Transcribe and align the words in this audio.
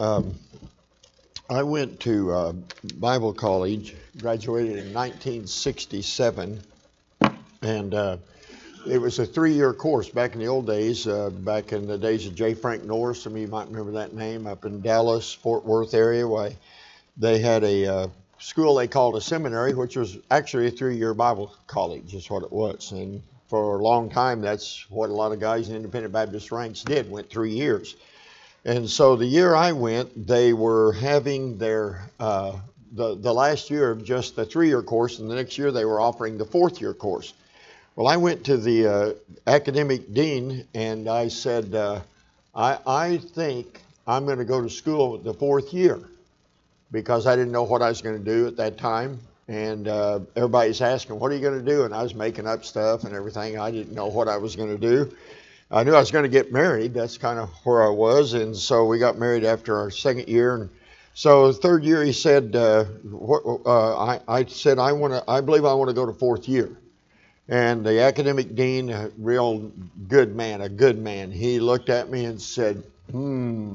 Um, 0.00 0.34
I 1.50 1.62
went 1.62 2.00
to 2.00 2.32
uh, 2.32 2.52
Bible 2.94 3.34
college, 3.34 3.94
graduated 4.16 4.78
in 4.78 4.94
1967, 4.94 6.58
and 7.60 7.94
uh, 7.94 8.16
it 8.88 8.96
was 8.96 9.18
a 9.18 9.26
three-year 9.26 9.74
course 9.74 10.08
back 10.08 10.32
in 10.32 10.38
the 10.40 10.46
old 10.46 10.66
days, 10.66 11.06
uh, 11.06 11.28
back 11.28 11.74
in 11.74 11.86
the 11.86 11.98
days 11.98 12.26
of 12.26 12.34
J. 12.34 12.54
Frank 12.54 12.84
Norris. 12.84 13.22
Some 13.22 13.34
of 13.34 13.40
you 13.40 13.48
might 13.48 13.68
remember 13.68 13.92
that 13.92 14.14
name 14.14 14.46
up 14.46 14.64
in 14.64 14.80
Dallas, 14.80 15.34
Fort 15.34 15.66
Worth 15.66 15.92
area. 15.92 16.26
Why 16.26 16.56
they 17.18 17.38
had 17.38 17.62
a 17.62 17.84
uh, 17.84 18.08
school 18.38 18.76
they 18.76 18.88
called 18.88 19.16
a 19.16 19.20
seminary, 19.20 19.74
which 19.74 19.96
was 19.96 20.16
actually 20.30 20.68
a 20.68 20.70
three-year 20.70 21.12
Bible 21.12 21.54
college, 21.66 22.14
is 22.14 22.30
what 22.30 22.42
it 22.42 22.50
was. 22.50 22.92
And 22.92 23.20
for 23.48 23.78
a 23.78 23.82
long 23.82 24.08
time, 24.08 24.40
that's 24.40 24.86
what 24.88 25.10
a 25.10 25.12
lot 25.12 25.32
of 25.32 25.40
guys 25.40 25.68
in 25.68 25.76
independent 25.76 26.14
Baptist 26.14 26.50
ranks 26.50 26.84
did, 26.84 27.10
went 27.10 27.28
three 27.28 27.52
years. 27.52 27.96
And 28.64 28.88
so 28.88 29.16
the 29.16 29.26
year 29.26 29.54
I 29.54 29.72
went, 29.72 30.26
they 30.26 30.52
were 30.52 30.92
having 30.92 31.56
their 31.58 32.02
uh, 32.18 32.58
the 32.92 33.14
the 33.14 33.32
last 33.32 33.70
year 33.70 33.90
of 33.90 34.04
just 34.04 34.36
the 34.36 34.44
three-year 34.44 34.82
course, 34.82 35.18
and 35.18 35.30
the 35.30 35.34
next 35.34 35.56
year 35.56 35.70
they 35.72 35.84
were 35.84 36.00
offering 36.00 36.36
the 36.36 36.44
fourth-year 36.44 36.92
course. 36.92 37.32
Well, 37.96 38.06
I 38.06 38.16
went 38.16 38.44
to 38.44 38.56
the 38.56 38.86
uh, 38.86 39.12
academic 39.46 40.14
dean 40.14 40.66
and 40.74 41.08
I 41.08 41.28
said, 41.28 41.74
uh, 41.74 42.00
I, 42.54 42.78
I 42.86 43.16
think 43.18 43.80
I'm 44.06 44.24
going 44.26 44.38
to 44.38 44.44
go 44.44 44.62
to 44.62 44.70
school 44.70 45.18
the 45.18 45.34
fourth 45.34 45.74
year 45.74 45.98
because 46.92 47.26
I 47.26 47.36
didn't 47.36 47.52
know 47.52 47.64
what 47.64 47.82
I 47.82 47.88
was 47.88 48.00
going 48.00 48.16
to 48.16 48.24
do 48.24 48.46
at 48.46 48.56
that 48.56 48.78
time. 48.78 49.18
And 49.48 49.88
uh, 49.88 50.20
everybody's 50.36 50.80
asking, 50.80 51.18
What 51.18 51.32
are 51.32 51.34
you 51.34 51.40
going 51.40 51.58
to 51.58 51.64
do? 51.64 51.84
And 51.84 51.92
I 51.92 52.02
was 52.02 52.14
making 52.14 52.46
up 52.46 52.64
stuff 52.64 53.04
and 53.04 53.14
everything. 53.14 53.58
I 53.58 53.70
didn't 53.70 53.92
know 53.94 54.06
what 54.06 54.28
I 54.28 54.36
was 54.36 54.54
going 54.54 54.70
to 54.70 54.78
do. 54.78 55.14
I 55.72 55.84
knew 55.84 55.94
I 55.94 56.00
was 56.00 56.10
going 56.10 56.24
to 56.24 56.28
get 56.28 56.52
married. 56.52 56.94
That's 56.94 57.16
kind 57.16 57.38
of 57.38 57.48
where 57.64 57.84
I 57.84 57.90
was. 57.90 58.34
And 58.34 58.56
so 58.56 58.86
we 58.86 58.98
got 58.98 59.18
married 59.18 59.44
after 59.44 59.78
our 59.78 59.90
second 59.90 60.28
year. 60.28 60.56
And 60.56 60.70
so 61.14 61.52
third 61.52 61.84
year, 61.84 62.02
he 62.02 62.12
said, 62.12 62.56
uh, 62.56 62.84
uh, 63.64 63.96
I, 63.96 64.20
I 64.26 64.44
said, 64.46 64.80
I 64.80 64.92
want 64.92 65.12
to, 65.12 65.22
I 65.30 65.40
believe 65.40 65.64
I 65.64 65.74
want 65.74 65.88
to 65.88 65.94
go 65.94 66.06
to 66.06 66.12
fourth 66.12 66.48
year. 66.48 66.76
And 67.48 67.84
the 67.84 68.00
academic 68.00 68.54
dean, 68.54 68.90
a 68.90 69.10
real 69.18 69.72
good 70.08 70.34
man, 70.34 70.60
a 70.60 70.68
good 70.68 70.98
man, 70.98 71.30
he 71.30 71.60
looked 71.60 71.88
at 71.88 72.10
me 72.10 72.24
and 72.24 72.40
said, 72.40 72.82
hmm, 73.10 73.74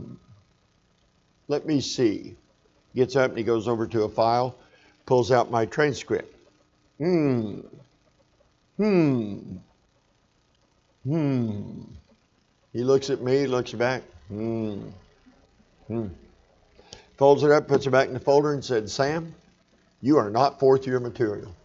let 1.48 1.66
me 1.66 1.80
see. 1.82 2.36
Gets 2.94 3.16
up 3.16 3.32
and 3.32 3.38
he 3.38 3.44
goes 3.44 3.68
over 3.68 3.88
to 3.88 4.04
a 4.04 4.10
file, 4.10 4.56
pulls 5.06 5.32
out 5.32 5.52
my 5.52 5.66
transcript. 5.66 6.34
Hmm, 6.98 7.60
hmm, 8.78 9.40
Hmm. 11.06 11.84
He 12.74 12.84
looks 12.84 13.10
at 13.10 13.22
me, 13.22 13.46
looks 13.48 13.72
back. 13.72 14.02
Hmm. 14.28 14.88
Hmm. 15.88 16.08
Folds 17.18 17.44
it 17.44 17.52
up, 17.52 17.68
puts 17.68 17.86
it 17.86 17.92
back 17.92 18.08
in 18.08 18.14
the 18.14 18.20
folder, 18.20 18.54
and 18.54 18.66
said, 18.66 18.90
Sam, 18.90 19.34
you 20.02 20.18
are 20.18 20.30
not 20.30 20.60
fourth 20.60 20.86
year 20.88 21.00
material. 21.00 21.56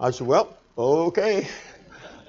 I 0.00 0.10
said, 0.10 0.26
Well, 0.26 0.56
okay. 0.76 1.46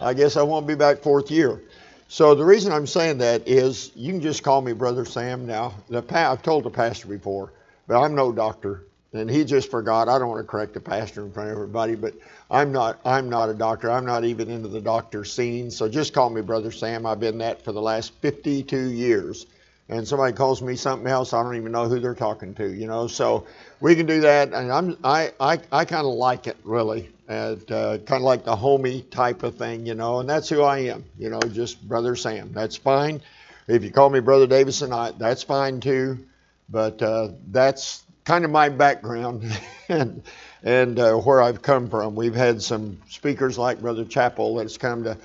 I 0.01 0.13
guess 0.13 0.35
I 0.35 0.43
won't 0.43 0.67
be 0.67 0.75
back 0.75 0.99
fourth 0.99 1.31
year. 1.31 1.61
So 2.09 2.35
the 2.35 2.45
reason 2.45 2.71
I'm 2.71 2.85
saying 2.85 3.19
that 3.19 3.47
is 3.47 3.91
you 3.95 4.11
can 4.11 4.21
just 4.21 4.43
call 4.43 4.61
me 4.61 4.73
Brother 4.73 5.05
Sam 5.05 5.47
now. 5.47 5.73
The 5.89 6.01
pa- 6.01 6.31
I've 6.31 6.43
told 6.43 6.65
the 6.65 6.69
pastor 6.69 7.07
before, 7.07 7.51
but 7.87 7.99
I'm 7.99 8.13
no 8.13 8.31
doctor 8.31 8.83
and 9.13 9.29
he 9.29 9.45
just 9.45 9.69
forgot. 9.69 10.09
I 10.09 10.17
don't 10.17 10.29
want 10.29 10.41
to 10.41 10.47
correct 10.47 10.73
the 10.73 10.79
pastor 10.79 11.23
in 11.23 11.31
front 11.31 11.49
of 11.49 11.55
everybody, 11.55 11.95
but 11.95 12.13
I'm 12.49 12.71
not. 12.71 12.99
I'm 13.05 13.29
not 13.29 13.49
a 13.49 13.53
doctor. 13.53 13.91
I'm 13.91 14.05
not 14.05 14.25
even 14.25 14.49
into 14.49 14.67
the 14.67 14.81
doctor 14.81 15.23
scene. 15.23 15.69
So 15.69 15.87
just 15.87 16.13
call 16.13 16.29
me 16.29 16.41
Brother 16.41 16.71
Sam. 16.71 17.05
I've 17.05 17.19
been 17.19 17.37
that 17.37 17.63
for 17.63 17.71
the 17.71 17.81
last 17.81 18.13
52 18.21 18.89
years. 18.89 19.45
And 19.89 20.07
somebody 20.07 20.33
calls 20.33 20.61
me 20.61 20.75
something 20.75 21.07
else, 21.07 21.33
I 21.33 21.43
don't 21.43 21.57
even 21.57 21.71
know 21.73 21.87
who 21.89 21.99
they're 21.99 22.15
talking 22.15 22.55
to. 22.55 22.67
You 22.67 22.87
know, 22.87 23.07
so 23.07 23.45
we 23.81 23.95
can 23.95 24.05
do 24.05 24.21
that. 24.21 24.53
And 24.53 24.71
I'm. 24.71 24.97
I. 25.03 25.31
I, 25.39 25.59
I 25.71 25.85
kind 25.85 26.07
of 26.07 26.13
like 26.13 26.47
it 26.47 26.57
really. 26.63 27.09
And 27.27 27.71
uh, 27.71 27.99
kind 27.99 28.21
of 28.21 28.23
like 28.23 28.43
the 28.45 28.55
homie 28.55 29.09
type 29.09 29.43
of 29.43 29.55
thing, 29.57 29.85
you 29.85 29.93
know. 29.93 30.19
And 30.19 30.29
that's 30.29 30.49
who 30.49 30.63
I 30.63 30.79
am. 30.79 31.05
You 31.17 31.29
know, 31.29 31.39
just 31.39 31.87
Brother 31.87 32.15
Sam. 32.15 32.51
That's 32.51 32.75
fine. 32.75 33.21
If 33.67 33.83
you 33.83 33.91
call 33.91 34.09
me 34.09 34.19
Brother 34.19 34.47
Davison, 34.47 34.91
I, 34.91 35.11
that's 35.11 35.43
fine 35.43 35.79
too. 35.79 36.25
But 36.69 37.01
uh, 37.01 37.29
that's 37.49 38.02
kind 38.25 38.45
of 38.45 38.51
my 38.51 38.69
background 38.69 39.43
and 39.89 40.23
and 40.63 40.97
uh, 40.99 41.15
where 41.15 41.41
I've 41.41 41.61
come 41.61 41.89
from. 41.89 42.15
We've 42.15 42.35
had 42.35 42.61
some 42.61 43.01
speakers 43.09 43.57
like 43.57 43.81
Brother 43.81 44.05
Chappell 44.05 44.55
that's 44.55 44.77
come 44.77 45.03
to 45.03 45.17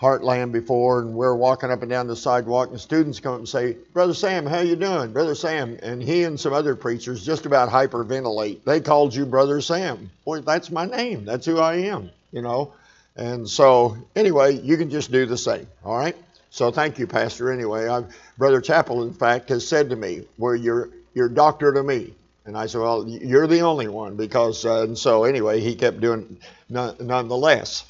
Heartland 0.00 0.52
before, 0.52 1.00
and 1.00 1.14
we're 1.14 1.34
walking 1.34 1.70
up 1.70 1.82
and 1.82 1.90
down 1.90 2.06
the 2.06 2.16
sidewalk, 2.16 2.70
and 2.70 2.80
students 2.80 3.20
come 3.20 3.34
up 3.34 3.38
and 3.38 3.48
say, 3.48 3.76
"Brother 3.92 4.14
Sam, 4.14 4.46
how 4.46 4.60
you 4.60 4.76
doing, 4.76 5.12
Brother 5.12 5.34
Sam?" 5.34 5.78
And 5.82 6.02
he 6.02 6.24
and 6.24 6.38
some 6.38 6.52
other 6.52 6.74
preachers 6.76 7.24
just 7.24 7.46
about 7.46 7.70
hyperventilate. 7.70 8.64
They 8.64 8.80
called 8.80 9.14
you 9.14 9.26
Brother 9.26 9.60
Sam. 9.60 10.10
Boy, 10.24 10.40
that's 10.40 10.70
my 10.70 10.86
name. 10.86 11.24
That's 11.24 11.46
who 11.46 11.58
I 11.58 11.76
am. 11.76 12.10
You 12.32 12.42
know. 12.42 12.72
And 13.16 13.48
so, 13.48 13.96
anyway, 14.14 14.60
you 14.60 14.76
can 14.76 14.90
just 14.90 15.10
do 15.10 15.24
the 15.24 15.38
same. 15.38 15.66
All 15.82 15.96
right. 15.96 16.16
So 16.50 16.70
thank 16.70 16.98
you, 16.98 17.06
Pastor. 17.06 17.50
Anyway, 17.50 17.88
I've, 17.88 18.14
Brother 18.36 18.60
Chappell, 18.60 19.02
in 19.02 19.14
fact, 19.14 19.48
has 19.48 19.66
said 19.66 19.90
to 19.90 19.96
me, 19.96 20.26
"Well, 20.36 20.54
you're 20.54 20.90
you're 21.14 21.30
doctor 21.30 21.72
to 21.72 21.82
me." 21.82 22.14
And 22.46 22.56
I 22.56 22.66
said, 22.66 22.80
Well, 22.80 23.06
you're 23.08 23.48
the 23.48 23.60
only 23.60 23.88
one 23.88 24.14
because, 24.16 24.64
uh, 24.64 24.82
and 24.82 24.96
so 24.96 25.24
anyway, 25.24 25.60
he 25.60 25.74
kept 25.74 26.00
doing 26.00 26.38
none, 26.68 26.94
nonetheless. 27.00 27.84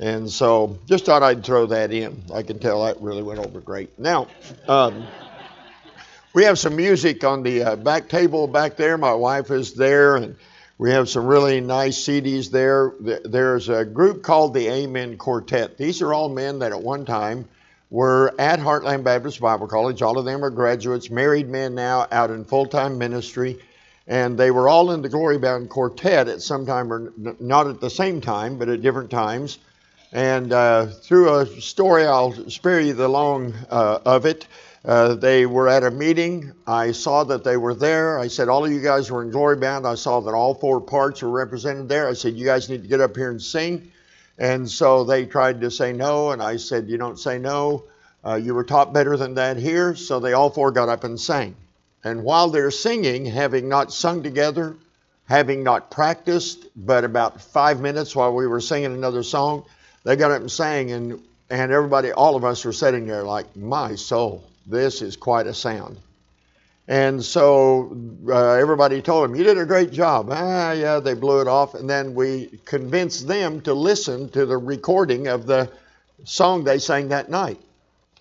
And 0.00 0.30
so 0.30 0.78
just 0.86 1.04
thought 1.04 1.22
I'd 1.22 1.44
throw 1.44 1.66
that 1.66 1.92
in. 1.92 2.22
I 2.32 2.42
can 2.42 2.58
tell 2.58 2.84
that 2.84 3.00
really 3.02 3.22
went 3.22 3.40
over 3.40 3.60
great. 3.60 3.98
Now, 3.98 4.28
um, 4.66 5.06
we 6.32 6.44
have 6.44 6.58
some 6.58 6.74
music 6.74 7.22
on 7.22 7.42
the 7.42 7.62
uh, 7.62 7.76
back 7.76 8.08
table 8.08 8.46
back 8.46 8.76
there. 8.76 8.96
My 8.96 9.12
wife 9.12 9.50
is 9.50 9.74
there, 9.74 10.16
and 10.16 10.36
we 10.78 10.90
have 10.92 11.10
some 11.10 11.26
really 11.26 11.60
nice 11.60 11.98
CDs 11.98 12.50
there. 12.50 12.94
There's 13.00 13.68
a 13.68 13.84
group 13.84 14.22
called 14.22 14.54
the 14.54 14.68
Amen 14.68 15.18
Quartet. 15.18 15.76
These 15.76 16.00
are 16.00 16.14
all 16.14 16.30
men 16.30 16.60
that 16.60 16.72
at 16.72 16.80
one 16.80 17.04
time 17.04 17.46
were 17.90 18.34
at 18.38 18.58
Heartland 18.58 19.02
Baptist 19.04 19.40
Bible 19.40 19.66
College. 19.66 20.00
All 20.00 20.16
of 20.16 20.24
them 20.24 20.44
are 20.44 20.50
graduates, 20.50 21.10
married 21.10 21.48
men 21.48 21.74
now 21.74 22.06
out 22.10 22.30
in 22.30 22.44
full 22.44 22.66
time 22.66 22.96
ministry 22.96 23.58
and 24.08 24.38
they 24.38 24.50
were 24.50 24.70
all 24.70 24.90
in 24.90 25.02
the 25.02 25.08
Glory 25.10 25.36
Bound 25.36 25.68
Quartet 25.68 26.28
at 26.28 26.40
some 26.40 26.64
time, 26.64 26.90
or 26.90 27.12
not 27.38 27.66
at 27.66 27.80
the 27.80 27.90
same 27.90 28.22
time, 28.22 28.58
but 28.58 28.70
at 28.70 28.80
different 28.80 29.10
times. 29.10 29.58
And 30.12 30.50
uh, 30.50 30.86
through 30.86 31.40
a 31.40 31.46
story, 31.60 32.06
I'll 32.06 32.32
spare 32.48 32.80
you 32.80 32.94
the 32.94 33.08
long 33.08 33.52
uh, 33.70 33.98
of 34.06 34.24
it. 34.24 34.46
Uh, 34.82 35.14
they 35.14 35.44
were 35.44 35.68
at 35.68 35.84
a 35.84 35.90
meeting. 35.90 36.52
I 36.66 36.92
saw 36.92 37.24
that 37.24 37.44
they 37.44 37.58
were 37.58 37.74
there. 37.74 38.18
I 38.18 38.28
said, 38.28 38.48
All 38.48 38.64
of 38.64 38.72
you 38.72 38.80
guys 38.80 39.10
were 39.10 39.22
in 39.22 39.30
Glory 39.30 39.56
Bound. 39.56 39.86
I 39.86 39.96
saw 39.96 40.20
that 40.20 40.32
all 40.32 40.54
four 40.54 40.80
parts 40.80 41.20
were 41.20 41.28
represented 41.28 41.90
there. 41.90 42.08
I 42.08 42.14
said, 42.14 42.34
You 42.34 42.46
guys 42.46 42.70
need 42.70 42.82
to 42.82 42.88
get 42.88 43.02
up 43.02 43.14
here 43.14 43.30
and 43.30 43.42
sing. 43.42 43.92
And 44.38 44.70
so 44.70 45.04
they 45.04 45.26
tried 45.26 45.60
to 45.60 45.70
say 45.70 45.92
no, 45.92 46.30
and 46.30 46.40
I 46.40 46.56
said, 46.56 46.88
You 46.88 46.96
don't 46.96 47.18
say 47.18 47.38
no. 47.38 47.84
Uh, 48.24 48.36
you 48.36 48.54
were 48.54 48.64
taught 48.64 48.94
better 48.94 49.18
than 49.18 49.34
that 49.34 49.58
here. 49.58 49.94
So 49.94 50.18
they 50.18 50.32
all 50.32 50.48
four 50.48 50.70
got 50.70 50.88
up 50.88 51.04
and 51.04 51.20
sang. 51.20 51.54
And 52.08 52.24
while 52.24 52.48
they're 52.48 52.70
singing, 52.70 53.26
having 53.26 53.68
not 53.68 53.92
sung 53.92 54.22
together, 54.22 54.76
having 55.26 55.62
not 55.62 55.90
practiced, 55.90 56.66
but 56.74 57.04
about 57.04 57.40
five 57.40 57.80
minutes 57.80 58.16
while 58.16 58.34
we 58.34 58.46
were 58.46 58.60
singing 58.60 58.94
another 58.94 59.22
song, 59.22 59.64
they 60.04 60.16
got 60.16 60.30
up 60.30 60.40
and 60.40 60.50
sang, 60.50 60.90
and, 60.90 61.22
and 61.50 61.70
everybody, 61.70 62.10
all 62.12 62.34
of 62.34 62.44
us 62.44 62.64
were 62.64 62.72
sitting 62.72 63.06
there 63.06 63.24
like, 63.24 63.54
my 63.54 63.94
soul, 63.94 64.42
this 64.66 65.02
is 65.02 65.16
quite 65.16 65.46
a 65.46 65.52
sound. 65.52 65.98
And 66.88 67.22
so 67.22 67.94
uh, 68.26 68.52
everybody 68.52 69.02
told 69.02 69.24
them, 69.24 69.36
You 69.36 69.44
did 69.44 69.58
a 69.58 69.66
great 69.66 69.92
job. 69.92 70.28
Ah, 70.30 70.72
yeah, 70.72 71.00
they 71.00 71.12
blew 71.12 71.42
it 71.42 71.46
off. 71.46 71.74
And 71.74 71.88
then 71.88 72.14
we 72.14 72.58
convinced 72.64 73.28
them 73.28 73.60
to 73.62 73.74
listen 73.74 74.30
to 74.30 74.46
the 74.46 74.56
recording 74.56 75.28
of 75.28 75.44
the 75.44 75.70
song 76.24 76.64
they 76.64 76.78
sang 76.78 77.08
that 77.08 77.28
night. 77.28 77.60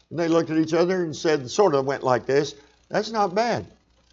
And 0.10 0.20
they 0.20 0.28
looked 0.28 0.50
at 0.50 0.58
each 0.58 0.74
other 0.74 1.02
and 1.06 1.16
said, 1.16 1.50
sort 1.50 1.76
of 1.76 1.86
went 1.86 2.04
like 2.04 2.26
this 2.26 2.56
That's 2.90 3.12
not 3.12 3.34
bad. 3.34 3.66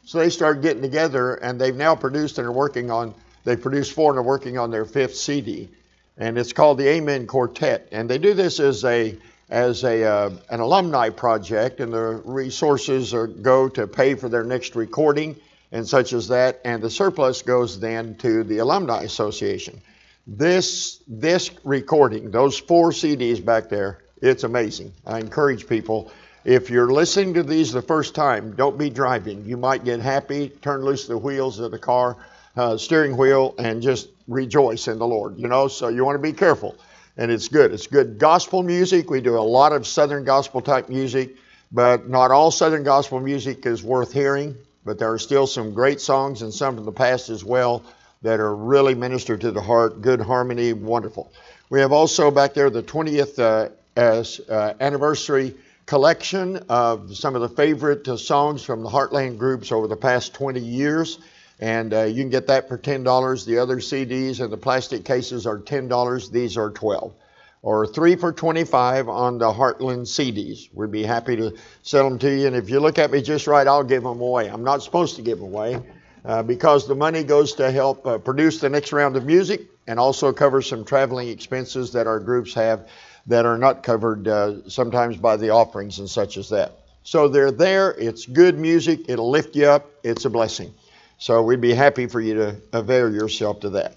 So 0.04 0.18
they 0.18 0.30
started 0.30 0.62
getting 0.62 0.82
together, 0.82 1.34
and 1.34 1.60
they've 1.60 1.74
now 1.74 1.94
produced 1.94 2.38
and 2.38 2.46
are 2.46 2.52
working 2.52 2.90
on. 2.90 3.14
They 3.44 3.56
produced 3.56 3.92
four 3.92 4.10
and 4.10 4.18
are 4.18 4.22
working 4.22 4.58
on 4.58 4.70
their 4.70 4.84
fifth 4.84 5.16
CD, 5.16 5.68
and 6.16 6.38
it's 6.38 6.52
called 6.52 6.78
the 6.78 6.88
Amen 6.88 7.26
Quartet. 7.26 7.88
And 7.92 8.08
they 8.08 8.18
do 8.18 8.34
this 8.34 8.60
as 8.60 8.84
a 8.84 9.16
as 9.50 9.84
a 9.84 10.04
uh, 10.04 10.30
an 10.50 10.60
alumni 10.60 11.10
project, 11.10 11.80
and 11.80 11.92
the 11.92 12.22
resources 12.24 13.14
are, 13.14 13.26
go 13.26 13.68
to 13.68 13.86
pay 13.86 14.14
for 14.14 14.28
their 14.28 14.44
next 14.44 14.76
recording 14.76 15.36
and 15.74 15.86
such 15.88 16.12
as 16.12 16.28
that, 16.28 16.60
and 16.64 16.80
the 16.80 16.88
surplus 16.88 17.42
goes 17.42 17.80
then 17.80 18.14
to 18.14 18.44
the 18.44 18.58
alumni 18.58 19.02
association. 19.02 19.82
This 20.24 21.00
this 21.08 21.50
recording, 21.64 22.30
those 22.30 22.56
four 22.56 22.90
CDs 22.90 23.44
back 23.44 23.68
there, 23.68 23.98
it's 24.22 24.44
amazing. 24.44 24.92
I 25.04 25.18
encourage 25.18 25.66
people 25.66 26.12
if 26.44 26.68
you're 26.70 26.92
listening 26.92 27.34
to 27.34 27.42
these 27.42 27.72
the 27.72 27.82
first 27.82 28.14
time, 28.14 28.54
don't 28.54 28.76
be 28.76 28.90
driving. 28.90 29.44
You 29.44 29.56
might 29.56 29.84
get 29.84 30.00
happy, 30.00 30.50
turn 30.50 30.82
loose 30.84 31.06
the 31.06 31.16
wheels 31.16 31.58
of 31.58 31.70
the 31.70 31.78
car, 31.78 32.16
uh, 32.56 32.76
steering 32.76 33.16
wheel, 33.16 33.54
and 33.58 33.80
just 33.82 34.08
rejoice 34.28 34.88
in 34.88 34.98
the 34.98 35.06
Lord. 35.06 35.38
You 35.38 35.48
know, 35.48 35.68
so 35.68 35.88
you 35.88 36.04
want 36.04 36.16
to 36.16 36.22
be 36.22 36.32
careful. 36.32 36.76
And 37.16 37.30
it's 37.30 37.48
good. 37.48 37.72
It's 37.72 37.86
good 37.86 38.18
gospel 38.18 38.62
music. 38.62 39.08
We 39.08 39.20
do 39.20 39.38
a 39.38 39.40
lot 39.40 39.72
of 39.72 39.86
Southern 39.86 40.24
gospel 40.24 40.60
type 40.60 40.88
music, 40.88 41.36
but 41.72 42.08
not 42.08 42.30
all 42.30 42.50
Southern 42.50 42.84
gospel 42.84 43.20
music 43.20 43.64
is 43.66 43.82
worth 43.82 44.12
hearing. 44.12 44.56
but 44.84 44.98
there 44.98 45.10
are 45.10 45.18
still 45.18 45.46
some 45.46 45.72
great 45.72 46.00
songs 46.00 46.42
and 46.42 46.52
some 46.52 46.76
from 46.76 46.84
the 46.84 46.92
past 46.92 47.30
as 47.30 47.42
well 47.42 47.82
that 48.22 48.38
are 48.40 48.54
really 48.54 48.94
ministered 48.94 49.40
to 49.40 49.50
the 49.50 49.60
heart, 49.60 50.02
good 50.02 50.20
harmony, 50.20 50.72
wonderful. 50.72 51.32
We 51.70 51.80
have 51.80 51.92
also 51.92 52.30
back 52.30 52.54
there 52.54 52.70
the 52.70 52.82
20th 52.82 53.38
uh, 53.38 53.70
as, 53.96 54.40
uh, 54.48 54.74
anniversary 54.80 55.54
collection 55.86 56.56
of 56.68 57.16
some 57.16 57.34
of 57.34 57.42
the 57.42 57.48
favorite 57.48 58.08
uh, 58.08 58.16
songs 58.16 58.62
from 58.62 58.82
the 58.82 58.88
Heartland 58.88 59.38
groups 59.38 59.72
over 59.72 59.86
the 59.86 59.96
past 59.96 60.34
20 60.34 60.60
years. 60.60 61.18
And 61.60 61.94
uh, 61.94 62.02
you 62.02 62.22
can 62.22 62.30
get 62.30 62.48
that 62.48 62.68
for 62.68 62.78
$10. 62.78 63.46
The 63.46 63.58
other 63.58 63.76
CDs 63.76 64.40
and 64.40 64.52
the 64.52 64.56
plastic 64.56 65.04
cases 65.04 65.46
are 65.46 65.58
$10. 65.58 66.30
These 66.30 66.56
are 66.56 66.70
12 66.70 67.14
or 67.62 67.86
three 67.86 68.14
for 68.14 68.32
25 68.32 69.08
on 69.08 69.38
the 69.38 69.50
Heartland 69.50 70.02
CDs. 70.02 70.68
We'd 70.74 70.90
be 70.90 71.02
happy 71.02 71.36
to 71.36 71.56
sell 71.82 72.08
them 72.08 72.18
to 72.18 72.30
you. 72.30 72.46
And 72.46 72.56
if 72.56 72.68
you 72.68 72.80
look 72.80 72.98
at 72.98 73.10
me 73.10 73.22
just 73.22 73.46
right, 73.46 73.66
I'll 73.66 73.84
give 73.84 74.02
them 74.02 74.20
away. 74.20 74.48
I'm 74.48 74.64
not 74.64 74.82
supposed 74.82 75.16
to 75.16 75.22
give 75.22 75.38
them 75.38 75.48
away 75.48 75.82
uh, 76.24 76.42
because 76.42 76.86
the 76.86 76.94
money 76.94 77.22
goes 77.22 77.54
to 77.54 77.70
help 77.70 78.06
uh, 78.06 78.18
produce 78.18 78.60
the 78.60 78.68
next 78.68 78.92
round 78.92 79.16
of 79.16 79.24
music 79.24 79.62
and 79.86 79.98
also 79.98 80.32
cover 80.32 80.60
some 80.60 80.84
traveling 80.84 81.28
expenses 81.28 81.92
that 81.92 82.06
our 82.06 82.20
groups 82.20 82.52
have 82.54 82.88
that 83.26 83.46
are 83.46 83.58
not 83.58 83.82
covered 83.82 84.28
uh, 84.28 84.68
sometimes 84.68 85.16
by 85.16 85.36
the 85.36 85.50
offerings 85.50 85.98
and 85.98 86.08
such 86.08 86.36
as 86.36 86.50
that. 86.50 86.72
So 87.02 87.28
they're 87.28 87.50
there. 87.50 87.92
It's 87.92 88.26
good 88.26 88.58
music. 88.58 89.08
It'll 89.08 89.30
lift 89.30 89.56
you 89.56 89.66
up. 89.66 89.90
It's 90.02 90.24
a 90.24 90.30
blessing. 90.30 90.72
So 91.18 91.42
we'd 91.42 91.60
be 91.60 91.74
happy 91.74 92.06
for 92.06 92.20
you 92.20 92.34
to 92.34 92.56
avail 92.72 93.12
yourself 93.12 93.60
to 93.60 93.70
that. 93.70 93.96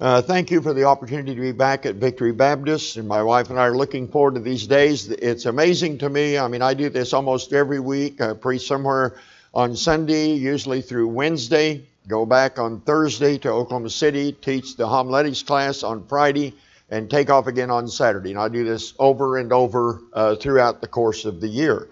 Uh, 0.00 0.22
thank 0.22 0.50
you 0.52 0.62
for 0.62 0.72
the 0.72 0.84
opportunity 0.84 1.34
to 1.34 1.40
be 1.40 1.50
back 1.50 1.84
at 1.84 1.96
Victory 1.96 2.30
Baptist, 2.30 2.96
and 2.96 3.08
my 3.08 3.20
wife 3.20 3.50
and 3.50 3.58
I 3.58 3.64
are 3.64 3.76
looking 3.76 4.06
forward 4.06 4.34
to 4.34 4.40
these 4.40 4.66
days. 4.66 5.10
It's 5.10 5.44
amazing 5.44 5.98
to 5.98 6.08
me. 6.08 6.38
I 6.38 6.46
mean, 6.46 6.62
I 6.62 6.74
do 6.74 6.88
this 6.88 7.12
almost 7.12 7.52
every 7.52 7.80
week. 7.80 8.20
I 8.20 8.34
preach 8.34 8.68
somewhere 8.68 9.16
on 9.52 9.74
Sunday, 9.74 10.34
usually 10.34 10.82
through 10.82 11.08
Wednesday. 11.08 11.84
Go 12.06 12.24
back 12.24 12.60
on 12.60 12.80
Thursday 12.80 13.38
to 13.38 13.50
Oklahoma 13.50 13.90
City, 13.90 14.30
teach 14.32 14.76
the 14.76 14.86
homiletics 14.86 15.42
class 15.42 15.82
on 15.82 16.06
Friday, 16.06 16.54
and 16.90 17.10
take 17.10 17.30
off 17.30 17.46
again 17.46 17.70
on 17.70 17.88
Saturday. 17.88 18.30
And 18.30 18.40
I 18.40 18.48
do 18.48 18.64
this 18.64 18.94
over 18.98 19.36
and 19.36 19.52
over 19.52 20.00
uh, 20.12 20.36
throughout 20.36 20.80
the 20.80 20.88
course 20.88 21.24
of 21.24 21.40
the 21.40 21.48
year. 21.48 21.88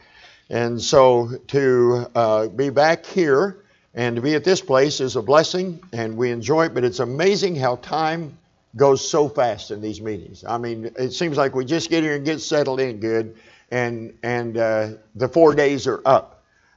And 0.49 0.81
so 0.81 1.39
to 1.49 2.07
uh, 2.15 2.49
be 2.49 2.71
back 2.71 3.05
here 3.05 3.59
and 3.95 4.17
to 4.17 4.23
be 4.23 4.35
at 4.35 4.45
this 4.45 4.61
place 4.61 5.01
is 5.01 5.17
a 5.17 5.23
blessing, 5.23 5.81
and 5.93 6.17
we 6.17 6.31
enjoy 6.31 6.67
it, 6.67 6.75
but 6.75 6.85
it's 6.85 7.01
amazing 7.01 7.57
how 7.57 7.77
time 7.77 8.37
goes 8.77 9.09
so 9.09 9.27
fast 9.27 9.71
in 9.71 9.81
these 9.81 10.03
meetings. 10.03 10.45
I 10.47 10.59
mean, 10.59 10.93
it 10.99 11.13
seems 11.13 11.39
like 11.39 11.55
we 11.55 11.65
just 11.65 11.89
get 11.89 12.03
here 12.03 12.15
and 12.15 12.25
get 12.25 12.41
settled 12.41 12.79
in 12.79 13.01
good, 13.01 13.37
and, 13.71 14.13
and 14.23 14.59
uh, 14.59 14.89
the 15.15 15.29
four 15.29 15.55
days 15.55 15.87
are 15.87 16.03
up. 16.05 16.36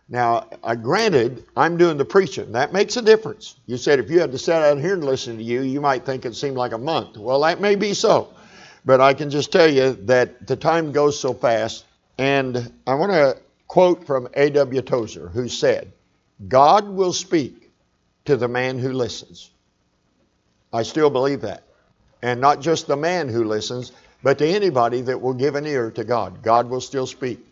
Now, 0.09 0.47
uh, 0.63 0.73
granted, 0.73 1.45
I'm 1.56 1.77
doing 1.77 1.97
the 1.97 2.06
preaching. 2.06 2.51
That 2.53 2.73
makes 2.73 2.97
a 2.97 3.01
difference. 3.01 3.56
You 3.67 3.77
said 3.77 4.00
if 4.00 4.09
you 4.09 4.19
had 4.19 4.31
to 4.31 4.39
sit 4.39 4.56
out 4.56 4.79
here 4.79 4.95
and 4.95 5.03
listen 5.03 5.38
to 5.38 5.44
you, 5.44 5.61
you 5.61 5.79
might 5.79 6.03
think 6.03 6.25
it 6.25 6.35
seemed 6.35 6.57
like 6.57 6.71
a 6.71 6.79
month. 6.79 7.17
Well, 7.17 7.41
that 7.41 7.61
may 7.61 7.75
be 7.75 7.94
so. 7.94 8.33
But 8.85 9.01
I 9.01 9.13
can 9.13 9.29
just 9.29 9.51
tell 9.51 9.69
you 9.69 9.94
that 10.06 10.47
the 10.47 10.56
time 10.56 10.91
goes 10.91 11.19
so 11.19 11.33
fast. 11.33 11.85
And 12.17 12.73
I 12.88 12.95
want 12.95 13.11
to 13.11 13.38
quote 13.67 14.06
from 14.06 14.27
A.W. 14.33 14.81
Tozer, 14.81 15.29
who 15.29 15.47
said, 15.47 15.91
God 16.47 16.88
will 16.89 17.13
speak 17.13 17.71
to 18.25 18.35
the 18.35 18.47
man 18.47 18.79
who 18.79 18.91
listens. 18.94 19.51
I 20.73 20.83
still 20.83 21.09
believe 21.11 21.41
that. 21.41 21.63
And 22.21 22.41
not 22.41 22.61
just 22.61 22.88
the 22.88 22.97
man 22.97 23.29
who 23.29 23.44
listens, 23.44 23.91
but 24.23 24.39
to 24.39 24.47
anybody 24.47 25.01
that 25.01 25.21
will 25.21 25.33
give 25.33 25.56
an 25.56 25.67
ear 25.67 25.91
to 25.91 26.03
God. 26.03 26.41
God 26.41 26.69
will 26.69 26.81
still 26.81 27.06
speak. 27.06 27.45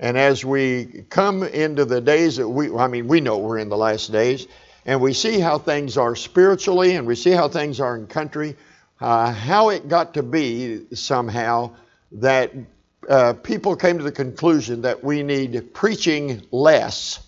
And 0.00 0.16
as 0.16 0.44
we 0.44 1.04
come 1.10 1.42
into 1.42 1.84
the 1.84 2.00
days 2.00 2.36
that 2.36 2.48
we, 2.48 2.72
I 2.72 2.86
mean, 2.86 3.08
we 3.08 3.20
know 3.20 3.38
we're 3.38 3.58
in 3.58 3.68
the 3.68 3.76
last 3.76 4.12
days, 4.12 4.46
and 4.86 5.00
we 5.00 5.12
see 5.12 5.40
how 5.40 5.58
things 5.58 5.96
are 5.96 6.14
spiritually, 6.14 6.94
and 6.94 7.06
we 7.06 7.16
see 7.16 7.32
how 7.32 7.48
things 7.48 7.80
are 7.80 7.96
in 7.96 8.06
country, 8.06 8.56
uh, 9.00 9.32
how 9.32 9.70
it 9.70 9.88
got 9.88 10.14
to 10.14 10.22
be 10.22 10.86
somehow 10.94 11.74
that 12.12 12.52
uh, 13.08 13.32
people 13.32 13.74
came 13.76 13.98
to 13.98 14.04
the 14.04 14.12
conclusion 14.12 14.82
that 14.82 15.02
we 15.02 15.22
need 15.22 15.74
preaching 15.74 16.42
less 16.50 17.20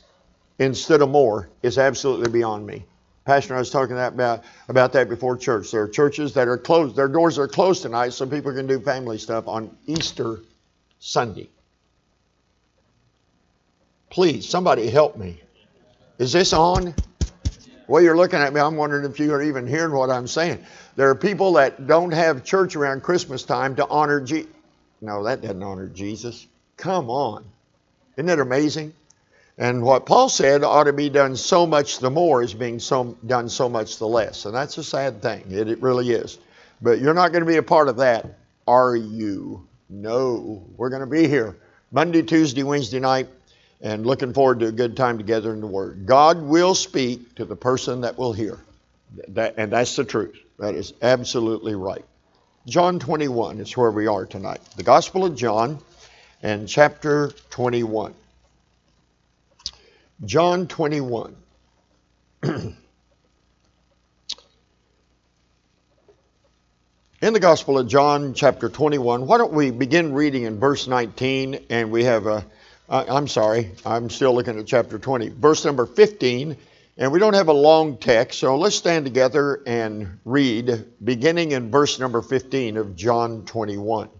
instead 0.58 1.00
of 1.00 1.08
more 1.08 1.48
is 1.62 1.78
absolutely 1.78 2.30
beyond 2.30 2.66
me. 2.66 2.84
Pastor, 3.24 3.54
I 3.54 3.58
was 3.58 3.70
talking 3.70 3.96
about, 3.98 4.44
about 4.68 4.92
that 4.92 5.08
before 5.08 5.36
church. 5.36 5.70
There 5.70 5.82
are 5.82 5.88
churches 5.88 6.34
that 6.34 6.48
are 6.48 6.58
closed. 6.58 6.96
Their 6.96 7.08
doors 7.08 7.38
are 7.38 7.48
closed 7.48 7.82
tonight 7.82 8.12
so 8.12 8.26
people 8.26 8.52
can 8.52 8.66
do 8.66 8.80
family 8.80 9.18
stuff 9.18 9.46
on 9.48 9.76
Easter 9.86 10.40
Sunday. 10.98 11.48
Please, 14.10 14.48
somebody 14.48 14.90
help 14.90 15.16
me. 15.16 15.40
Is 16.18 16.32
this 16.32 16.52
on? 16.52 16.94
Well, 17.86 18.02
you're 18.02 18.16
looking 18.16 18.40
at 18.40 18.52
me. 18.52 18.60
I'm 18.60 18.76
wondering 18.76 19.10
if 19.10 19.18
you 19.18 19.32
are 19.32 19.42
even 19.42 19.66
hearing 19.66 19.92
what 19.92 20.10
I'm 20.10 20.26
saying. 20.26 20.64
There 20.96 21.08
are 21.10 21.14
people 21.14 21.54
that 21.54 21.86
don't 21.86 22.12
have 22.12 22.44
church 22.44 22.76
around 22.76 23.02
Christmas 23.02 23.44
time 23.44 23.76
to 23.76 23.88
honor 23.88 24.20
Jesus. 24.20 24.50
No, 25.00 25.24
that 25.24 25.40
doesn't 25.40 25.62
honor 25.62 25.86
Jesus. 25.86 26.46
Come 26.76 27.08
on. 27.08 27.44
Isn't 28.16 28.26
that 28.26 28.40
amazing? 28.40 28.92
And 29.56 29.82
what 29.82 30.06
Paul 30.06 30.28
said 30.28 30.64
ought 30.64 30.84
to 30.84 30.92
be 30.92 31.08
done 31.08 31.36
so 31.36 31.66
much 31.66 32.00
the 32.00 32.10
more 32.10 32.42
is 32.42 32.52
being 32.52 32.80
so, 32.80 33.16
done 33.26 33.48
so 33.48 33.68
much 33.68 33.98
the 33.98 34.06
less. 34.06 34.44
And 34.44 34.54
that's 34.54 34.76
a 34.78 34.84
sad 34.84 35.22
thing. 35.22 35.44
It, 35.50 35.68
it 35.68 35.80
really 35.80 36.10
is. 36.10 36.38
But 36.82 37.00
you're 37.00 37.14
not 37.14 37.32
going 37.32 37.44
to 37.44 37.50
be 37.50 37.56
a 37.56 37.62
part 37.62 37.88
of 37.88 37.98
that, 37.98 38.38
are 38.66 38.96
you? 38.96 39.68
No. 39.88 40.66
We're 40.76 40.90
going 40.90 41.00
to 41.00 41.06
be 41.06 41.28
here 41.28 41.56
Monday, 41.92 42.22
Tuesday, 42.22 42.62
Wednesday 42.62 43.00
night, 43.00 43.28
and 43.80 44.04
looking 44.06 44.32
forward 44.32 44.60
to 44.60 44.66
a 44.66 44.72
good 44.72 44.96
time 44.96 45.18
together 45.18 45.52
in 45.52 45.60
the 45.60 45.66
Word. 45.66 46.06
God 46.06 46.40
will 46.42 46.74
speak 46.74 47.36
to 47.36 47.44
the 47.44 47.56
person 47.56 48.02
that 48.02 48.18
will 48.18 48.32
hear. 48.32 48.58
That, 49.28 49.54
and 49.56 49.72
that's 49.72 49.96
the 49.96 50.04
truth. 50.04 50.36
That 50.58 50.74
is 50.74 50.92
absolutely 51.02 51.74
right. 51.74 52.04
John 52.66 52.98
21 52.98 53.60
is 53.60 53.76
where 53.76 53.90
we 53.90 54.06
are 54.06 54.26
tonight. 54.26 54.60
The 54.76 54.82
Gospel 54.82 55.24
of 55.24 55.34
John 55.34 55.78
and 56.42 56.68
chapter 56.68 57.30
21. 57.50 58.14
John 60.24 60.66
21. 60.66 61.36
In 67.22 67.34
the 67.34 67.40
Gospel 67.40 67.78
of 67.78 67.86
John, 67.86 68.32
chapter 68.32 68.70
21, 68.70 69.26
why 69.26 69.36
don't 69.36 69.52
we 69.52 69.70
begin 69.70 70.14
reading 70.14 70.44
in 70.44 70.58
verse 70.58 70.86
19? 70.86 71.66
And 71.68 71.90
we 71.90 72.04
have 72.04 72.26
a, 72.26 72.46
I'm 72.90 73.28
sorry, 73.28 73.70
I'm 73.86 74.10
still 74.10 74.34
looking 74.34 74.58
at 74.58 74.66
chapter 74.66 74.98
20, 74.98 75.28
verse 75.28 75.64
number 75.64 75.86
15. 75.86 76.56
And 76.98 77.12
we 77.12 77.20
don't 77.20 77.34
have 77.34 77.46
a 77.46 77.52
long 77.52 77.96
text, 77.96 78.40
so 78.40 78.58
let's 78.58 78.74
stand 78.74 79.04
together 79.04 79.62
and 79.64 80.18
read, 80.24 80.86
beginning 81.02 81.52
in 81.52 81.70
verse 81.70 82.00
number 82.00 82.20
15 82.20 82.76
of 82.76 82.96
John 82.96 83.44
21. 83.46 84.10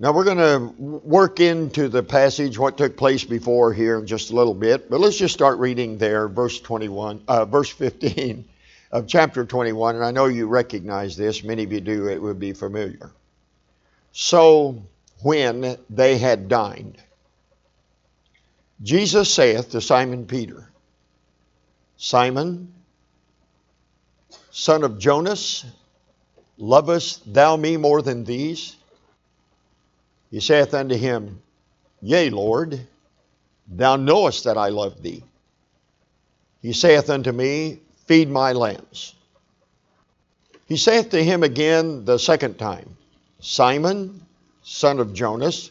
Now 0.00 0.12
we're 0.12 0.24
going 0.24 0.38
to 0.38 0.74
work 0.82 1.38
into 1.38 1.88
the 1.88 2.02
passage 2.02 2.58
what 2.58 2.76
took 2.76 2.96
place 2.96 3.22
before 3.22 3.72
here 3.72 4.00
in 4.00 4.06
just 4.08 4.32
a 4.32 4.34
little 4.34 4.54
bit, 4.54 4.90
but 4.90 4.98
let's 4.98 5.16
just 5.16 5.32
start 5.32 5.60
reading 5.60 5.98
there, 5.98 6.28
verse 6.28 6.60
21, 6.60 7.22
uh, 7.28 7.44
verse 7.44 7.70
15 7.70 8.44
of 8.90 9.06
chapter 9.06 9.46
21. 9.46 9.94
And 9.94 10.04
I 10.04 10.10
know 10.10 10.26
you 10.26 10.48
recognize 10.48 11.16
this; 11.16 11.44
many 11.44 11.62
of 11.62 11.72
you 11.72 11.80
do. 11.80 12.08
It 12.08 12.20
would 12.20 12.40
be 12.40 12.52
familiar. 12.52 13.12
So 14.16 14.80
when 15.22 15.76
they 15.90 16.18
had 16.18 16.48
dined, 16.48 17.02
Jesus 18.80 19.28
saith 19.28 19.70
to 19.70 19.80
Simon 19.80 20.26
Peter, 20.26 20.70
Simon, 21.96 22.72
son 24.52 24.84
of 24.84 25.00
Jonas, 25.00 25.64
lovest 26.56 27.32
thou 27.34 27.56
me 27.56 27.76
more 27.76 28.02
than 28.02 28.22
these? 28.22 28.76
He 30.30 30.38
saith 30.38 30.74
unto 30.74 30.94
him, 30.94 31.42
Yea, 32.00 32.30
Lord, 32.30 32.86
thou 33.66 33.96
knowest 33.96 34.44
that 34.44 34.56
I 34.56 34.68
love 34.68 35.02
thee. 35.02 35.24
He 36.62 36.72
saith 36.72 37.10
unto 37.10 37.32
me, 37.32 37.80
Feed 38.06 38.30
my 38.30 38.52
lambs. 38.52 39.16
He 40.66 40.76
saith 40.76 41.10
to 41.10 41.24
him 41.24 41.42
again 41.42 42.04
the 42.04 42.18
second 42.18 42.58
time, 42.58 42.93
Simon, 43.44 44.22
son 44.62 44.98
of 44.98 45.12
Jonas, 45.12 45.70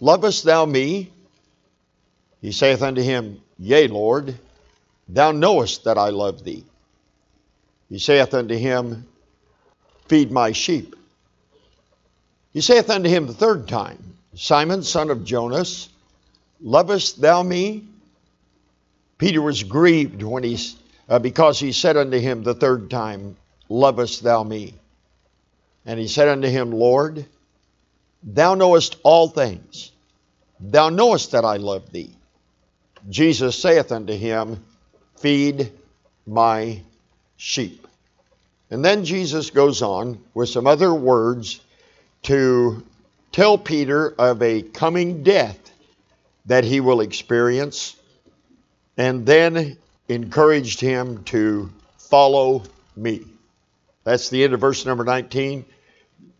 lovest 0.00 0.44
thou 0.44 0.66
me? 0.66 1.10
He 2.42 2.52
saith 2.52 2.82
unto 2.82 3.00
him, 3.00 3.40
Yea, 3.58 3.88
Lord, 3.88 4.38
thou 5.08 5.32
knowest 5.32 5.84
that 5.84 5.96
I 5.96 6.10
love 6.10 6.44
thee. 6.44 6.62
He 7.88 7.98
saith 7.98 8.34
unto 8.34 8.54
him, 8.54 9.06
Feed 10.08 10.30
my 10.30 10.52
sheep. 10.52 10.94
He 12.52 12.60
saith 12.60 12.90
unto 12.90 13.08
him 13.08 13.28
the 13.28 13.32
third 13.32 13.66
time, 13.66 14.18
Simon, 14.34 14.82
son 14.82 15.08
of 15.08 15.24
Jonas, 15.24 15.88
lovest 16.60 17.18
thou 17.18 17.42
me? 17.42 17.84
Peter 19.16 19.40
was 19.40 19.62
grieved 19.62 20.22
when 20.22 20.42
he, 20.42 20.58
uh, 21.08 21.18
because 21.18 21.58
he 21.58 21.72
said 21.72 21.96
unto 21.96 22.18
him 22.18 22.42
the 22.42 22.54
third 22.54 22.90
time, 22.90 23.38
Lovest 23.70 24.22
thou 24.22 24.42
me? 24.42 24.74
And 25.86 26.00
he 26.00 26.08
said 26.08 26.28
unto 26.28 26.48
him, 26.48 26.70
Lord, 26.70 27.26
thou 28.22 28.54
knowest 28.54 28.96
all 29.02 29.28
things. 29.28 29.92
Thou 30.60 30.88
knowest 30.88 31.32
that 31.32 31.44
I 31.44 31.56
love 31.56 31.90
thee. 31.90 32.14
Jesus 33.10 33.58
saith 33.58 33.92
unto 33.92 34.14
him, 34.14 34.64
Feed 35.16 35.72
my 36.26 36.80
sheep. 37.36 37.86
And 38.70 38.84
then 38.84 39.04
Jesus 39.04 39.50
goes 39.50 39.82
on 39.82 40.18
with 40.32 40.48
some 40.48 40.66
other 40.66 40.92
words 40.92 41.60
to 42.22 42.82
tell 43.30 43.58
Peter 43.58 44.14
of 44.18 44.42
a 44.42 44.62
coming 44.62 45.22
death 45.22 45.58
that 46.46 46.64
he 46.64 46.80
will 46.80 47.00
experience, 47.00 47.96
and 48.96 49.26
then 49.26 49.76
encouraged 50.08 50.80
him 50.80 51.24
to 51.24 51.70
follow 51.98 52.62
me. 52.96 53.24
That's 54.04 54.28
the 54.28 54.44
end 54.44 54.54
of 54.54 54.60
verse 54.60 54.86
number 54.86 55.04
19. 55.04 55.64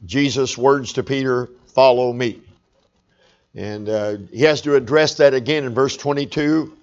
Jesus' 0.05 0.57
words 0.57 0.93
to 0.95 1.03
Peter, 1.03 1.49
follow 1.69 2.13
me. 2.13 2.41
And 3.55 3.89
uh, 3.89 4.17
he 4.33 4.43
has 4.43 4.61
to 4.63 4.75
address 4.77 5.17
that 5.17 5.35
again 5.35 5.65
in 5.65 5.75
verse 5.75 5.97
22 5.97 6.77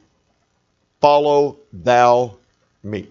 follow 1.02 1.58
thou 1.74 2.38
me. 2.84 3.08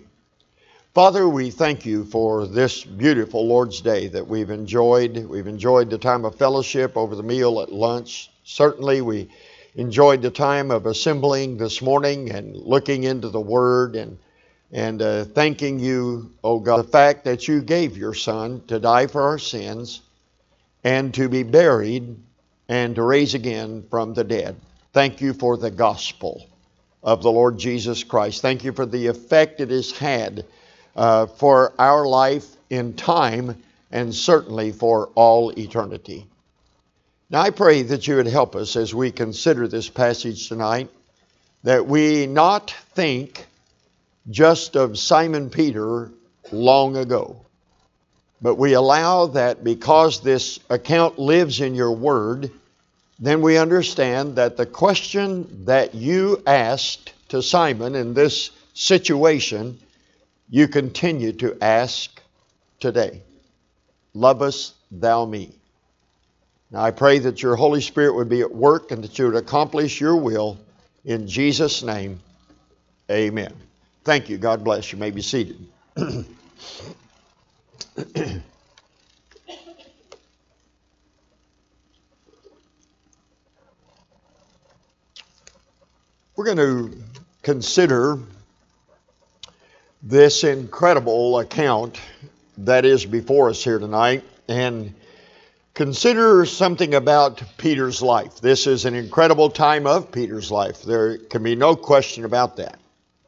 Father, 0.94 1.28
we 1.28 1.50
thank 1.50 1.84
you 1.84 2.04
for 2.04 2.46
this 2.46 2.84
beautiful 2.84 3.46
Lord's 3.46 3.80
Day 3.80 4.06
that 4.08 4.26
we've 4.26 4.50
enjoyed. 4.50 5.16
We've 5.16 5.46
enjoyed 5.46 5.90
the 5.90 5.98
time 5.98 6.24
of 6.24 6.36
fellowship 6.36 6.96
over 6.96 7.14
the 7.14 7.22
meal 7.22 7.60
at 7.60 7.72
lunch. 7.72 8.30
Certainly, 8.44 9.02
we 9.02 9.28
enjoyed 9.74 10.22
the 10.22 10.30
time 10.30 10.70
of 10.70 10.86
assembling 10.86 11.56
this 11.56 11.82
morning 11.82 12.30
and 12.30 12.56
looking 12.56 13.04
into 13.04 13.28
the 13.28 13.40
Word 13.40 13.94
and 13.96 14.18
and 14.72 15.02
uh, 15.02 15.24
thanking 15.24 15.78
you, 15.78 16.30
oh 16.44 16.60
God, 16.60 16.78
the 16.78 16.88
fact 16.88 17.24
that 17.24 17.48
you 17.48 17.60
gave 17.60 17.96
your 17.96 18.14
Son 18.14 18.62
to 18.68 18.78
die 18.78 19.06
for 19.06 19.22
our 19.22 19.38
sins 19.38 20.00
and 20.84 21.12
to 21.14 21.28
be 21.28 21.42
buried 21.42 22.16
and 22.68 22.94
to 22.94 23.02
raise 23.02 23.34
again 23.34 23.84
from 23.90 24.14
the 24.14 24.24
dead. 24.24 24.56
Thank 24.92 25.20
you 25.20 25.32
for 25.32 25.56
the 25.56 25.70
gospel 25.70 26.46
of 27.02 27.22
the 27.22 27.32
Lord 27.32 27.58
Jesus 27.58 28.04
Christ. 28.04 28.42
Thank 28.42 28.64
you 28.64 28.72
for 28.72 28.86
the 28.86 29.08
effect 29.08 29.60
it 29.60 29.70
has 29.70 29.90
had 29.90 30.44
uh, 30.94 31.26
for 31.26 31.72
our 31.78 32.06
life 32.06 32.46
in 32.68 32.94
time 32.94 33.60
and 33.90 34.14
certainly 34.14 34.70
for 34.70 35.08
all 35.14 35.50
eternity. 35.58 36.26
Now, 37.28 37.42
I 37.42 37.50
pray 37.50 37.82
that 37.82 38.06
you 38.06 38.16
would 38.16 38.26
help 38.26 38.56
us 38.56 38.76
as 38.76 38.94
we 38.94 39.10
consider 39.10 39.66
this 39.68 39.88
passage 39.88 40.48
tonight, 40.48 40.90
that 41.62 41.86
we 41.86 42.26
not 42.26 42.74
think 42.94 43.46
just 44.28 44.76
of 44.76 44.98
Simon 44.98 45.50
Peter 45.50 46.10
long 46.52 46.96
ago, 46.96 47.44
but 48.42 48.56
we 48.56 48.74
allow 48.74 49.26
that 49.26 49.62
because 49.64 50.20
this 50.20 50.58
account 50.68 51.18
lives 51.18 51.60
in 51.60 51.74
your 51.74 51.92
word, 51.92 52.50
then 53.18 53.42
we 53.42 53.58
understand 53.58 54.36
that 54.36 54.56
the 54.56 54.66
question 54.66 55.64
that 55.66 55.94
you 55.94 56.42
asked 56.46 57.12
to 57.28 57.42
Simon 57.42 57.94
in 57.94 58.14
this 58.14 58.50
situation, 58.74 59.78
you 60.48 60.68
continue 60.68 61.32
to 61.32 61.56
ask 61.62 62.20
today. 62.80 63.22
Lovest 64.14 64.74
thou 64.90 65.24
me? 65.24 65.50
Now 66.70 66.82
I 66.82 66.90
pray 66.92 67.18
that 67.18 67.42
your 67.42 67.56
Holy 67.56 67.80
Spirit 67.80 68.14
would 68.14 68.28
be 68.28 68.40
at 68.40 68.54
work 68.54 68.90
and 68.90 69.04
that 69.04 69.18
you 69.18 69.26
would 69.26 69.36
accomplish 69.36 70.00
your 70.00 70.16
will. 70.16 70.58
In 71.04 71.28
Jesus' 71.28 71.82
name, 71.82 72.20
amen. 73.10 73.52
Thank 74.04 74.28
you. 74.28 74.38
God 74.38 74.64
bless 74.64 74.92
you. 74.92 74.98
may 74.98 75.10
be 75.10 75.22
seated. 75.22 75.58
We're 86.36 86.54
going 86.54 86.56
to 86.56 87.02
consider 87.42 88.18
this 90.02 90.44
incredible 90.44 91.38
account 91.38 92.00
that 92.56 92.86
is 92.86 93.04
before 93.04 93.50
us 93.50 93.62
here 93.62 93.78
tonight 93.78 94.24
and 94.48 94.94
consider 95.74 96.46
something 96.46 96.94
about 96.94 97.42
Peter's 97.58 98.00
life. 98.00 98.40
This 98.40 98.66
is 98.66 98.86
an 98.86 98.94
incredible 98.94 99.50
time 99.50 99.86
of 99.86 100.10
Peter's 100.10 100.50
life. 100.50 100.82
There 100.82 101.18
can 101.18 101.42
be 101.42 101.56
no 101.56 101.76
question 101.76 102.24
about 102.24 102.56
that. 102.56 102.78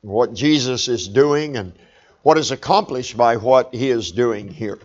What 0.02 0.34
Jesus 0.34 0.88
is 0.88 1.08
doing 1.08 1.56
and 1.56 1.72
what 2.22 2.38
is 2.38 2.50
accomplished 2.50 3.16
by 3.16 3.36
what 3.36 3.74
he 3.74 3.90
is 3.90 4.12
doing 4.12 4.48
here. 4.48 4.78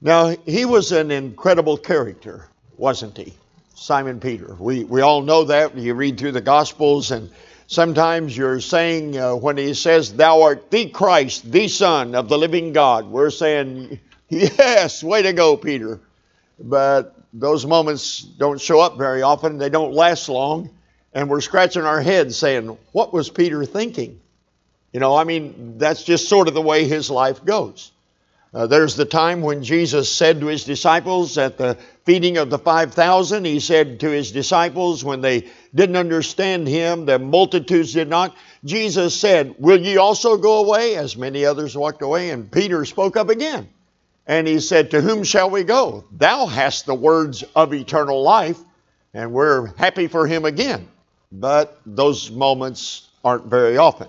Now, 0.00 0.34
he 0.46 0.64
was 0.64 0.92
an 0.92 1.10
incredible 1.10 1.76
character, 1.76 2.46
wasn't 2.76 3.16
he? 3.16 3.34
Simon 3.74 4.20
Peter. 4.20 4.56
We, 4.58 4.84
we 4.84 5.00
all 5.00 5.22
know 5.22 5.44
that. 5.44 5.76
You 5.76 5.94
read 5.94 6.18
through 6.18 6.32
the 6.32 6.40
Gospels, 6.40 7.10
and 7.10 7.30
sometimes 7.66 8.36
you're 8.36 8.60
saying, 8.60 9.18
uh, 9.18 9.34
when 9.34 9.56
he 9.56 9.74
says, 9.74 10.12
Thou 10.12 10.42
art 10.42 10.70
the 10.70 10.88
Christ, 10.88 11.50
the 11.50 11.68
Son 11.68 12.14
of 12.14 12.28
the 12.28 12.38
living 12.38 12.72
God, 12.72 13.06
we're 13.06 13.30
saying, 13.30 14.00
Yes, 14.28 15.02
way 15.02 15.22
to 15.22 15.32
go, 15.32 15.56
Peter. 15.56 16.00
But 16.58 17.14
those 17.32 17.66
moments 17.66 18.20
don't 18.20 18.60
show 18.60 18.80
up 18.80 18.98
very 18.98 19.22
often, 19.22 19.58
they 19.58 19.68
don't 19.70 19.92
last 19.92 20.28
long, 20.28 20.70
and 21.12 21.28
we're 21.28 21.40
scratching 21.40 21.82
our 21.82 22.00
heads 22.00 22.36
saying, 22.36 22.76
What 22.92 23.12
was 23.12 23.30
Peter 23.30 23.64
thinking? 23.64 24.20
You 24.92 25.00
know, 25.00 25.16
I 25.16 25.24
mean, 25.24 25.78
that's 25.78 26.04
just 26.04 26.28
sort 26.28 26.48
of 26.48 26.54
the 26.54 26.62
way 26.62 26.86
his 26.86 27.10
life 27.10 27.44
goes. 27.44 27.92
Uh, 28.54 28.66
there's 28.66 28.96
the 28.96 29.06
time 29.06 29.40
when 29.40 29.64
Jesus 29.64 30.14
said 30.14 30.40
to 30.40 30.46
his 30.46 30.64
disciples 30.64 31.38
at 31.38 31.56
the 31.56 31.78
feeding 32.04 32.36
of 32.36 32.50
the 32.50 32.58
5,000, 32.58 33.46
he 33.46 33.60
said 33.60 34.00
to 34.00 34.10
his 34.10 34.30
disciples 34.30 35.02
when 35.02 35.22
they 35.22 35.48
didn't 35.74 35.96
understand 35.96 36.68
him, 36.68 37.06
the 37.06 37.18
multitudes 37.18 37.94
did 37.94 38.08
not, 38.08 38.36
Jesus 38.62 39.18
said, 39.18 39.54
Will 39.58 39.80
ye 39.80 39.96
also 39.96 40.36
go 40.36 40.64
away? 40.64 40.96
As 40.96 41.16
many 41.16 41.46
others 41.46 41.74
walked 41.74 42.02
away. 42.02 42.28
And 42.28 42.50
Peter 42.50 42.84
spoke 42.84 43.16
up 43.16 43.30
again. 43.30 43.68
And 44.26 44.46
he 44.46 44.60
said, 44.60 44.90
To 44.90 45.00
whom 45.00 45.24
shall 45.24 45.48
we 45.48 45.64
go? 45.64 46.04
Thou 46.12 46.44
hast 46.46 46.84
the 46.84 46.94
words 46.94 47.42
of 47.56 47.72
eternal 47.72 48.22
life. 48.22 48.58
And 49.14 49.32
we're 49.32 49.68
happy 49.76 50.08
for 50.08 50.26
him 50.26 50.44
again. 50.44 50.88
But 51.32 51.80
those 51.86 52.30
moments 52.30 53.08
aren't 53.24 53.46
very 53.46 53.78
often. 53.78 54.08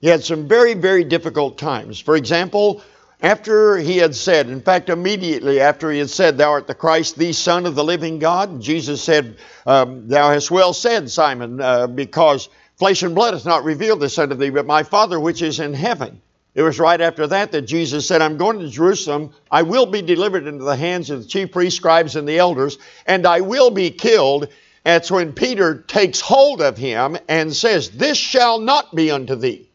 He 0.00 0.08
had 0.08 0.24
some 0.24 0.48
very, 0.48 0.74
very 0.74 1.04
difficult 1.04 1.58
times. 1.58 2.00
For 2.00 2.16
example, 2.16 2.82
after 3.22 3.76
he 3.78 3.96
had 3.98 4.14
said, 4.14 4.48
in 4.48 4.60
fact, 4.60 4.88
immediately 4.88 5.60
after 5.60 5.90
he 5.90 5.98
had 5.98 6.10
said, 6.10 6.36
Thou 6.36 6.50
art 6.50 6.66
the 6.66 6.74
Christ, 6.74 7.16
the 7.16 7.32
Son 7.32 7.66
of 7.66 7.74
the 7.74 7.84
living 7.84 8.18
God, 8.18 8.60
Jesus 8.60 9.02
said, 9.02 9.36
um, 9.66 10.08
Thou 10.08 10.30
hast 10.30 10.50
well 10.50 10.72
said, 10.72 11.10
Simon, 11.10 11.60
uh, 11.60 11.86
because 11.86 12.48
flesh 12.76 13.02
and 13.02 13.14
blood 13.14 13.34
hath 13.34 13.46
not 13.46 13.64
revealed 13.64 14.00
this 14.00 14.18
unto 14.18 14.34
thee, 14.34 14.50
but 14.50 14.66
my 14.66 14.82
Father 14.82 15.18
which 15.18 15.42
is 15.42 15.60
in 15.60 15.72
heaven. 15.72 16.20
It 16.54 16.62
was 16.62 16.78
right 16.78 17.00
after 17.00 17.26
that 17.26 17.52
that 17.52 17.62
Jesus 17.62 18.06
said, 18.06 18.22
I'm 18.22 18.38
going 18.38 18.58
to 18.60 18.68
Jerusalem. 18.68 19.34
I 19.50 19.62
will 19.62 19.84
be 19.84 20.00
delivered 20.00 20.46
into 20.46 20.64
the 20.64 20.76
hands 20.76 21.10
of 21.10 21.22
the 21.22 21.28
chief 21.28 21.52
priests, 21.52 21.76
scribes, 21.76 22.16
and 22.16 22.26
the 22.26 22.38
elders, 22.38 22.78
and 23.06 23.26
I 23.26 23.42
will 23.42 23.70
be 23.70 23.90
killed. 23.90 24.48
That's 24.86 25.10
when 25.10 25.32
Peter 25.32 25.82
takes 25.82 26.20
hold 26.20 26.62
of 26.62 26.78
him 26.78 27.18
and 27.28 27.52
says, 27.52 27.90
This 27.90 28.16
shall 28.16 28.60
not 28.60 28.94
be 28.94 29.10
unto 29.10 29.34
thee. 29.34 29.68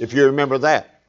If 0.00 0.14
you 0.14 0.24
remember 0.24 0.56
that. 0.56 1.02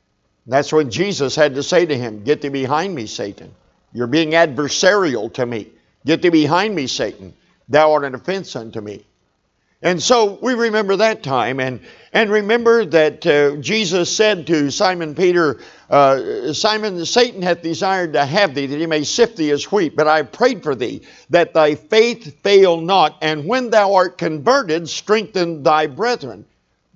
That's 0.45 0.73
when 0.73 0.91
Jesus 0.91 1.33
had 1.33 1.55
to 1.55 1.63
say 1.63 1.85
to 1.85 1.97
him 1.97 2.25
Get 2.25 2.41
thee 2.41 2.49
behind 2.49 2.93
me, 2.93 3.05
Satan. 3.05 3.55
You're 3.93 4.07
being 4.07 4.31
adversarial 4.31 5.33
to 5.35 5.45
me. 5.45 5.69
Get 6.05 6.21
thee 6.21 6.29
behind 6.29 6.75
me, 6.75 6.87
Satan. 6.87 7.33
Thou 7.69 7.93
art 7.93 8.03
an 8.03 8.15
offense 8.15 8.53
unto 8.57 8.81
me. 8.81 9.05
And 9.81 10.03
so 10.03 10.37
we 10.41 10.55
remember 10.55 10.97
that 10.97 11.23
time, 11.23 11.61
and, 11.61 11.79
and 12.11 12.29
remember 12.29 12.83
that 12.83 13.25
uh, 13.25 13.55
Jesus 13.61 14.13
said 14.13 14.45
to 14.47 14.71
Simon 14.71 15.15
Peter, 15.15 15.61
uh, 15.89 16.51
Simon, 16.51 17.05
Satan 17.05 17.41
hath 17.41 17.61
desired 17.61 18.11
to 18.13 18.25
have 18.25 18.53
thee, 18.53 18.65
that 18.65 18.77
he 18.77 18.85
may 18.87 19.05
sift 19.05 19.37
thee 19.37 19.51
as 19.51 19.71
wheat, 19.71 19.95
but 19.95 20.05
I 20.05 20.23
prayed 20.23 20.63
for 20.63 20.75
thee, 20.75 21.03
that 21.29 21.53
thy 21.53 21.75
faith 21.75 22.41
fail 22.43 22.81
not, 22.81 23.15
and 23.21 23.45
when 23.45 23.69
thou 23.69 23.93
art 23.93 24.17
converted, 24.17 24.89
strengthen 24.89 25.63
thy 25.63 25.87
brethren. 25.87 26.45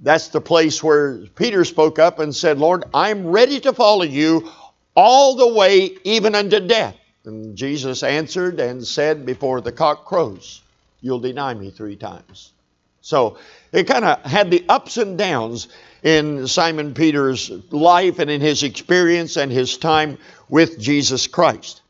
That's 0.02 0.28
the 0.28 0.42
place 0.42 0.84
where 0.84 1.20
Peter 1.36 1.64
spoke 1.64 2.00
up 2.00 2.20
and 2.20 2.36
said, 2.36 2.58
Lord, 2.58 2.84
I'm 2.94 3.28
ready 3.28 3.62
to 3.62 3.72
follow 3.72 4.04
you 4.04 4.52
all 4.94 5.36
the 5.36 5.54
way, 5.54 5.98
even 6.04 6.36
unto 6.36 6.60
death. 6.60 6.98
And 7.24 7.56
Jesus 7.56 8.04
answered 8.04 8.60
and 8.60 8.86
said, 8.86 9.26
Before 9.26 9.62
the 9.62 9.72
cock 9.72 10.04
crows, 10.04 10.62
you'll 11.00 11.22
deny 11.22 11.54
me 11.54 11.72
three 11.72 11.96
times. 11.96 12.53
So 13.04 13.38
it 13.72 13.84
kind 13.84 14.04
of 14.04 14.24
had 14.24 14.50
the 14.50 14.66
ups 14.68 14.98
and 14.98 15.18
downs 15.18 15.68
in 16.02 16.48
Simon 16.48 16.96
Peter's 16.96 17.52
life 17.70 18.18
and 18.18 18.32
in 18.32 18.42
his 18.42 18.64
experience 18.64 19.38
and 19.38 19.52
his 19.52 19.78
time 19.78 20.18
with 20.50 20.80
Jesus 20.80 21.28
Christ. 21.28 21.82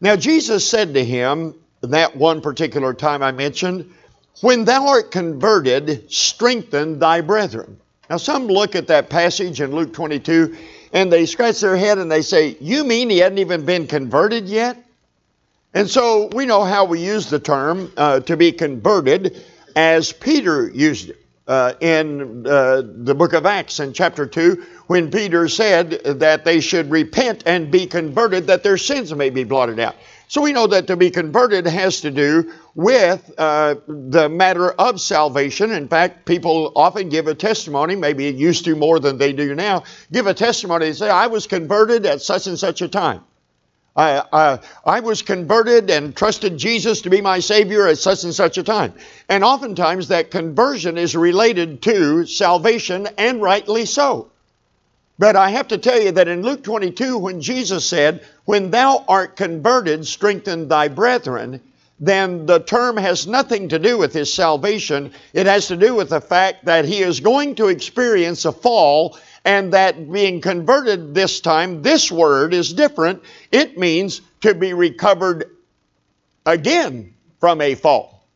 Now, 0.00 0.16
Jesus 0.16 0.68
said 0.68 0.94
to 0.94 1.04
him, 1.04 1.54
that 1.82 2.16
one 2.16 2.40
particular 2.40 2.94
time 2.94 3.22
I 3.22 3.32
mentioned, 3.32 3.92
when 4.40 4.64
thou 4.64 4.88
art 4.88 5.10
converted, 5.10 6.10
strengthen 6.10 6.98
thy 6.98 7.20
brethren. 7.20 7.78
Now, 8.10 8.16
some 8.16 8.46
look 8.46 8.74
at 8.74 8.86
that 8.88 9.10
passage 9.10 9.60
in 9.60 9.72
Luke 9.72 9.92
22 9.92 10.56
and 10.92 11.12
they 11.12 11.26
scratch 11.26 11.60
their 11.60 11.76
head 11.76 11.98
and 11.98 12.10
they 12.10 12.22
say, 12.22 12.56
You 12.60 12.84
mean 12.84 13.10
he 13.10 13.18
hadn't 13.18 13.38
even 13.38 13.64
been 13.64 13.86
converted 13.86 14.48
yet? 14.48 14.82
And 15.74 15.88
so 15.88 16.30
we 16.32 16.46
know 16.46 16.64
how 16.64 16.86
we 16.86 17.00
use 17.00 17.28
the 17.28 17.38
term 17.38 17.92
uh, 17.96 18.20
to 18.20 18.36
be 18.36 18.52
converted 18.52 19.44
as 19.76 20.12
Peter 20.12 20.68
used 20.68 21.10
it 21.10 21.24
uh, 21.48 21.72
in 21.80 22.46
uh, 22.46 22.82
the 22.84 23.14
book 23.14 23.32
of 23.32 23.46
Acts 23.46 23.80
in 23.80 23.92
chapter 23.92 24.26
2 24.26 24.64
when 24.86 25.10
Peter 25.10 25.48
said 25.48 25.90
that 26.20 26.44
they 26.44 26.60
should 26.60 26.90
repent 26.90 27.42
and 27.46 27.70
be 27.70 27.86
converted 27.86 28.46
that 28.48 28.62
their 28.62 28.76
sins 28.76 29.14
may 29.14 29.30
be 29.30 29.44
blotted 29.44 29.80
out. 29.80 29.96
So 30.28 30.42
we 30.42 30.52
know 30.52 30.66
that 30.66 30.88
to 30.88 30.96
be 30.96 31.10
converted 31.10 31.66
has 31.66 32.02
to 32.02 32.10
do 32.10 32.52
with 32.74 33.32
uh, 33.38 33.76
the 33.86 34.28
matter 34.28 34.70
of 34.70 35.00
salvation. 35.00 35.72
In 35.72 35.88
fact, 35.88 36.26
people 36.26 36.72
often 36.76 37.08
give 37.08 37.28
a 37.28 37.34
testimony, 37.34 37.96
maybe 37.96 38.26
used 38.26 38.66
to 38.66 38.76
more 38.76 39.00
than 39.00 39.16
they 39.16 39.32
do 39.32 39.54
now, 39.54 39.84
give 40.12 40.26
a 40.26 40.34
testimony 40.34 40.88
and 40.88 40.96
say, 40.96 41.08
I 41.08 41.28
was 41.28 41.46
converted 41.46 42.04
at 42.04 42.20
such 42.20 42.46
and 42.46 42.58
such 42.58 42.82
a 42.82 42.88
time. 42.88 43.24
I, 43.98 44.22
I, 44.32 44.58
I, 44.84 45.00
was 45.00 45.22
converted 45.22 45.90
and 45.90 46.14
trusted 46.14 46.56
Jesus 46.56 47.02
to 47.02 47.10
be 47.10 47.20
my 47.20 47.40
Savior 47.40 47.88
at 47.88 47.98
such 47.98 48.22
and 48.22 48.32
such 48.32 48.56
a 48.56 48.62
time. 48.62 48.94
And 49.28 49.42
oftentimes 49.42 50.08
that 50.08 50.30
conversion 50.30 50.96
is 50.96 51.16
related 51.16 51.82
to 51.82 52.24
salvation, 52.24 53.08
and 53.18 53.42
rightly 53.42 53.86
so. 53.86 54.30
But 55.18 55.34
I 55.34 55.50
have 55.50 55.68
to 55.68 55.78
tell 55.78 56.00
you 56.00 56.12
that 56.12 56.28
in 56.28 56.42
Luke 56.42 56.62
22, 56.62 57.18
when 57.18 57.40
Jesus 57.40 57.84
said, 57.84 58.24
When 58.44 58.70
thou 58.70 59.04
art 59.08 59.34
converted, 59.34 60.06
strengthen 60.06 60.68
thy 60.68 60.86
brethren, 60.86 61.60
then 61.98 62.46
the 62.46 62.60
term 62.60 62.96
has 62.96 63.26
nothing 63.26 63.70
to 63.70 63.80
do 63.80 63.98
with 63.98 64.12
his 64.12 64.32
salvation. 64.32 65.12
It 65.32 65.46
has 65.46 65.66
to 65.68 65.76
do 65.76 65.96
with 65.96 66.10
the 66.10 66.20
fact 66.20 66.66
that 66.66 66.84
he 66.84 67.00
is 67.00 67.18
going 67.18 67.56
to 67.56 67.66
experience 67.66 68.44
a 68.44 68.52
fall 68.52 69.18
and 69.44 69.72
that 69.72 70.10
being 70.10 70.40
converted 70.40 71.14
this 71.14 71.40
time, 71.40 71.82
this 71.82 72.10
word 72.10 72.54
is 72.54 72.72
different. 72.72 73.22
It 73.50 73.78
means 73.78 74.20
to 74.42 74.54
be 74.54 74.74
recovered 74.74 75.56
again 76.44 77.14
from 77.40 77.60
a 77.60 77.74
fall. 77.74 78.26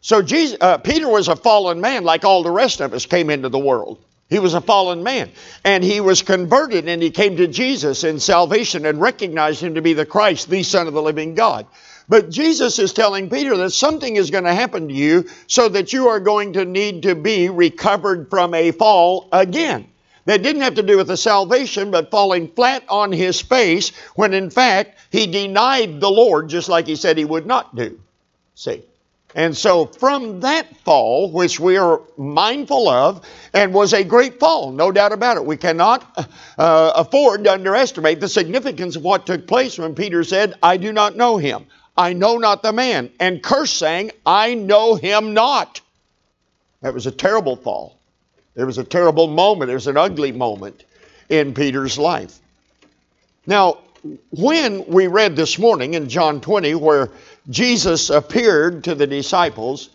So 0.00 0.20
Jesus, 0.20 0.58
uh, 0.60 0.78
Peter 0.78 1.08
was 1.08 1.28
a 1.28 1.36
fallen 1.36 1.80
man 1.80 2.04
like 2.04 2.24
all 2.24 2.42
the 2.42 2.50
rest 2.50 2.80
of 2.80 2.92
us 2.92 3.06
came 3.06 3.30
into 3.30 3.48
the 3.48 3.58
world. 3.58 4.02
He 4.28 4.38
was 4.38 4.54
a 4.54 4.60
fallen 4.60 5.02
man. 5.02 5.30
And 5.62 5.84
he 5.84 6.00
was 6.00 6.22
converted 6.22 6.88
and 6.88 7.02
he 7.02 7.10
came 7.10 7.36
to 7.36 7.46
Jesus 7.46 8.02
in 8.02 8.18
salvation 8.18 8.86
and 8.86 9.00
recognized 9.00 9.60
him 9.62 9.74
to 9.74 9.82
be 9.82 9.92
the 9.92 10.06
Christ, 10.06 10.48
the 10.48 10.62
Son 10.62 10.86
of 10.88 10.94
the 10.94 11.02
living 11.02 11.34
God. 11.34 11.66
But 12.08 12.30
Jesus 12.30 12.78
is 12.78 12.92
telling 12.92 13.30
Peter 13.30 13.56
that 13.58 13.70
something 13.70 14.16
is 14.16 14.30
going 14.30 14.44
to 14.44 14.54
happen 14.54 14.88
to 14.88 14.94
you 14.94 15.28
so 15.46 15.68
that 15.68 15.92
you 15.92 16.08
are 16.08 16.18
going 16.18 16.54
to 16.54 16.64
need 16.64 17.04
to 17.04 17.14
be 17.14 17.48
recovered 17.48 18.28
from 18.30 18.54
a 18.54 18.72
fall 18.72 19.28
again. 19.32 19.86
That 20.24 20.42
didn't 20.42 20.62
have 20.62 20.76
to 20.76 20.82
do 20.82 20.96
with 20.96 21.08
the 21.08 21.16
salvation, 21.16 21.90
but 21.90 22.10
falling 22.10 22.48
flat 22.48 22.84
on 22.88 23.10
his 23.10 23.40
face 23.40 23.90
when 24.14 24.34
in 24.34 24.50
fact 24.50 24.98
he 25.10 25.26
denied 25.26 26.00
the 26.00 26.10
Lord 26.10 26.48
just 26.48 26.68
like 26.68 26.86
he 26.86 26.96
said 26.96 27.18
he 27.18 27.24
would 27.24 27.46
not 27.46 27.74
do. 27.74 27.98
See? 28.54 28.82
And 29.34 29.56
so 29.56 29.86
from 29.86 30.40
that 30.40 30.76
fall, 30.78 31.30
which 31.30 31.58
we 31.58 31.78
are 31.78 32.02
mindful 32.16 32.88
of, 32.88 33.26
and 33.54 33.72
was 33.72 33.94
a 33.94 34.04
great 34.04 34.38
fall, 34.38 34.72
no 34.72 34.92
doubt 34.92 35.12
about 35.12 35.38
it, 35.38 35.44
we 35.44 35.56
cannot 35.56 36.28
uh, 36.58 36.92
afford 36.94 37.44
to 37.44 37.52
underestimate 37.52 38.20
the 38.20 38.28
significance 38.28 38.94
of 38.96 39.02
what 39.02 39.26
took 39.26 39.46
place 39.46 39.78
when 39.78 39.94
Peter 39.94 40.22
said, 40.22 40.54
I 40.62 40.76
do 40.76 40.92
not 40.92 41.16
know 41.16 41.38
him. 41.38 41.64
I 41.96 42.12
know 42.12 42.36
not 42.36 42.62
the 42.62 42.72
man. 42.72 43.10
And 43.18 43.42
cursed 43.42 43.78
saying, 43.78 44.12
I 44.24 44.54
know 44.54 44.94
him 44.94 45.34
not. 45.34 45.80
That 46.82 46.94
was 46.94 47.06
a 47.06 47.10
terrible 47.10 47.56
fall. 47.56 47.98
There 48.54 48.66
was 48.66 48.78
a 48.78 48.84
terrible 48.84 49.28
moment. 49.28 49.68
There 49.68 49.76
was 49.76 49.86
an 49.86 49.96
ugly 49.96 50.32
moment 50.32 50.84
in 51.28 51.54
Peter's 51.54 51.98
life. 51.98 52.38
Now, 53.46 53.78
when 54.30 54.86
we 54.86 55.06
read 55.06 55.36
this 55.36 55.58
morning 55.58 55.94
in 55.94 56.08
John 56.08 56.40
20, 56.40 56.74
where 56.74 57.10
Jesus 57.48 58.10
appeared 58.10 58.84
to 58.84 58.94
the 58.94 59.06
disciples, 59.06 59.88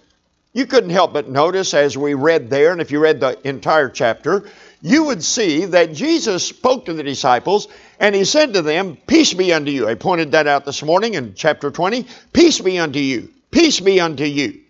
you 0.54 0.66
couldn't 0.66 0.90
help 0.90 1.14
but 1.14 1.30
notice 1.30 1.74
as 1.74 1.98
we 1.98 2.14
read 2.14 2.50
there, 2.50 2.72
and 2.72 2.82
if 2.82 2.92
you 2.92 3.00
read 3.00 3.20
the 3.20 3.38
entire 3.48 3.90
chapter, 3.90 4.50
you 4.82 5.06
would 5.06 5.24
see 5.24 5.66
that 5.66 5.94
Jesus 5.94 6.44
spoke 6.44 6.86
to 6.86 6.94
the 6.94 7.04
disciples 7.04 7.68
and 8.00 8.16
he 8.16 8.26
said 8.26 8.54
to 8.54 8.62
them, 8.62 8.98
Peace 9.08 9.34
be 9.34 9.54
unto 9.54 9.72
you. 9.72 9.88
I 9.88 9.96
pointed 9.96 10.32
that 10.32 10.48
out 10.48 10.66
this 10.66 10.84
morning 10.84 11.16
in 11.16 11.34
chapter 11.36 11.72
20. 11.72 12.06
Peace 12.34 12.60
be 12.60 12.80
unto 12.80 13.00
you. 13.00 13.30
Peace 13.52 13.80
be 13.80 14.00
unto 14.00 14.24
you. 14.24 14.62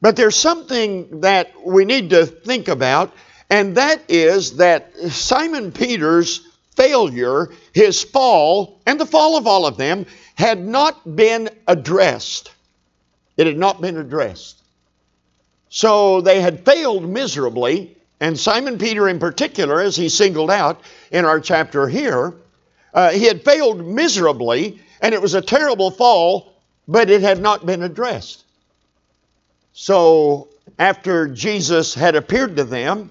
But 0.00 0.16
there's 0.16 0.36
something 0.36 1.22
that 1.22 1.52
we 1.64 1.84
need 1.84 2.10
to 2.10 2.26
think 2.26 2.68
about, 2.68 3.12
and 3.50 3.76
that 3.76 4.02
is 4.08 4.56
that 4.58 4.96
Simon 5.10 5.72
Peter's 5.72 6.46
failure, 6.76 7.48
his 7.72 8.04
fall, 8.04 8.80
and 8.86 9.00
the 9.00 9.06
fall 9.06 9.36
of 9.36 9.46
all 9.46 9.66
of 9.66 9.76
them 9.76 10.06
had 10.36 10.64
not 10.64 11.16
been 11.16 11.50
addressed. 11.66 12.52
It 13.36 13.46
had 13.46 13.58
not 13.58 13.80
been 13.80 13.96
addressed. 13.96 14.62
So 15.68 16.20
they 16.20 16.40
had 16.40 16.64
failed 16.64 17.08
miserably, 17.08 17.96
and 18.20 18.38
Simon 18.38 18.78
Peter 18.78 19.08
in 19.08 19.18
particular, 19.18 19.80
as 19.80 19.96
he 19.96 20.08
singled 20.08 20.50
out 20.50 20.80
in 21.10 21.24
our 21.24 21.40
chapter 21.40 21.88
here, 21.88 22.34
uh, 22.94 23.10
he 23.10 23.24
had 23.24 23.44
failed 23.44 23.84
miserably, 23.84 24.80
and 25.00 25.12
it 25.12 25.20
was 25.20 25.34
a 25.34 25.42
terrible 25.42 25.90
fall, 25.90 26.52
but 26.86 27.10
it 27.10 27.22
had 27.22 27.40
not 27.40 27.66
been 27.66 27.82
addressed. 27.82 28.44
So 29.80 30.48
after 30.76 31.28
Jesus 31.28 31.94
had 31.94 32.16
appeared 32.16 32.56
to 32.56 32.64
them, 32.64 33.10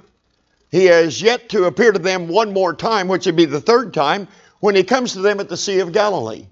he 0.70 0.84
has 0.88 1.22
yet 1.22 1.48
to 1.50 1.64
appear 1.64 1.94
to 1.94 1.98
them 1.98 2.28
one 2.28 2.52
more 2.52 2.74
time, 2.74 3.08
which 3.08 3.26
would 3.26 3.38
be 3.38 3.46
the 3.46 3.62
third 3.62 3.94
time, 3.94 4.28
when 4.60 4.76
he 4.76 4.84
comes 4.84 5.14
to 5.14 5.22
them 5.22 5.40
at 5.40 5.48
the 5.48 5.56
Sea 5.56 5.80
of 5.80 5.94
Galilee. 5.94 6.46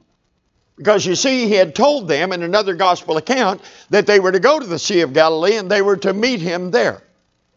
Because 0.78 1.06
you 1.06 1.15
see, 1.15 1.49
he 1.49 1.56
had 1.56 1.75
told 1.75 2.08
them 2.08 2.32
in 2.32 2.43
another 2.43 2.75
gospel 2.75 3.17
account 3.17 3.60
that 3.89 4.08
they 4.08 4.21
were 4.21 4.32
to 4.32 4.39
go 4.39 4.58
to 4.58 4.65
the 4.65 4.80
Sea 4.80 5.01
of 5.01 5.12
Galilee 5.12 5.58
and 5.58 5.69
they 5.69 5.82
were 5.82 5.97
to 5.97 6.13
meet 6.13 6.39
him 6.39 6.71
there. 6.71 7.04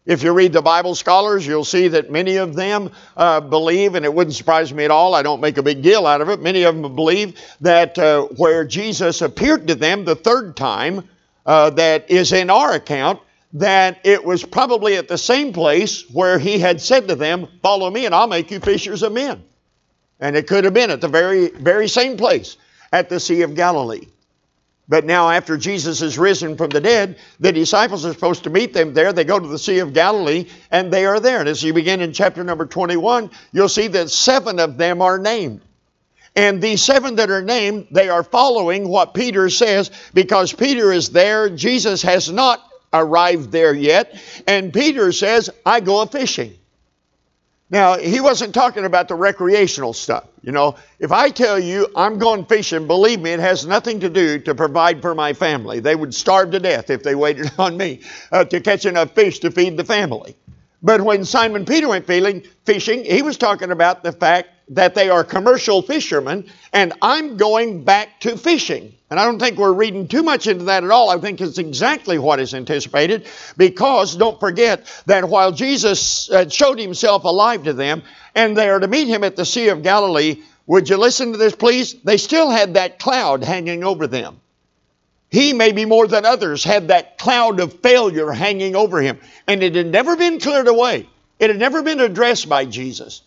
If 0.05 0.25
you 0.25 0.33
read 0.33 0.53
the 0.53 0.61
Bible 0.61 0.97
scholars, 0.97 1.47
you'll 1.47 1.64
see 1.64 1.87
that 1.87 2.11
many 2.11 2.38
of 2.38 2.57
them 2.57 2.90
uh, 3.16 3.40
believe, 3.40 3.94
and 3.94 4.05
it 4.05 4.12
wouldn't 4.12 4.35
surprise 4.35 4.75
me 4.75 4.85
at 4.85 4.90
all, 4.90 5.14
I 5.14 5.23
don't 5.23 5.40
make 5.40 5.59
a 5.59 5.62
big 5.62 5.81
deal 5.81 6.09
out 6.09 6.23
of 6.23 6.29
it, 6.29 6.40
many 6.40 6.64
of 6.64 6.75
them 6.75 6.97
believe 6.97 7.40
that 7.61 7.97
uh, 8.01 8.23
where 8.37 8.64
Jesus 8.64 9.23
appeared 9.23 9.68
to 9.68 9.77
them 9.77 10.05
the 10.05 10.16
third 10.16 10.57
time, 10.57 11.09
uh, 11.49 11.71
that 11.71 12.11
is 12.11 12.33
in 12.35 12.51
our 12.51 12.75
account 12.75 13.21
that 13.55 14.01
it 14.05 14.23
was 14.23 14.45
probably 14.45 14.97
at 14.97 15.09
the 15.09 15.17
same 15.17 15.55
place 15.55 16.05
where 16.11 16.39
he 16.39 16.59
had 16.59 16.79
said 16.79 17.09
to 17.09 17.15
them, 17.15 17.49
Follow 17.63 17.91
me 17.91 18.05
and 18.05 18.15
I'll 18.15 18.27
make 18.27 18.51
you 18.51 18.61
fishers 18.61 19.03
of 19.03 19.15
men. 19.15 19.43
And 20.21 20.37
it 20.37 20.47
could 20.47 20.65
have 20.65 20.75
been 20.75 20.91
at 20.91 21.01
the 21.01 21.09
very, 21.09 21.49
very 21.49 21.89
same 21.89 22.19
place 22.19 22.59
at 22.93 23.09
the 23.09 23.19
Sea 23.19 23.43
of 23.43 23.55
Galilee. 23.55 24.09
But 24.91 25.07
now, 25.07 25.31
after 25.31 25.57
Jesus 25.57 26.03
is 26.03 26.19
risen 26.19 26.57
from 26.57 26.69
the 26.69 26.83
dead, 26.83 27.17
the 27.41 27.53
disciples 27.53 28.05
are 28.05 28.13
supposed 28.13 28.45
to 28.45 28.51
meet 28.51 28.75
them 28.75 28.93
there. 28.93 29.15
They 29.15 29.25
go 29.25 29.39
to 29.39 29.49
the 29.49 29.59
Sea 29.59 29.79
of 29.79 29.95
Galilee 29.95 30.49
and 30.71 30.93
they 30.93 31.07
are 31.07 31.21
there. 31.21 31.41
And 31.41 31.49
as 31.49 31.63
you 31.63 31.73
begin 31.73 32.03
in 32.03 32.13
chapter 32.13 32.45
number 32.45 32.67
21, 32.67 33.31
you'll 33.53 33.69
see 33.71 33.89
that 33.89 34.11
seven 34.11 34.59
of 34.59 34.77
them 34.77 35.01
are 35.01 35.19
named. 35.19 35.63
And 36.37 36.62
these 36.62 36.83
seven 36.83 37.17
that 37.17 37.31
are 37.31 37.43
named, 37.43 37.88
they 37.91 38.09
are 38.09 38.23
following 38.23 38.88
what 38.88 39.14
Peter 39.14 39.49
says 39.51 39.91
because 40.14 40.53
Peter 40.53 40.93
is 40.93 41.11
there. 41.11 41.49
Jesus 41.49 42.03
has 42.03 42.31
not 42.31 42.62
arrived 42.93 43.51
there 43.51 43.75
yet. 43.75 44.21
And 44.47 44.73
Peter 44.73 45.12
says, 45.12 45.51
I 45.64 45.81
go 45.81 46.01
a 46.03 46.07
fishing. 46.07 46.55
Now, 47.71 47.99
he 47.99 48.21
wasn't 48.21 48.55
talking 48.55 48.87
about 48.87 49.09
the 49.09 49.14
recreational 49.14 49.93
stuff. 49.93 50.25
You 50.43 50.53
know, 50.53 50.77
if 50.99 51.12
I 51.12 51.29
tell 51.29 51.59
you 51.59 51.88
I'm 51.95 52.19
going 52.19 52.47
fishing, 52.47 52.87
believe 52.87 53.21
me, 53.21 53.33
it 53.33 53.41
has 53.41 53.67
nothing 53.67 54.01
to 54.01 54.09
do 54.09 54.38
to 54.41 54.55
provide 54.55 55.03
for 55.03 55.14
my 55.14 55.35
family. 55.35 55.81
They 55.81 55.95
would 55.95 56.14
starve 56.14 56.53
to 56.53 56.61
death 56.61 56.88
if 56.88 57.03
they 57.03 57.14
waited 57.14 57.51
on 57.59 57.77
me 57.77 58.01
uh, 58.33 58.45
to 58.45 58.61
catch 58.61 58.87
enough 58.87 59.14
fish 59.14 59.41
to 59.41 59.51
feed 59.51 59.77
the 59.77 59.85
family. 59.85 60.37
But 60.83 61.03
when 61.03 61.25
Simon 61.25 61.64
Peter 61.64 61.88
went 61.88 62.07
fishing, 62.07 63.05
he 63.05 63.21
was 63.21 63.37
talking 63.37 63.71
about 63.71 64.03
the 64.03 64.12
fact 64.12 64.49
that 64.70 64.94
they 64.94 65.09
are 65.09 65.24
commercial 65.24 65.83
fishermen, 65.83 66.46
and 66.72 66.92
I'm 67.00 67.37
going 67.37 67.85
back 67.85 68.20
to 68.20 68.37
fishing. 68.37 68.94
And 69.11 69.18
I 69.18 69.24
don't 69.24 69.38
think 69.38 69.57
we're 69.57 69.72
reading 69.72 70.07
too 70.07 70.22
much 70.22 70.46
into 70.46 70.64
that 70.64 70.85
at 70.85 70.90
all. 70.90 71.09
I 71.09 71.18
think 71.18 71.40
it's 71.40 71.57
exactly 71.57 72.18
what 72.18 72.40
is 72.40 72.52
anticipated 72.52 73.26
because 73.57 74.14
don't 74.16 74.38
forget 74.38 74.85
that 75.07 75.28
while 75.28 75.50
Jesus 75.52 76.31
uh, 76.31 76.48
showed 76.48 76.78
himself 76.78 77.24
alive 77.24 77.64
to 77.64 77.72
them 77.72 78.02
and 78.35 78.54
they 78.54 78.68
are 78.68 78.78
to 78.78 78.88
meet 78.88 79.09
him 79.09 79.24
at 79.24 79.35
the 79.35 79.46
Sea 79.46 79.68
of 79.68 79.83
Galilee, 79.83 80.42
would 80.66 80.90
you 80.90 80.98
listen 80.98 81.33
to 81.33 81.38
this, 81.38 81.54
please? 81.54 81.94
They 82.04 82.18
still 82.18 82.50
had 82.50 82.74
that 82.74 82.98
cloud 82.98 83.42
hanging 83.42 83.83
over 83.83 84.07
them. 84.07 84.40
He, 85.31 85.54
maybe 85.54 85.87
more 85.87 86.07
than 86.07 86.26
others, 86.26 86.62
had 86.62 86.88
that 86.88 87.18
cloud 87.18 87.61
of 87.61 87.81
failure 87.81 88.31
hanging 88.31 88.76
over 88.76 89.00
him. 89.00 89.18
And 89.46 89.62
it 89.62 89.74
had 89.74 89.87
never 89.87 90.16
been 90.16 90.38
cleared 90.40 90.68
away, 90.68 91.09
it 91.38 91.48
had 91.48 91.59
never 91.59 91.83
been 91.83 92.00
addressed 92.00 92.48
by 92.48 92.66
Jesus. 92.66 93.22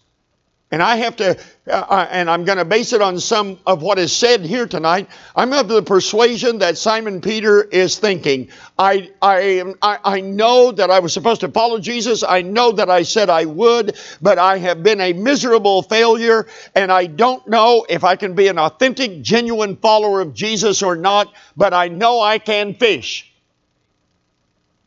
And 0.72 0.82
I 0.82 0.96
have 0.96 1.18
to, 1.18 1.38
uh, 1.68 1.72
uh 1.72 2.08
and 2.10 2.30
I'm 2.30 2.46
going 2.46 2.58
to 2.58 2.66
base 2.66 2.94
it 2.94 3.02
on 3.02 3.20
some 3.20 3.60
of 3.68 3.82
what 3.82 4.00
is 4.00 4.14
said 4.14 4.42
here 4.42 4.66
tonight. 4.66 5.10
I'm 5.36 5.52
of 5.52 5.68
the 5.68 5.84
persuasion 5.84 6.60
that 6.60 6.78
Simon 6.78 7.20
Peter 7.20 7.62
is 7.62 8.00
thinking, 8.00 8.50
I, 8.80 9.12
I, 9.22 9.74
I, 9.82 10.00
I 10.04 10.22
know 10.22 10.72
that 10.72 10.90
I 10.90 11.00
was 11.00 11.12
supposed 11.14 11.42
to 11.42 11.50
follow 11.50 11.80
Jesus. 11.80 12.24
I 12.24 12.42
know 12.42 12.72
that 12.72 12.90
I 12.90 13.04
said 13.04 13.30
I 13.30 13.46
would, 13.46 13.98
but 14.22 14.40
I 14.40 14.60
have 14.60 14.82
been 14.82 15.02
a 15.02 15.12
miserable 15.12 15.82
failure, 15.82 16.48
and 16.74 16.90
I 16.90 17.06
don't 17.06 17.46
know 17.48 17.86
if 17.90 18.06
I 18.06 18.16
can 18.16 18.34
be 18.34 18.48
an 18.48 18.58
authentic, 18.58 19.22
genuine 19.22 19.76
follower 19.76 20.22
of 20.22 20.34
Jesus 20.34 20.82
or 20.82 20.96
not, 20.96 21.34
but 21.58 21.74
I 21.74 21.90
know 21.90 22.22
I 22.22 22.40
can 22.40 22.76
fish. 22.76 23.30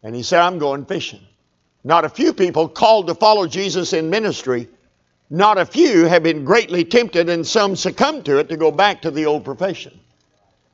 And 0.02 0.14
he 0.14 0.22
said, 0.22 0.40
I'm 0.40 0.58
going 0.58 0.86
fishing. 0.86 1.20
Not 1.82 2.06
a 2.06 2.08
few 2.08 2.32
people 2.32 2.68
called 2.68 3.08
to 3.08 3.14
follow 3.14 3.46
Jesus 3.46 3.92
in 3.92 4.08
ministry 4.08 4.68
not 5.34 5.58
a 5.58 5.66
few 5.66 6.04
have 6.04 6.22
been 6.22 6.44
greatly 6.44 6.84
tempted 6.84 7.28
and 7.28 7.46
some 7.46 7.76
succumbed 7.76 8.24
to 8.26 8.38
it 8.38 8.48
to 8.48 8.56
go 8.56 8.70
back 8.70 9.02
to 9.02 9.10
the 9.10 9.26
old 9.26 9.44
profession. 9.44 9.98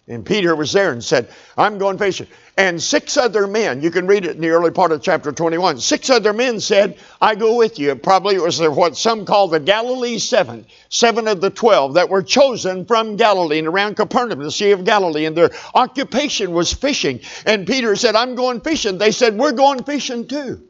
And 0.07 0.27
Peter 0.27 0.57
was 0.57 0.73
there 0.73 0.90
and 0.90 1.05
said, 1.05 1.29
I'm 1.57 1.79
going 1.79 1.96
fishing. 1.96 2.27
And 2.57 2.83
six 2.83 3.16
other 3.16 3.46
men, 3.46 3.81
you 3.81 3.92
can 3.92 4.09
read 4.09 4.27
it 4.27 4.35
in 4.35 4.42
the 4.42 4.49
early 4.49 4.73
part 4.73 4.90
of 4.90 5.03
chapter 5.03 5.31
21, 5.31 5.79
six 5.79 6.11
other 6.11 6.33
men 6.33 6.59
said, 6.59 6.99
I 7.20 7.37
go 7.37 7.57
with 7.57 7.79
you. 7.79 7.94
Probably 7.94 8.35
it 8.35 8.42
was 8.42 8.61
what 8.61 8.96
some 8.96 9.25
call 9.25 9.46
the 9.46 9.61
Galilee 9.61 10.18
Seven, 10.18 10.66
seven 10.88 11.29
of 11.29 11.40
the 11.40 11.51
twelve 11.51 11.94
that 11.94 12.09
were 12.09 12.25
chosen 12.25 12.87
from 12.87 13.16
Galilee 13.16 13.61
and 13.61 13.68
around 13.68 13.94
Capernaum, 13.94 14.40
the 14.40 14.51
Sea 14.51 14.73
of 14.73 14.85
Galilee, 14.85 15.27
and 15.27 15.37
their 15.37 15.51
occupation 15.75 16.53
was 16.53 16.73
fishing. 16.73 17.20
And 17.46 17.66
Peter 17.66 17.94
said, 17.94 18.16
I'm 18.16 18.35
going 18.35 18.62
fishing. 18.62 18.99
They 18.99 19.12
said, 19.12 19.38
We're 19.38 19.53
going 19.53 19.85
fishing 19.85 20.27
too. 20.27 20.61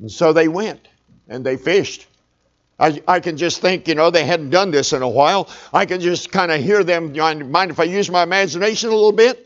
And 0.00 0.10
so 0.10 0.32
they 0.32 0.48
went 0.48 0.88
and 1.28 1.46
they 1.46 1.56
fished. 1.56 2.08
I, 2.78 3.02
I 3.06 3.20
can 3.20 3.36
just 3.36 3.60
think, 3.60 3.86
you 3.88 3.94
know, 3.94 4.10
they 4.10 4.24
hadn't 4.24 4.50
done 4.50 4.70
this 4.70 4.92
in 4.92 5.02
a 5.02 5.08
while. 5.08 5.48
I 5.72 5.86
can 5.86 6.00
just 6.00 6.32
kind 6.32 6.50
of 6.50 6.60
hear 6.60 6.82
them. 6.82 7.12
Mind 7.50 7.70
if 7.70 7.78
I 7.78 7.84
use 7.84 8.10
my 8.10 8.22
imagination 8.22 8.90
a 8.90 8.94
little 8.94 9.12
bit? 9.12 9.40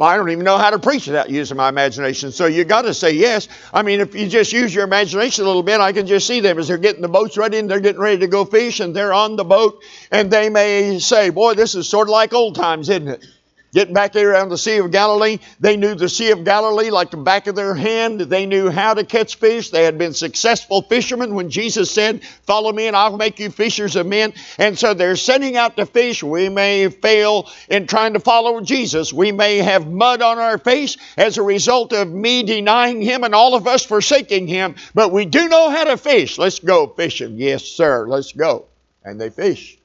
I 0.00 0.16
don't 0.16 0.30
even 0.30 0.44
know 0.44 0.56
how 0.56 0.70
to 0.70 0.78
preach 0.78 1.06
without 1.06 1.28
using 1.28 1.56
my 1.56 1.68
imagination. 1.68 2.32
So 2.32 2.46
you 2.46 2.64
got 2.64 2.82
to 2.82 2.94
say 2.94 3.12
yes. 3.12 3.48
I 3.72 3.82
mean, 3.82 4.00
if 4.00 4.14
you 4.14 4.28
just 4.28 4.52
use 4.52 4.74
your 4.74 4.84
imagination 4.84 5.44
a 5.44 5.46
little 5.46 5.62
bit, 5.62 5.80
I 5.80 5.92
can 5.92 6.06
just 6.06 6.26
see 6.26 6.40
them 6.40 6.58
as 6.58 6.68
they're 6.68 6.78
getting 6.78 7.02
the 7.02 7.08
boats 7.08 7.36
ready 7.36 7.58
and 7.58 7.70
they're 7.70 7.80
getting 7.80 8.00
ready 8.00 8.18
to 8.18 8.26
go 8.26 8.44
fish 8.46 8.80
and 8.80 8.96
they're 8.96 9.12
on 9.12 9.36
the 9.36 9.44
boat 9.44 9.82
and 10.10 10.30
they 10.30 10.48
may 10.48 10.98
say, 11.00 11.28
"Boy, 11.30 11.54
this 11.54 11.74
is 11.74 11.88
sort 11.88 12.08
of 12.08 12.12
like 12.12 12.32
old 12.32 12.54
times, 12.54 12.88
isn't 12.88 13.08
it?" 13.08 13.26
Getting 13.74 13.92
back 13.92 14.12
there 14.12 14.30
around 14.30 14.50
the 14.50 14.56
Sea 14.56 14.76
of 14.78 14.92
Galilee, 14.92 15.40
they 15.58 15.76
knew 15.76 15.96
the 15.96 16.08
Sea 16.08 16.30
of 16.30 16.44
Galilee 16.44 16.90
like 16.90 17.10
the 17.10 17.16
back 17.16 17.48
of 17.48 17.56
their 17.56 17.74
hand. 17.74 18.20
They 18.20 18.46
knew 18.46 18.70
how 18.70 18.94
to 18.94 19.02
catch 19.02 19.34
fish. 19.34 19.70
They 19.70 19.82
had 19.82 19.98
been 19.98 20.14
successful 20.14 20.82
fishermen 20.82 21.34
when 21.34 21.50
Jesus 21.50 21.90
said, 21.90 22.22
Follow 22.44 22.72
me 22.72 22.86
and 22.86 22.94
I'll 22.94 23.16
make 23.16 23.40
you 23.40 23.50
fishers 23.50 23.96
of 23.96 24.06
men. 24.06 24.32
And 24.58 24.78
so 24.78 24.94
they're 24.94 25.16
sending 25.16 25.56
out 25.56 25.76
to 25.76 25.86
fish. 25.86 26.22
We 26.22 26.48
may 26.48 26.88
fail 26.88 27.50
in 27.68 27.88
trying 27.88 28.12
to 28.12 28.20
follow 28.20 28.60
Jesus. 28.60 29.12
We 29.12 29.32
may 29.32 29.58
have 29.58 29.90
mud 29.90 30.22
on 30.22 30.38
our 30.38 30.58
face 30.58 30.96
as 31.16 31.36
a 31.36 31.42
result 31.42 31.92
of 31.92 32.08
me 32.08 32.44
denying 32.44 33.02
Him 33.02 33.24
and 33.24 33.34
all 33.34 33.56
of 33.56 33.66
us 33.66 33.84
forsaking 33.84 34.46
Him. 34.46 34.76
But 34.94 35.10
we 35.10 35.24
do 35.24 35.48
know 35.48 35.70
how 35.70 35.82
to 35.82 35.96
fish. 35.96 36.38
Let's 36.38 36.60
go 36.60 36.86
fishing. 36.86 37.38
Yes, 37.38 37.64
sir. 37.64 38.06
Let's 38.06 38.30
go. 38.30 38.66
And 39.02 39.20
they 39.20 39.30
fish. 39.30 39.78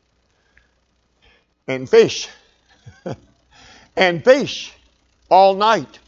And 1.67 1.89
fish 1.89 2.29
and 3.99 4.23
fish 4.23 4.73
all 5.29 5.53
night. 5.53 5.99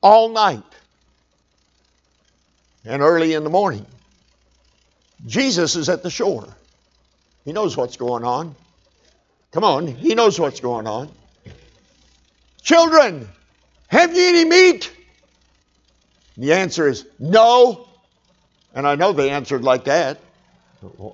All 0.00 0.30
night. 0.30 0.62
And 2.84 3.02
early 3.02 3.34
in 3.34 3.44
the 3.44 3.50
morning. 3.50 3.84
Jesus 5.26 5.74
is 5.76 5.88
at 5.88 6.02
the 6.02 6.08
shore. 6.08 6.46
He 7.44 7.52
knows 7.52 7.76
what's 7.76 7.96
going 7.96 8.24
on. 8.24 8.54
Come 9.50 9.64
on, 9.64 9.86
he 9.86 10.14
knows 10.14 10.38
what's 10.38 10.60
going 10.60 10.86
on. 10.86 11.10
Children, 12.62 13.28
have 13.88 14.14
you 14.14 14.22
any 14.22 14.44
meat? 14.44 14.92
The 16.36 16.52
answer 16.52 16.88
is 16.88 17.04
no. 17.18 17.88
And 18.74 18.86
I 18.86 18.94
know 18.94 19.12
they 19.12 19.30
answered 19.30 19.64
like 19.64 19.84
that. 19.84 20.18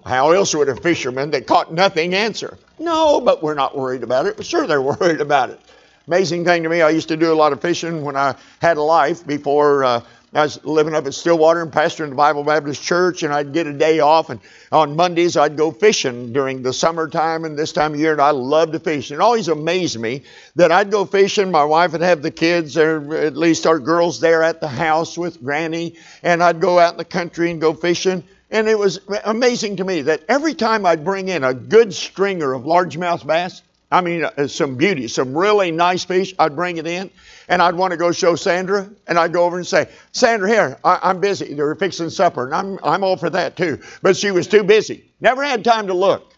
How 0.05 0.33
else 0.33 0.55
would 0.55 0.69
a 0.69 0.77
fisherman 0.77 1.31
that 1.31 1.47
caught 1.47 1.73
nothing 1.73 2.15
answer? 2.15 2.59
No, 2.79 3.21
but 3.21 3.43
we're 3.43 3.55
not 3.55 3.77
worried 3.77 4.03
about 4.03 4.27
it. 4.27 4.45
Sure, 4.45 4.67
they're 4.67 4.83
worried 5.01 5.21
about 5.21 5.51
it. 5.51 5.61
Amazing 6.07 6.45
thing 6.45 6.63
to 6.65 6.69
me, 6.69 6.83
I 6.83 6.91
used 6.91 7.09
to 7.09 7.17
do 7.17 7.33
a 7.33 7.35
lot 7.35 7.53
of 7.53 7.63
fishing 7.63 8.03
when 8.03 8.15
I 8.15 8.35
had 8.61 8.77
a 8.77 8.83
life 8.83 9.27
before 9.27 9.85
uh, 9.85 10.01
I 10.35 10.43
was 10.43 10.63
living 10.65 10.95
up 10.95 11.07
at 11.07 11.15
Stillwater 11.15 11.63
and 11.63 11.73
pastoring 11.73 12.11
the 12.11 12.17
Bible 12.17 12.43
Baptist 12.43 12.83
Church, 12.83 13.23
and 13.23 13.33
I'd 13.33 13.55
get 13.55 13.67
a 13.67 13.73
day 13.73 14.01
off. 14.01 14.29
And 14.31 14.41
on 14.73 14.97
Mondays, 14.97 15.37
I'd 15.37 15.57
go 15.57 15.71
fishing 15.71 16.33
during 16.33 16.63
the 16.63 16.73
summertime 16.73 17.45
and 17.45 17.57
this 17.57 17.73
time 17.73 17.95
of 17.95 18.01
year, 18.01 18.13
and 18.13 18.21
I 18.21 18.33
loved 18.33 18.73
to 18.73 18.81
fish. 18.81 19.11
And 19.11 19.21
it 19.21 19.23
always 19.23 19.47
amazed 19.47 19.99
me 19.99 20.25
that 20.57 20.73
I'd 20.73 20.91
go 20.91 21.05
fishing. 21.07 21.53
My 21.53 21.65
wife 21.65 21.93
would 21.93 22.03
have 22.03 22.21
the 22.21 22.33
kids, 22.33 22.77
or 22.77 23.15
at 23.15 23.37
least 23.37 23.65
our 23.65 23.79
girls, 23.79 24.19
there 24.21 24.43
at 24.43 24.61
the 24.61 24.69
house 24.69 25.17
with 25.17 25.43
Granny, 25.43 25.95
and 26.23 26.43
I'd 26.43 26.61
go 26.61 26.81
out 26.81 26.95
in 26.95 26.99
the 26.99 27.05
country 27.05 27.51
and 27.51 27.61
go 27.61 27.73
fishing. 27.73 28.25
And 28.55 28.69
it 28.69 28.79
was 28.79 29.01
amazing 29.25 29.79
to 29.79 29.85
me 29.85 30.03
that 30.03 30.23
every 30.29 30.55
time 30.55 30.87
I'd 30.87 31.05
bring 31.05 31.29
in 31.29 31.43
a 31.43 31.53
good 31.53 31.93
stringer 31.93 32.53
of 32.53 32.63
largemouth 32.63 33.27
bass, 33.27 33.63
I 33.91 34.01
mean, 34.01 34.25
uh, 34.25 34.47
some 34.47 34.77
beauty, 34.77 35.09
some 35.09 35.37
really 35.37 35.73
nice 35.73 36.05
fish, 36.05 36.33
I'd 36.39 36.55
bring 36.55 36.77
it 36.77 36.87
in, 36.87 37.11
and 37.49 37.61
I'd 37.61 37.75
want 37.75 37.91
to 37.91 37.97
go 37.97 38.13
show 38.13 38.37
Sandra, 38.37 38.89
and 39.09 39.19
I'd 39.19 39.33
go 39.33 39.45
over 39.45 39.57
and 39.57 39.67
say, 39.67 39.89
Sandra, 40.13 40.49
here, 40.49 40.79
I, 40.85 41.11
am 41.11 41.19
busy. 41.19 41.55
They're 41.55 41.75
fixing 41.75 42.11
supper, 42.11 42.45
and 42.45 42.55
I'm, 42.55 42.79
I'm 42.85 43.03
all 43.03 43.17
for 43.17 43.29
that 43.29 43.57
too. 43.57 43.81
But 44.03 44.17
she 44.17 44.31
was 44.31 44.47
too 44.47 44.63
busy. 44.63 45.05
Never 45.21 45.43
had 45.43 45.65
time 45.65 45.89
to 45.89 45.95
look. 45.95 46.33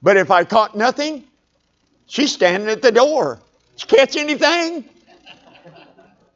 But 0.00 0.16
if 0.16 0.30
I 0.30 0.44
caught 0.44 0.74
nothing, 0.74 1.22
she's 2.06 2.32
standing 2.32 2.70
at 2.70 2.80
the 2.80 2.92
door. 2.92 3.40
You 3.78 3.86
catch 3.86 4.16
anything? 4.16 4.86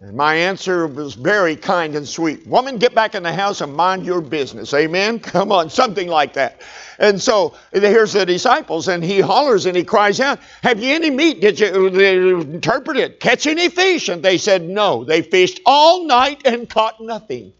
And 0.04 0.18
my 0.18 0.34
answer 0.34 0.86
was 0.86 1.14
very 1.14 1.56
kind 1.56 1.94
and 1.94 2.06
sweet. 2.06 2.46
Woman, 2.46 2.76
get 2.76 2.94
back 2.94 3.14
in 3.14 3.22
the 3.22 3.32
house 3.32 3.62
and 3.62 3.74
mind 3.74 4.04
your 4.04 4.20
business. 4.20 4.74
Amen? 4.74 5.18
Come 5.20 5.50
on, 5.50 5.70
something 5.70 6.08
like 6.08 6.34
that. 6.34 6.60
And 6.98 7.20
so 7.20 7.54
here's 7.72 8.12
the 8.12 8.26
disciples, 8.26 8.86
and 8.86 9.02
he 9.02 9.20
hollers 9.20 9.64
and 9.64 9.74
he 9.74 9.82
cries 9.82 10.20
out, 10.20 10.40
Have 10.62 10.82
you 10.82 10.94
any 10.94 11.08
meat? 11.08 11.40
Did 11.40 11.58
you 11.58 11.68
uh, 11.68 12.40
interpret 12.42 12.98
it? 12.98 13.18
Catch 13.18 13.46
any 13.46 13.70
fish? 13.70 14.10
And 14.10 14.22
they 14.22 14.36
said, 14.36 14.68
No. 14.68 15.04
They 15.04 15.22
fished 15.22 15.62
all 15.64 16.04
night 16.04 16.42
and 16.44 16.68
caught 16.68 17.00
nothing. 17.00 17.54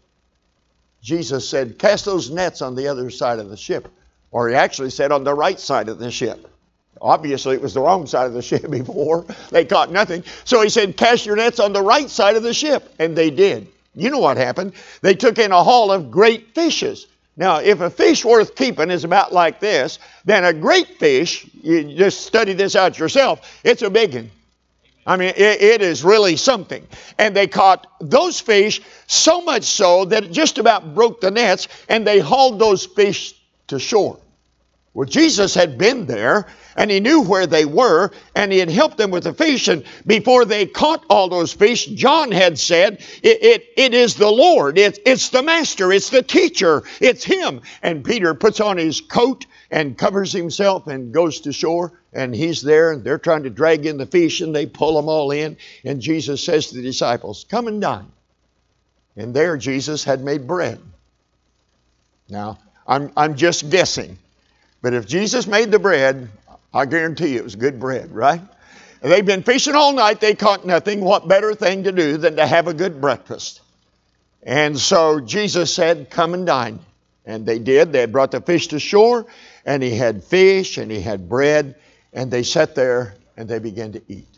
Jesus 1.01 1.49
said, 1.49 1.79
Cast 1.79 2.05
those 2.05 2.29
nets 2.29 2.61
on 2.61 2.75
the 2.75 2.87
other 2.87 3.09
side 3.09 3.39
of 3.39 3.49
the 3.49 3.57
ship. 3.57 3.87
Or 4.29 4.49
he 4.49 4.53
actually 4.53 4.91
said, 4.91 5.11
On 5.11 5.23
the 5.23 5.33
right 5.33 5.59
side 5.59 5.89
of 5.89 5.97
the 5.97 6.11
ship. 6.11 6.47
Obviously, 7.05 7.55
it 7.55 7.61
was 7.61 7.75
the 7.75 7.81
wrong 7.81 8.07
side 8.07 8.25
of 8.25 8.33
the 8.33 8.41
ship 8.49 8.69
before. 8.69 9.25
They 9.51 9.63
caught 9.63 9.91
nothing. 9.91 10.23
So 10.43 10.61
he 10.61 10.69
said, 10.69 10.97
Cast 10.97 11.25
your 11.25 11.35
nets 11.35 11.59
on 11.59 11.71
the 11.71 11.81
right 11.81 12.09
side 12.09 12.35
of 12.35 12.41
the 12.41 12.53
ship. 12.53 12.93
And 12.97 13.15
they 13.15 13.29
did. 13.29 13.67
You 13.93 14.09
know 14.09 14.19
what 14.19 14.37
happened? 14.37 14.73
They 15.01 15.13
took 15.13 15.37
in 15.37 15.51
a 15.51 15.63
haul 15.63 15.91
of 15.91 16.09
great 16.09 16.55
fishes. 16.55 17.05
Now, 17.37 17.59
if 17.59 17.79
a 17.79 17.89
fish 17.89 18.25
worth 18.25 18.55
keeping 18.55 18.89
is 18.89 19.03
about 19.03 19.31
like 19.31 19.59
this, 19.59 19.99
then 20.25 20.43
a 20.43 20.53
great 20.53 20.97
fish, 20.97 21.47
you 21.61 21.95
just 21.95 22.21
study 22.21 22.53
this 22.53 22.75
out 22.75 22.97
yourself, 22.97 23.59
it's 23.63 23.83
a 23.83 23.89
big 23.89 24.15
one. 24.15 24.31
I 25.05 25.17
mean, 25.17 25.33
it, 25.35 25.61
it 25.61 25.81
is 25.81 26.03
really 26.03 26.37
something. 26.37 26.87
And 27.19 27.35
they 27.35 27.45
caught 27.45 27.85
those 28.01 28.39
fish 28.39 28.81
so 29.05 29.41
much 29.41 29.63
so 29.63 30.05
that 30.05 30.23
it 30.23 30.31
just 30.31 30.57
about 30.57 30.95
broke 30.95 31.21
the 31.21 31.29
nets, 31.29 31.67
and 31.87 32.07
they 32.07 32.19
hauled 32.19 32.57
those 32.57 32.85
fish 32.85 33.35
to 33.67 33.77
shore. 33.77 34.17
Well, 34.95 35.05
Jesus 35.05 35.53
had 35.53 35.77
been 35.77 36.05
there 36.05 36.47
and 36.77 36.89
he 36.89 37.01
knew 37.01 37.21
where 37.21 37.45
they 37.45 37.65
were 37.65 38.11
and 38.33 38.49
he 38.49 38.59
had 38.59 38.69
helped 38.69 38.97
them 38.97 39.11
with 39.11 39.25
the 39.25 39.33
fish. 39.33 39.67
And 39.67 39.83
before 40.07 40.45
they 40.45 40.65
caught 40.65 41.03
all 41.09 41.27
those 41.27 41.51
fish, 41.51 41.85
John 41.85 42.31
had 42.31 42.57
said, 42.57 43.03
It, 43.21 43.43
it, 43.43 43.65
it 43.75 43.93
is 43.93 44.15
the 44.15 44.31
Lord, 44.31 44.77
it, 44.77 44.97
it's 45.05 45.29
the 45.29 45.43
Master, 45.43 45.91
it's 45.91 46.11
the 46.11 46.21
teacher, 46.21 46.83
it's 47.01 47.25
him. 47.25 47.59
And 47.83 48.05
Peter 48.05 48.33
puts 48.33 48.61
on 48.61 48.77
his 48.77 49.01
coat 49.01 49.45
and 49.69 49.97
covers 49.97 50.31
himself 50.31 50.87
and 50.87 51.13
goes 51.13 51.41
to 51.41 51.51
shore. 51.51 51.91
And 52.13 52.33
he's 52.33 52.61
there 52.61 52.93
and 52.93 53.03
they're 53.03 53.19
trying 53.19 53.43
to 53.43 53.49
drag 53.49 53.85
in 53.85 53.97
the 53.97 54.05
fish 54.05 54.39
and 54.39 54.55
they 54.55 54.65
pull 54.65 54.95
them 54.95 55.09
all 55.09 55.31
in. 55.31 55.57
And 55.83 55.99
Jesus 55.99 56.41
says 56.41 56.67
to 56.67 56.75
the 56.77 56.81
disciples, 56.81 57.45
Come 57.49 57.67
and 57.67 57.81
dine. 57.81 58.13
And 59.17 59.33
there 59.33 59.57
Jesus 59.57 60.05
had 60.05 60.23
made 60.23 60.47
bread. 60.47 60.79
Now, 62.29 62.59
I'm, 62.87 63.11
I'm 63.17 63.35
just 63.35 63.69
guessing 63.69 64.19
but 64.85 64.93
if 64.93 65.07
Jesus 65.07 65.47
made 65.47 65.71
the 65.71 65.79
bread, 65.79 66.29
I 66.71 66.85
guarantee 66.85 67.29
you 67.29 67.37
it 67.39 67.43
was 67.43 67.55
good 67.55 67.79
bread, 67.79 68.11
right? 68.11 68.39
They've 69.01 69.25
been 69.25 69.41
fishing 69.41 69.73
all 69.73 69.93
night, 69.93 70.19
they 70.19 70.35
caught 70.35 70.63
nothing. 70.63 71.01
What 71.01 71.27
better 71.27 71.55
thing 71.55 71.85
to 71.85 71.91
do 71.91 72.17
than 72.17 72.35
to 72.35 72.45
have 72.45 72.67
a 72.67 72.73
good 72.75 73.01
breakfast? 73.01 73.61
And 74.43 74.77
so 74.77 75.19
Jesus 75.19 75.73
said, 75.73 76.11
Come 76.11 76.35
and 76.35 76.45
dine. 76.45 76.81
And 77.25 77.47
they 77.47 77.57
did. 77.57 77.93
They 77.93 78.05
brought 78.05 78.29
the 78.29 78.41
fish 78.41 78.67
to 78.67 78.79
shore, 78.79 79.25
and 79.65 79.81
he 79.81 79.89
had 79.89 80.23
fish, 80.23 80.77
and 80.77 80.91
he 80.91 81.01
had 81.01 81.27
bread, 81.27 81.73
and 82.13 82.29
they 82.29 82.43
sat 82.43 82.75
there 82.75 83.15
and 83.35 83.49
they 83.49 83.57
began 83.57 83.93
to 83.93 84.03
eat. 84.07 84.37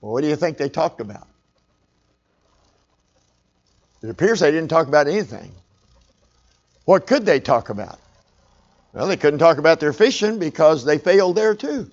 Well, 0.00 0.14
what 0.14 0.22
do 0.22 0.28
you 0.28 0.36
think 0.36 0.56
they 0.56 0.70
talked 0.70 1.02
about? 1.02 1.28
It 4.02 4.08
appears 4.08 4.40
they 4.40 4.50
didn't 4.50 4.70
talk 4.70 4.88
about 4.88 5.08
anything. 5.08 5.52
What 6.86 7.06
could 7.06 7.26
they 7.26 7.38
talk 7.38 7.68
about? 7.68 7.98
Well, 8.94 9.08
they 9.08 9.16
couldn't 9.16 9.40
talk 9.40 9.58
about 9.58 9.80
their 9.80 9.92
fishing 9.92 10.38
because 10.38 10.84
they 10.84 10.98
failed 10.98 11.36
there 11.36 11.56
too. 11.56 11.90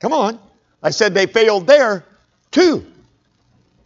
Come 0.00 0.12
on. 0.12 0.40
I 0.82 0.90
said 0.90 1.14
they 1.14 1.26
failed 1.26 1.68
there 1.68 2.04
too. 2.50 2.84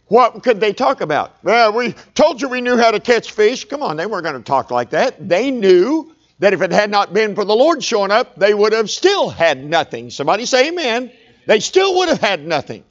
What 0.07 0.41
could 0.41 0.59
they 0.59 0.73
talk 0.73 1.01
about? 1.01 1.35
Well, 1.43 1.71
we 1.71 1.93
told 2.15 2.41
you 2.41 2.49
we 2.49 2.61
knew 2.61 2.75
how 2.75 2.89
to 2.89 2.99
catch 2.99 3.31
fish. 3.31 3.65
Come 3.65 3.83
on, 3.83 3.95
they 3.95 4.07
weren't 4.07 4.23
going 4.23 4.35
to 4.35 4.41
talk 4.41 4.71
like 4.71 4.89
that. 4.89 5.29
They 5.29 5.51
knew 5.51 6.15
that 6.39 6.53
if 6.53 6.61
it 6.63 6.71
had 6.71 6.89
not 6.89 7.13
been 7.13 7.35
for 7.35 7.45
the 7.45 7.55
Lord 7.55 7.83
showing 7.83 8.09
up, 8.09 8.35
they 8.35 8.55
would 8.55 8.73
have 8.73 8.89
still 8.89 9.29
had 9.29 9.63
nothing. 9.63 10.09
Somebody 10.09 10.45
say 10.45 10.69
amen. 10.69 11.11
They 11.45 11.59
still 11.59 11.97
would 11.97 12.09
have 12.09 12.19
had 12.19 12.45
nothing. 12.45 12.83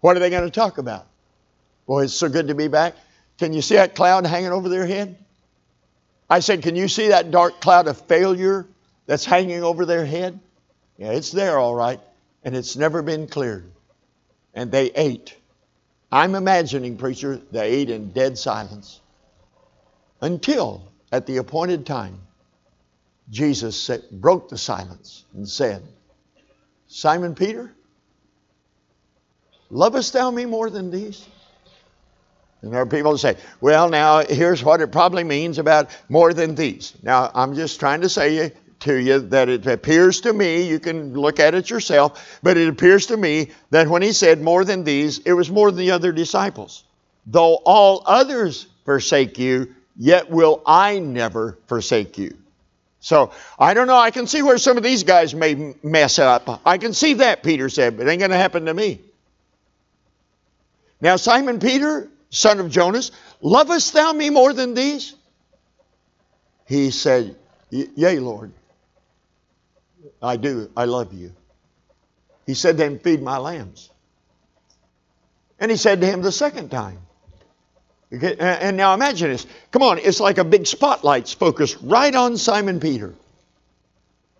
What 0.00 0.16
are 0.16 0.20
they 0.20 0.28
going 0.28 0.44
to 0.44 0.50
talk 0.50 0.76
about? 0.76 1.06
Boy, 1.86 2.04
it's 2.04 2.12
so 2.12 2.28
good 2.28 2.48
to 2.48 2.54
be 2.54 2.68
back. 2.68 2.94
Can 3.38 3.54
you 3.54 3.62
see 3.62 3.76
that 3.76 3.94
cloud 3.94 4.26
hanging 4.26 4.52
over 4.52 4.68
their 4.68 4.86
head? 4.86 5.16
I 6.30 6.40
said, 6.40 6.62
Can 6.62 6.76
you 6.76 6.88
see 6.88 7.08
that 7.08 7.30
dark 7.30 7.60
cloud 7.60 7.88
of 7.88 8.00
failure 8.06 8.66
that's 9.06 9.24
hanging 9.24 9.62
over 9.62 9.86
their 9.86 10.04
head? 10.04 10.38
Yeah, 10.96 11.12
it's 11.12 11.30
there, 11.32 11.58
all 11.58 11.74
right, 11.74 12.00
and 12.44 12.56
it's 12.56 12.76
never 12.76 13.02
been 13.02 13.26
cleared. 13.26 13.70
And 14.54 14.70
they 14.70 14.86
ate. 14.90 15.36
I'm 16.10 16.34
imagining, 16.34 16.96
preacher, 16.96 17.40
they 17.52 17.70
ate 17.70 17.90
in 17.90 18.12
dead 18.12 18.38
silence 18.38 19.00
until 20.20 20.90
at 21.12 21.26
the 21.26 21.36
appointed 21.36 21.86
time, 21.86 22.20
Jesus 23.30 23.80
said, 23.80 24.02
broke 24.10 24.48
the 24.48 24.58
silence 24.58 25.24
and 25.34 25.48
said, 25.48 25.82
Simon 26.88 27.34
Peter, 27.34 27.72
lovest 29.70 30.14
thou 30.14 30.30
me 30.30 30.46
more 30.46 30.70
than 30.70 30.90
these? 30.90 31.26
And 32.62 32.72
there 32.72 32.80
are 32.80 32.86
people 32.86 33.12
who 33.12 33.18
say, 33.18 33.36
well, 33.60 33.88
now 33.88 34.24
here's 34.24 34.64
what 34.64 34.80
it 34.80 34.90
probably 34.90 35.24
means 35.24 35.58
about 35.58 35.96
more 36.08 36.34
than 36.34 36.54
these. 36.54 36.94
Now, 37.02 37.30
I'm 37.34 37.54
just 37.54 37.78
trying 37.78 38.00
to 38.00 38.08
say 38.08 38.52
to 38.80 38.94
you 38.94 39.20
that 39.20 39.48
it 39.48 39.66
appears 39.66 40.20
to 40.22 40.32
me, 40.32 40.68
you 40.68 40.78
can 40.78 41.12
look 41.12 41.40
at 41.40 41.54
it 41.54 41.70
yourself, 41.70 42.38
but 42.42 42.56
it 42.56 42.68
appears 42.68 43.06
to 43.06 43.16
me 43.16 43.50
that 43.70 43.88
when 43.88 44.02
he 44.02 44.12
said 44.12 44.40
more 44.40 44.64
than 44.64 44.84
these, 44.84 45.18
it 45.20 45.32
was 45.32 45.50
more 45.50 45.70
than 45.70 45.78
the 45.78 45.92
other 45.92 46.12
disciples. 46.12 46.84
Though 47.26 47.56
all 47.64 48.02
others 48.06 48.66
forsake 48.84 49.38
you, 49.38 49.74
yet 49.96 50.30
will 50.30 50.62
I 50.66 50.98
never 50.98 51.58
forsake 51.66 52.18
you. 52.18 52.36
So 53.00 53.32
I 53.58 53.74
don't 53.74 53.86
know. 53.86 53.96
I 53.96 54.10
can 54.10 54.26
see 54.26 54.42
where 54.42 54.58
some 54.58 54.76
of 54.76 54.82
these 54.82 55.04
guys 55.04 55.34
may 55.34 55.74
mess 55.82 56.18
up. 56.18 56.60
I 56.66 56.78
can 56.78 56.92
see 56.92 57.14
that, 57.14 57.42
Peter 57.42 57.68
said, 57.68 57.96
but 57.96 58.06
it 58.06 58.10
ain't 58.10 58.18
going 58.20 58.30
to 58.30 58.36
happen 58.36 58.66
to 58.66 58.74
me. 58.74 59.00
Now, 61.00 61.16
Simon 61.16 61.60
Peter, 61.60 62.08
son 62.30 62.60
of 62.60 62.70
Jonas, 62.70 63.10
lovest 63.40 63.92
thou 63.92 64.12
me 64.12 64.30
more 64.30 64.52
than 64.52 64.74
these? 64.74 65.14
He 66.66 66.90
said, 66.90 67.36
Yea, 67.70 68.18
Lord. 68.18 68.52
I 70.22 70.36
do. 70.36 70.70
I 70.76 70.84
love 70.84 71.12
you. 71.12 71.32
He 72.46 72.54
said, 72.54 72.76
Then 72.76 72.98
feed 72.98 73.22
my 73.22 73.38
lambs. 73.38 73.90
And 75.58 75.70
he 75.70 75.76
said 75.76 76.00
to 76.00 76.06
him 76.06 76.22
the 76.22 76.32
second 76.32 76.70
time. 76.70 76.98
And 78.10 78.76
now 78.76 78.94
imagine 78.94 79.30
this. 79.30 79.46
Come 79.70 79.82
on, 79.82 79.98
it's 79.98 80.20
like 80.20 80.38
a 80.38 80.44
big 80.44 80.66
spotlight's 80.66 81.32
focused 81.32 81.76
right 81.82 82.14
on 82.14 82.38
Simon 82.38 82.80
Peter. 82.80 83.14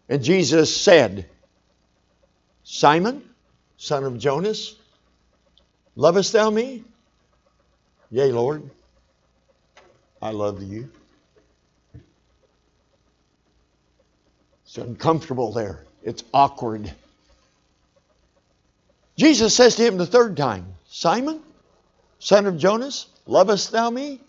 And 0.09 0.23
Jesus 0.23 0.75
said, 0.75 1.27
Simon, 2.63 3.23
son 3.77 4.05
of 4.05 4.19
Jonas, 4.19 4.75
lovest 5.97 6.33
thou 6.33 6.49
me? 6.49 6.85
Yea, 8.11 8.33
Lord, 8.33 8.69
I 10.23 10.31
love 10.31 10.63
you. 10.63 10.89
It's 14.65 14.79
uncomfortable 14.79 15.53
there. 15.53 15.85
It's 16.03 16.25
awkward. 16.33 16.93
Jesus 19.17 19.55
says 19.55 19.77
to 19.77 19.83
him 19.85 19.99
the 19.99 20.07
third 20.07 20.37
time, 20.37 20.67
Simon, 20.89 21.41
son 22.19 22.47
of 22.47 22.57
Jonas, 22.57 23.07
lovest 23.27 23.73
thou 23.73 23.91
me? 23.91 24.21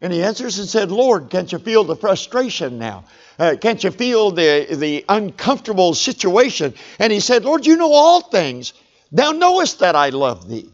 And 0.00 0.12
he 0.12 0.22
answers 0.22 0.58
and 0.58 0.68
said, 0.68 0.90
Lord, 0.90 1.28
can't 1.28 1.50
you 1.50 1.58
feel 1.58 1.84
the 1.84 1.96
frustration 1.96 2.78
now? 2.78 3.04
Uh, 3.38 3.56
can't 3.60 3.82
you 3.82 3.90
feel 3.90 4.30
the, 4.30 4.66
the 4.70 5.04
uncomfortable 5.08 5.94
situation? 5.94 6.74
And 6.98 7.12
he 7.12 7.20
said, 7.20 7.44
Lord, 7.44 7.66
you 7.66 7.76
know 7.76 7.92
all 7.92 8.20
things. 8.20 8.72
Thou 9.10 9.32
knowest 9.32 9.80
that 9.80 9.96
I 9.96 10.10
love 10.10 10.48
thee. 10.48 10.70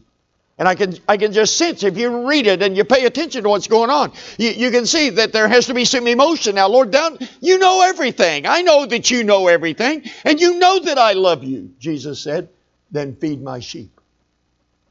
And 0.57 0.69
I 0.69 0.75
can, 0.75 0.95
I 1.07 1.17
can 1.17 1.33
just 1.33 1.57
sense 1.57 1.83
if 1.83 1.97
you 1.97 2.27
read 2.27 2.47
it 2.47 2.61
and 2.61 2.77
you 2.77 2.85
pay 2.85 3.05
attention 3.05 3.43
to 3.43 3.49
what's 3.49 3.67
going 3.67 3.89
on, 3.89 4.13
you, 4.37 4.51
you 4.51 4.71
can 4.71 4.85
see 4.85 5.09
that 5.11 5.33
there 5.33 5.49
has 5.49 5.65
to 5.65 5.73
be 5.73 5.83
some 5.83 6.07
emotion. 6.07 6.55
Now, 6.55 6.69
Lord, 6.69 6.91
down, 6.91 7.17
you 7.41 7.57
know 7.57 7.81
everything. 7.81 8.45
I 8.45 8.61
know 8.61 8.85
that 8.85 9.11
you 9.11 9.25
know 9.25 9.47
everything, 9.47 10.03
and 10.23 10.39
you 10.39 10.57
know 10.57 10.79
that 10.79 10.97
I 10.97 11.13
love 11.13 11.43
you, 11.43 11.73
Jesus 11.79 12.21
said. 12.21 12.49
Then 12.89 13.15
feed 13.15 13.41
my 13.41 13.59
sheep. 13.59 13.99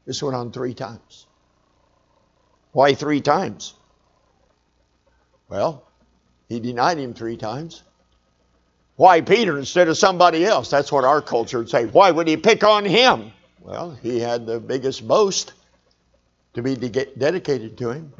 This 0.05 0.21
went 0.21 0.35
on 0.35 0.51
three 0.51 0.75
times. 0.75 1.25
Why 2.71 2.93
three 2.93 3.21
times? 3.21 3.73
Well, 5.49 5.83
he 6.47 6.59
denied 6.59 6.99
him 6.99 7.15
three 7.15 7.37
times. 7.37 7.81
Why 8.97 9.21
Peter 9.21 9.57
instead 9.57 9.87
of 9.87 9.97
somebody 9.97 10.45
else? 10.45 10.69
That's 10.69 10.91
what 10.91 11.05
our 11.05 11.21
culture 11.21 11.57
would 11.57 11.69
say. 11.69 11.85
Why 11.85 12.11
would 12.11 12.27
he 12.27 12.37
pick 12.37 12.63
on 12.63 12.85
him? 12.85 13.31
Well, 13.61 13.97
he 14.03 14.19
had 14.19 14.45
the 14.45 14.59
biggest 14.59 15.07
boast 15.07 15.53
to 16.55 16.61
be 16.61 16.75
de- 16.75 17.05
dedicated 17.17 17.77
to 17.77 17.91
him. 17.91 18.11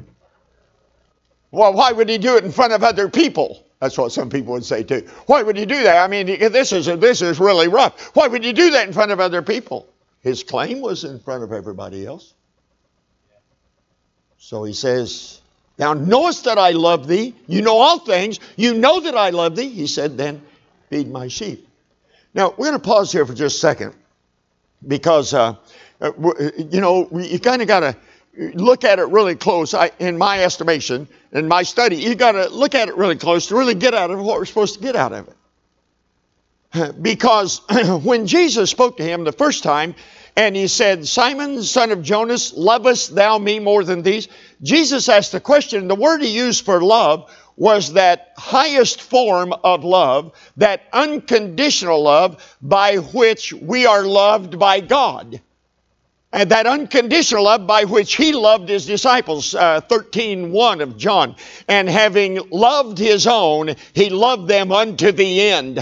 Well, 1.50 1.72
why 1.72 1.92
would 1.92 2.08
he 2.08 2.18
do 2.18 2.36
it 2.36 2.44
in 2.44 2.52
front 2.52 2.72
of 2.72 2.82
other 2.82 3.08
people? 3.08 3.64
That's 3.80 3.98
what 3.98 4.12
some 4.12 4.30
people 4.30 4.52
would 4.54 4.64
say 4.64 4.82
too. 4.82 5.06
Why 5.26 5.42
would 5.42 5.56
he 5.56 5.66
do 5.66 5.82
that? 5.82 6.02
I 6.02 6.08
mean, 6.08 6.26
this 6.26 6.72
is 6.72 6.86
this 6.86 7.20
is 7.22 7.38
really 7.38 7.68
rough. 7.68 8.14
Why 8.14 8.26
would 8.26 8.44
he 8.44 8.52
do 8.52 8.70
that 8.70 8.86
in 8.86 8.94
front 8.94 9.10
of 9.10 9.20
other 9.20 9.42
people? 9.42 9.86
His 10.22 10.42
claim 10.42 10.80
was 10.80 11.04
in 11.04 11.20
front 11.20 11.44
of 11.44 11.52
everybody 11.52 12.06
else. 12.06 12.34
So 14.38 14.64
he 14.64 14.72
says, 14.72 15.40
Thou 15.76 15.94
knowest 15.94 16.44
that 16.44 16.58
I 16.58 16.70
love 16.70 17.06
thee. 17.06 17.34
You 17.46 17.62
know 17.62 17.76
all 17.76 17.98
things. 17.98 18.40
You 18.56 18.74
know 18.74 19.00
that 19.00 19.16
I 19.16 19.30
love 19.30 19.56
thee. 19.56 19.68
He 19.68 19.86
said, 19.86 20.16
Then 20.16 20.42
feed 20.88 21.10
my 21.10 21.28
sheep. 21.28 21.68
Now, 22.34 22.50
we're 22.50 22.68
going 22.68 22.72
to 22.72 22.78
pause 22.78 23.12
here 23.12 23.24
for 23.26 23.34
just 23.34 23.56
a 23.56 23.60
second 23.60 23.94
because, 24.86 25.32
uh, 25.32 25.56
uh 26.00 26.12
you 26.56 26.80
know, 26.80 27.08
you 27.12 27.38
kind 27.38 27.62
of 27.62 27.68
got 27.68 27.80
to 27.80 27.96
look 28.36 28.84
at 28.84 28.98
it 28.98 29.08
really 29.08 29.34
close. 29.34 29.74
I, 29.74 29.90
in 29.98 30.18
my 30.18 30.42
estimation, 30.42 31.08
in 31.32 31.48
my 31.48 31.62
study, 31.62 31.96
you 31.96 32.14
got 32.14 32.32
to 32.32 32.48
look 32.48 32.74
at 32.74 32.88
it 32.88 32.96
really 32.96 33.16
close 33.16 33.48
to 33.48 33.56
really 33.56 33.74
get 33.74 33.94
out 33.94 34.10
of 34.10 34.20
what 34.20 34.38
we're 34.38 34.44
supposed 34.44 34.74
to 34.74 34.80
get 34.80 34.96
out 34.96 35.12
of 35.12 35.28
it. 35.28 35.36
Because 37.00 37.60
when 38.02 38.26
Jesus 38.26 38.70
spoke 38.70 38.98
to 38.98 39.02
him 39.02 39.24
the 39.24 39.32
first 39.32 39.62
time, 39.62 39.94
and 40.36 40.54
he 40.54 40.66
said, 40.66 41.06
Simon, 41.08 41.62
son 41.62 41.90
of 41.90 42.02
Jonas, 42.02 42.52
lovest 42.52 43.14
thou 43.14 43.38
me 43.38 43.58
more 43.58 43.82
than 43.82 44.02
these? 44.02 44.28
Jesus 44.62 45.08
asked 45.08 45.32
the 45.32 45.40
question. 45.40 45.88
The 45.88 45.94
word 45.94 46.20
he 46.20 46.28
used 46.28 46.66
for 46.66 46.82
love 46.82 47.34
was 47.56 47.94
that 47.94 48.34
highest 48.36 49.00
form 49.00 49.54
of 49.64 49.82
love, 49.82 50.32
that 50.58 50.82
unconditional 50.92 52.02
love 52.02 52.56
by 52.60 52.96
which 52.96 53.54
we 53.54 53.86
are 53.86 54.04
loved 54.04 54.58
by 54.58 54.80
God. 54.80 55.40
And 56.36 56.50
that 56.50 56.66
unconditional 56.66 57.44
love 57.44 57.66
by 57.66 57.84
which 57.84 58.14
he 58.14 58.32
loved 58.32 58.68
his 58.68 58.84
disciples, 58.84 59.54
uh, 59.54 59.80
13 59.80 60.52
1 60.52 60.80
of 60.82 60.98
John. 60.98 61.34
And 61.66 61.88
having 61.88 62.50
loved 62.50 62.98
his 62.98 63.26
own, 63.26 63.74
he 63.94 64.10
loved 64.10 64.46
them 64.46 64.70
unto 64.70 65.12
the 65.12 65.40
end. 65.40 65.78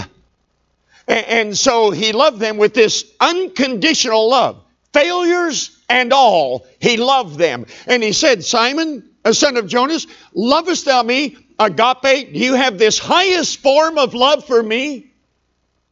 And, 1.09 1.25
and 1.25 1.57
so 1.57 1.91
he 1.91 2.13
loved 2.13 2.39
them 2.39 2.55
with 2.55 2.73
this 2.73 3.05
unconditional 3.19 4.29
love. 4.29 4.63
Failures 4.93 5.77
and 5.89 6.13
all, 6.13 6.65
he 6.79 6.95
loved 6.95 7.37
them. 7.37 7.65
And 7.85 8.01
he 8.01 8.13
said, 8.13 8.45
Simon, 8.45 9.09
a 9.25 9.33
son 9.33 9.57
of 9.57 9.67
Jonas, 9.67 10.07
lovest 10.33 10.85
thou 10.85 11.03
me? 11.03 11.35
agape, 11.59 12.33
do 12.33 12.39
you 12.39 12.53
have 12.53 12.77
this 12.77 12.99
highest 12.99 13.59
form 13.59 13.97
of 13.97 14.13
love 14.13 14.45
for 14.45 14.61
me? 14.61 15.11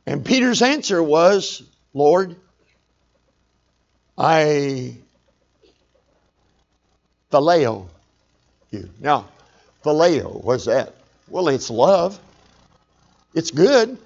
And 0.05 0.25
Peter's 0.25 0.61
answer 0.61 1.01
was, 1.01 1.63
Lord, 1.93 2.35
I 4.17 4.95
phileo 7.31 7.87
you. 8.71 8.89
Now, 8.99 9.27
phileo, 9.83 10.43
what's 10.43 10.65
that? 10.65 10.93
Well, 11.27 11.47
it's 11.47 11.69
love. 11.69 12.19
It's 13.33 13.51
good. 13.51 13.97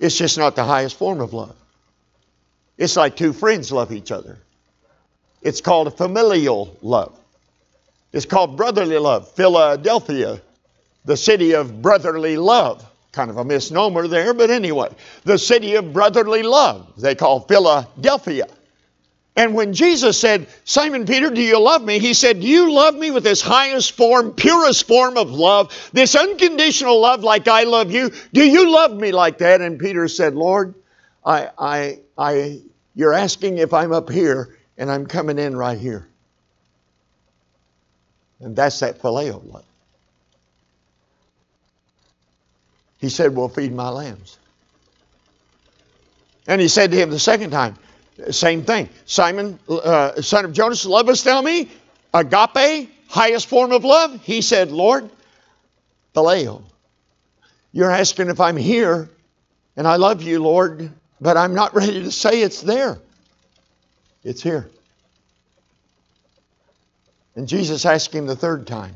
It's 0.00 0.16
just 0.16 0.38
not 0.38 0.56
the 0.56 0.64
highest 0.64 0.96
form 0.96 1.20
of 1.20 1.32
love. 1.32 1.54
It's 2.78 2.96
like 2.96 3.16
two 3.16 3.32
friends 3.32 3.72
love 3.72 3.92
each 3.92 4.10
other. 4.10 4.38
It's 5.42 5.60
called 5.60 5.86
a 5.86 5.90
familial 5.90 6.76
love. 6.82 7.18
It's 8.12 8.26
called 8.26 8.56
brotherly 8.56 8.98
love. 8.98 9.30
Philadelphia, 9.32 10.40
the 11.04 11.16
city 11.16 11.52
of 11.52 11.82
brotherly 11.82 12.36
love. 12.36 12.84
Kind 13.12 13.30
of 13.30 13.38
a 13.38 13.44
misnomer 13.44 14.08
there, 14.08 14.34
but 14.34 14.50
anyway, 14.50 14.94
the 15.24 15.38
city 15.38 15.76
of 15.76 15.92
brotherly 15.92 16.42
love, 16.42 16.92
they 16.98 17.14
call 17.14 17.40
Philadelphia. 17.40 18.46
And 19.36 19.52
when 19.52 19.74
Jesus 19.74 20.18
said, 20.18 20.48
Simon 20.64 21.04
Peter, 21.04 21.28
do 21.28 21.42
you 21.42 21.60
love 21.60 21.82
me? 21.82 21.98
He 21.98 22.14
said, 22.14 22.40
Do 22.40 22.46
you 22.46 22.72
love 22.72 22.94
me 22.94 23.10
with 23.10 23.22
this 23.22 23.42
highest 23.42 23.92
form, 23.92 24.32
purest 24.32 24.86
form 24.86 25.18
of 25.18 25.30
love, 25.30 25.90
this 25.92 26.16
unconditional 26.16 26.98
love 26.98 27.22
like 27.22 27.46
I 27.46 27.64
love 27.64 27.90
you? 27.90 28.10
Do 28.32 28.42
you 28.42 28.72
love 28.72 28.92
me 28.92 29.12
like 29.12 29.38
that? 29.38 29.60
And 29.60 29.78
Peter 29.78 30.08
said, 30.08 30.34
Lord, 30.34 30.74
I, 31.24 31.50
I, 31.58 31.98
I, 32.16 32.60
you're 32.94 33.12
asking 33.12 33.58
if 33.58 33.74
I'm 33.74 33.92
up 33.92 34.08
here, 34.08 34.56
and 34.78 34.90
I'm 34.90 35.06
coming 35.06 35.38
in 35.38 35.54
right 35.54 35.78
here. 35.78 36.08
And 38.40 38.56
that's 38.56 38.80
that 38.80 39.00
phileo 39.00 39.52
love. 39.52 39.64
He 42.98 43.10
said, 43.10 43.36
Well, 43.36 43.48
feed 43.50 43.72
my 43.72 43.90
lambs. 43.90 44.38
And 46.46 46.58
he 46.58 46.68
said 46.68 46.90
to 46.92 46.96
him 46.96 47.10
the 47.10 47.18
second 47.18 47.50
time, 47.50 47.76
same 48.30 48.64
thing. 48.64 48.88
Simon, 49.04 49.58
uh, 49.68 50.20
son 50.22 50.44
of 50.44 50.52
Jonas, 50.52 50.86
lovest 50.86 51.24
thou 51.24 51.42
me? 51.42 51.70
Agape, 52.14 52.90
highest 53.08 53.46
form 53.46 53.72
of 53.72 53.84
love? 53.84 54.22
He 54.22 54.40
said, 54.40 54.72
Lord, 54.72 55.10
phileo. 56.14 56.62
You're 57.72 57.90
asking 57.90 58.28
if 58.28 58.40
I'm 58.40 58.56
here, 58.56 59.10
and 59.76 59.86
I 59.86 59.96
love 59.96 60.22
you, 60.22 60.42
Lord, 60.42 60.90
but 61.20 61.36
I'm 61.36 61.54
not 61.54 61.74
ready 61.74 62.02
to 62.04 62.10
say 62.10 62.40
it's 62.40 62.62
there. 62.62 62.98
It's 64.24 64.42
here. 64.42 64.68
And 67.34 67.46
Jesus 67.46 67.84
asked 67.84 68.14
him 68.14 68.26
the 68.26 68.34
third 68.34 68.66
time, 68.66 68.94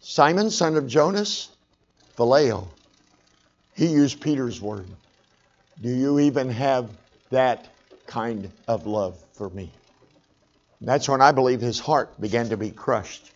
Simon, 0.00 0.50
son 0.50 0.76
of 0.76 0.86
Jonas, 0.86 1.48
phileo. 2.18 2.68
He 3.74 3.86
used 3.86 4.20
Peter's 4.20 4.60
word. 4.60 4.86
Do 5.80 5.88
you 5.88 6.20
even 6.20 6.50
have 6.50 6.90
that 7.30 7.73
kind 8.06 8.50
of 8.68 8.86
love 8.86 9.18
for 9.34 9.50
me? 9.50 9.70
And 10.80 10.88
that's 10.88 11.08
when 11.08 11.20
I 11.20 11.32
believe 11.32 11.60
his 11.60 11.80
heart 11.80 12.20
began 12.20 12.50
to 12.50 12.56
be 12.56 12.70
crushed. 12.70 13.30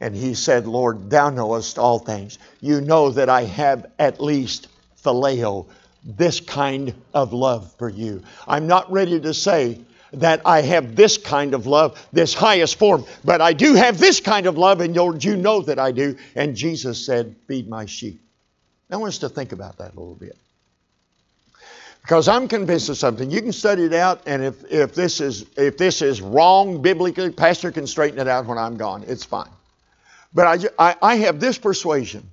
And 0.00 0.14
he 0.14 0.34
said, 0.34 0.66
Lord, 0.66 1.08
thou 1.08 1.30
knowest 1.30 1.78
all 1.78 1.98
things. 1.98 2.38
You 2.60 2.80
know 2.80 3.10
that 3.10 3.28
I 3.28 3.44
have 3.44 3.86
at 3.98 4.20
least 4.20 4.68
phileo, 5.02 5.66
this 6.04 6.40
kind 6.40 6.94
of 7.14 7.32
love 7.32 7.72
for 7.78 7.88
you. 7.88 8.22
I'm 8.46 8.66
not 8.66 8.92
ready 8.92 9.18
to 9.20 9.32
say 9.32 9.80
that 10.12 10.42
I 10.44 10.62
have 10.62 10.96
this 10.96 11.18
kind 11.18 11.54
of 11.54 11.66
love, 11.66 12.06
this 12.12 12.34
highest 12.34 12.78
form, 12.78 13.04
but 13.24 13.40
I 13.40 13.52
do 13.52 13.74
have 13.74 13.98
this 13.98 14.20
kind 14.20 14.46
of 14.46 14.56
love, 14.56 14.80
and 14.80 14.94
Lord, 14.94 15.24
you 15.24 15.36
know 15.36 15.62
that 15.62 15.78
I 15.78 15.92
do. 15.92 16.16
And 16.34 16.56
Jesus 16.56 17.04
said, 17.04 17.34
Feed 17.48 17.68
my 17.68 17.86
sheep. 17.86 18.20
I 18.90 18.96
want 18.96 19.08
us 19.08 19.18
to 19.18 19.28
think 19.28 19.52
about 19.52 19.78
that 19.78 19.94
a 19.94 19.98
little 19.98 20.14
bit. 20.14 20.36
Because 22.06 22.28
I'm 22.28 22.46
convinced 22.46 22.88
of 22.88 22.96
something. 22.96 23.32
You 23.32 23.42
can 23.42 23.50
study 23.50 23.82
it 23.82 23.92
out, 23.92 24.22
and 24.26 24.44
if, 24.44 24.70
if, 24.70 24.94
this 24.94 25.20
is, 25.20 25.44
if 25.56 25.76
this 25.76 26.02
is 26.02 26.20
wrong 26.22 26.80
biblically, 26.80 27.30
Pastor 27.32 27.72
can 27.72 27.84
straighten 27.84 28.20
it 28.20 28.28
out 28.28 28.46
when 28.46 28.58
I'm 28.58 28.76
gone. 28.76 29.02
It's 29.08 29.24
fine. 29.24 29.50
But 30.32 30.70
I, 30.78 30.90
I, 30.90 30.96
I 31.02 31.14
have 31.16 31.40
this 31.40 31.58
persuasion. 31.58 32.30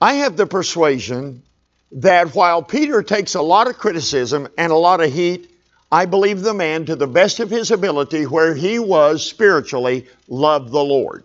I 0.00 0.12
have 0.14 0.36
the 0.36 0.46
persuasion 0.46 1.42
that 1.90 2.32
while 2.32 2.62
Peter 2.62 3.02
takes 3.02 3.34
a 3.34 3.42
lot 3.42 3.66
of 3.66 3.76
criticism 3.76 4.46
and 4.56 4.70
a 4.70 4.76
lot 4.76 5.00
of 5.00 5.12
heat, 5.12 5.50
I 5.90 6.06
believe 6.06 6.42
the 6.42 6.54
man, 6.54 6.86
to 6.86 6.94
the 6.94 7.08
best 7.08 7.40
of 7.40 7.50
his 7.50 7.72
ability, 7.72 8.22
where 8.22 8.54
he 8.54 8.78
was 8.78 9.26
spiritually, 9.26 10.06
loved 10.28 10.70
the 10.70 10.84
Lord. 10.84 11.24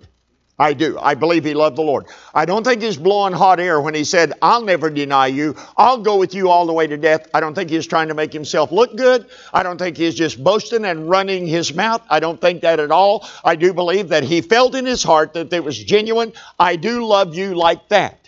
I 0.61 0.73
do. 0.73 0.99
I 0.99 1.15
believe 1.15 1.43
he 1.43 1.55
loved 1.55 1.75
the 1.75 1.81
Lord. 1.81 2.05
I 2.35 2.45
don't 2.45 2.63
think 2.63 2.83
he's 2.83 2.95
blowing 2.95 3.33
hot 3.33 3.59
air 3.59 3.81
when 3.81 3.95
he 3.95 4.03
said, 4.03 4.33
I'll 4.43 4.61
never 4.61 4.91
deny 4.91 5.25
you. 5.25 5.55
I'll 5.75 5.97
go 5.97 6.17
with 6.17 6.35
you 6.35 6.51
all 6.51 6.67
the 6.67 6.73
way 6.73 6.85
to 6.85 6.97
death. 6.97 7.27
I 7.33 7.39
don't 7.39 7.55
think 7.55 7.71
he's 7.71 7.87
trying 7.87 8.09
to 8.09 8.13
make 8.13 8.31
himself 8.31 8.71
look 8.71 8.95
good. 8.95 9.25
I 9.51 9.63
don't 9.63 9.79
think 9.79 9.97
he's 9.97 10.13
just 10.13 10.43
boasting 10.43 10.85
and 10.85 11.09
running 11.09 11.47
his 11.47 11.73
mouth. 11.73 12.03
I 12.11 12.19
don't 12.19 12.39
think 12.39 12.61
that 12.61 12.79
at 12.79 12.91
all. 12.91 13.27
I 13.43 13.55
do 13.55 13.73
believe 13.73 14.09
that 14.09 14.21
he 14.21 14.41
felt 14.41 14.75
in 14.75 14.85
his 14.85 15.01
heart 15.01 15.33
that 15.33 15.51
it 15.51 15.63
was 15.63 15.83
genuine. 15.83 16.31
I 16.59 16.75
do 16.75 17.07
love 17.07 17.33
you 17.33 17.55
like 17.55 17.89
that. 17.89 18.20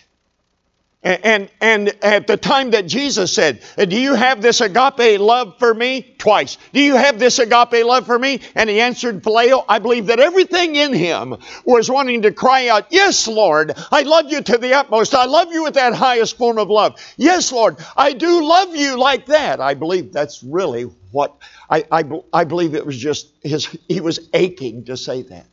And, 1.04 1.50
and 1.60 1.88
at 2.02 2.26
the 2.26 2.38
time 2.38 2.70
that 2.70 2.86
Jesus 2.86 3.30
said, 3.30 3.62
Do 3.76 4.00
you 4.00 4.14
have 4.14 4.40
this 4.40 4.62
agape 4.62 5.20
love 5.20 5.58
for 5.58 5.74
me? 5.74 6.14
Twice. 6.16 6.56
Do 6.72 6.80
you 6.80 6.96
have 6.96 7.18
this 7.18 7.38
agape 7.38 7.84
love 7.84 8.06
for 8.06 8.18
me? 8.18 8.40
And 8.54 8.70
he 8.70 8.80
answered, 8.80 9.22
Phileo, 9.22 9.66
I 9.68 9.80
believe 9.80 10.06
that 10.06 10.18
everything 10.18 10.76
in 10.76 10.94
him 10.94 11.36
was 11.66 11.90
wanting 11.90 12.22
to 12.22 12.32
cry 12.32 12.68
out, 12.68 12.86
Yes, 12.88 13.28
Lord, 13.28 13.74
I 13.92 14.00
love 14.02 14.32
you 14.32 14.40
to 14.40 14.56
the 14.56 14.72
utmost. 14.72 15.14
I 15.14 15.26
love 15.26 15.52
you 15.52 15.64
with 15.64 15.74
that 15.74 15.92
highest 15.92 16.38
form 16.38 16.56
of 16.56 16.70
love. 16.70 16.98
Yes, 17.18 17.52
Lord, 17.52 17.76
I 17.94 18.14
do 18.14 18.42
love 18.42 18.74
you 18.74 18.98
like 18.98 19.26
that. 19.26 19.60
I 19.60 19.74
believe 19.74 20.10
that's 20.10 20.42
really 20.42 20.84
what, 21.12 21.36
I, 21.68 21.84
I, 21.92 22.04
I 22.32 22.44
believe 22.44 22.74
it 22.74 22.86
was 22.86 22.96
just 22.96 23.30
his, 23.42 23.66
he 23.88 24.00
was 24.00 24.30
aching 24.32 24.86
to 24.86 24.96
say 24.96 25.20
that. 25.20 25.46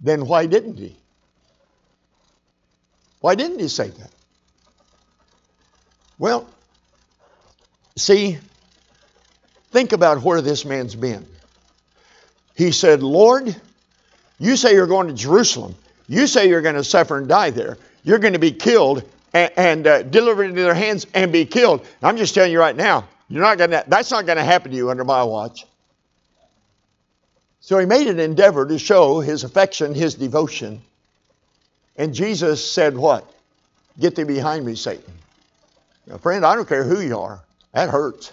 Then 0.00 0.26
why 0.26 0.46
didn't 0.46 0.78
he? 0.78 0.96
Why 3.20 3.34
didn't 3.34 3.58
he 3.58 3.68
say 3.68 3.88
that? 3.88 4.10
Well, 6.18 6.48
see, 7.96 8.38
think 9.70 9.92
about 9.92 10.22
where 10.22 10.40
this 10.40 10.64
man's 10.64 10.94
been. 10.94 11.26
He 12.56 12.72
said, 12.72 13.02
Lord, 13.02 13.54
you 14.38 14.56
say 14.56 14.74
you're 14.74 14.86
going 14.86 15.08
to 15.08 15.14
Jerusalem. 15.14 15.74
You 16.08 16.26
say 16.26 16.48
you're 16.48 16.62
going 16.62 16.74
to 16.74 16.84
suffer 16.84 17.18
and 17.18 17.28
die 17.28 17.50
there. 17.50 17.78
You're 18.02 18.18
going 18.18 18.32
to 18.32 18.38
be 18.38 18.52
killed 18.52 19.08
and, 19.32 19.52
and 19.56 19.86
uh, 19.86 20.02
delivered 20.02 20.44
into 20.44 20.62
their 20.62 20.74
hands 20.74 21.06
and 21.14 21.32
be 21.32 21.44
killed. 21.44 21.86
I'm 22.02 22.16
just 22.16 22.34
telling 22.34 22.50
you 22.50 22.58
right 22.58 22.74
now, 22.74 23.06
you're 23.28 23.42
not 23.42 23.58
going 23.58 23.70
to, 23.70 23.84
that's 23.86 24.10
not 24.10 24.26
going 24.26 24.38
to 24.38 24.44
happen 24.44 24.70
to 24.70 24.76
you 24.76 24.90
under 24.90 25.04
my 25.04 25.22
watch. 25.22 25.66
So 27.60 27.78
he 27.78 27.86
made 27.86 28.06
an 28.06 28.18
endeavor 28.18 28.66
to 28.66 28.78
show 28.78 29.20
his 29.20 29.44
affection, 29.44 29.94
his 29.94 30.14
devotion 30.14 30.80
and 31.98 32.14
Jesus 32.14 32.64
said, 32.64 32.96
What? 32.96 33.30
Get 34.00 34.14
thee 34.14 34.24
behind 34.24 34.64
me, 34.64 34.76
Satan. 34.76 35.12
Now, 36.06 36.16
friend, 36.18 36.46
I 36.46 36.54
don't 36.54 36.68
care 36.68 36.84
who 36.84 37.00
you 37.00 37.18
are. 37.18 37.40
That 37.72 37.90
hurts. 37.90 38.32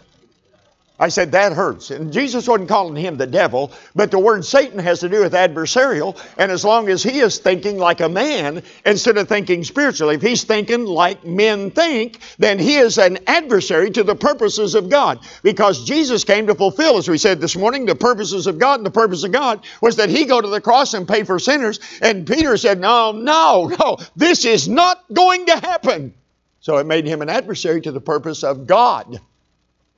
I 0.98 1.10
said, 1.10 1.34
that 1.34 1.52
hurts. 1.52 1.92
And 1.92 2.14
Jesus 2.14 2.48
wasn't 2.48 2.70
calling 2.70 2.96
him 2.96 3.18
the 3.18 3.28
devil, 3.28 3.74
but 3.96 4.12
the 4.12 4.20
word 4.20 4.46
Satan 4.46 4.80
has 4.80 5.02
to 5.02 5.10
do 5.10 5.22
with 5.22 5.34
adversarial. 5.34 6.18
And 6.38 6.52
as 6.52 6.64
long 6.64 6.88
as 6.88 7.04
he 7.04 7.20
is 7.20 7.38
thinking 7.38 7.78
like 7.78 8.00
a 8.00 8.08
man 8.08 8.64
instead 8.86 9.18
of 9.18 9.28
thinking 9.28 9.66
spiritually, 9.66 10.16
if 10.16 10.22
he's 10.22 10.46
thinking 10.46 10.86
like 10.86 11.26
men 11.26 11.72
think, 11.72 12.20
then 12.38 12.60
he 12.60 12.76
is 12.76 12.98
an 12.98 13.20
adversary 13.28 13.92
to 13.92 14.04
the 14.04 14.16
purposes 14.16 14.74
of 14.74 14.90
God. 14.90 15.20
Because 15.44 15.84
Jesus 15.84 16.24
came 16.24 16.48
to 16.48 16.56
fulfill, 16.56 16.98
as 16.98 17.10
we 17.10 17.18
said 17.18 17.42
this 17.42 17.58
morning, 17.58 17.86
the 17.86 17.96
purposes 17.96 18.48
of 18.48 18.58
God. 18.58 18.80
And 18.80 18.86
the 18.86 18.92
purpose 18.92 19.26
of 19.26 19.34
God 19.34 19.66
was 19.82 19.98
that 19.98 20.10
he 20.10 20.24
go 20.24 20.40
to 20.40 20.48
the 20.48 20.62
cross 20.62 20.94
and 20.94 21.06
pay 21.06 21.24
for 21.24 21.40
sinners. 21.40 21.82
And 22.02 22.26
Peter 22.26 22.56
said, 22.56 22.80
no, 22.80 23.12
no, 23.12 23.68
no, 23.80 23.98
this 24.16 24.46
is 24.46 24.70
not 24.70 25.04
going 25.12 25.46
to 25.48 25.58
happen. 25.58 26.14
So 26.62 26.78
it 26.78 26.86
made 26.86 27.06
him 27.06 27.22
an 27.22 27.30
adversary 27.30 27.82
to 27.82 27.92
the 27.92 28.02
purpose 28.02 28.44
of 28.44 28.66
God. 28.66 29.20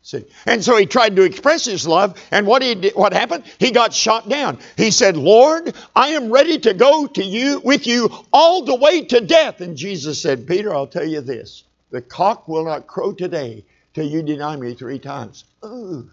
See, 0.08 0.24
and 0.46 0.64
so 0.64 0.78
he 0.78 0.86
tried 0.86 1.18
to 1.18 1.24
express 1.24 1.66
his 1.66 1.86
love, 1.86 2.18
and 2.32 2.48
what 2.48 2.62
he 2.62 2.76
did, 2.76 2.96
what 2.96 3.12
happened? 3.12 3.44
He 3.60 3.72
got 3.72 3.94
shot 3.94 4.30
down. 4.30 4.58
He 4.78 4.90
said, 4.90 5.18
"Lord, 5.18 5.76
I 5.94 6.12
am 6.12 6.32
ready 6.32 6.60
to 6.60 6.74
go 6.74 7.08
to 7.08 7.22
you 7.22 7.60
with 7.60 7.86
you 7.88 8.10
all 8.32 8.64
the 8.64 8.76
way 8.76 9.02
to 9.02 9.20
death." 9.20 9.60
And 9.60 9.76
Jesus 9.76 10.22
said, 10.22 10.48
"Peter, 10.48 10.74
I'll 10.74 10.88
tell 10.88 11.06
you 11.06 11.20
this: 11.20 11.66
the 11.92 12.00
cock 12.00 12.48
will 12.48 12.64
not 12.64 12.88
crow 12.88 13.12
today 13.12 13.66
till 13.94 14.06
you 14.06 14.24
deny 14.24 14.56
me 14.56 14.76
three 14.76 14.98
times." 14.98 15.44
Ooh, 15.66 16.10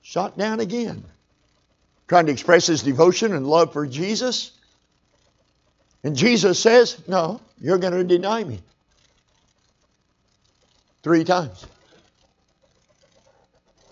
shot 0.00 0.38
down 0.38 0.60
again, 0.60 1.02
trying 2.06 2.26
to 2.26 2.32
express 2.32 2.68
his 2.68 2.84
devotion 2.84 3.34
and 3.34 3.44
love 3.44 3.72
for 3.72 3.88
Jesus. 3.88 4.52
And 6.04 6.14
Jesus 6.14 6.60
says, 6.60 6.96
"No, 7.08 7.40
you're 7.60 7.78
going 7.78 7.94
to 7.94 8.04
deny 8.04 8.44
me 8.44 8.60
three 11.02 11.24
times." 11.24 11.66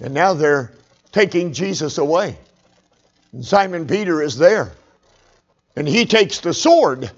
And 0.01 0.15
now 0.15 0.35
they're 0.35 0.73
taking 1.13 1.53
Jesus 1.53 1.99
away. 1.99 2.37
And 3.33 3.45
Simon 3.45 3.87
Peter 3.87 4.23
is 4.23 4.37
there. 4.37 4.73
And 5.75 5.87
he 5.87 6.07
takes 6.07 6.41
the 6.41 6.55
sword 6.55 7.11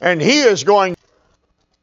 and 0.00 0.20
he 0.20 0.40
is 0.40 0.64
going 0.64 0.96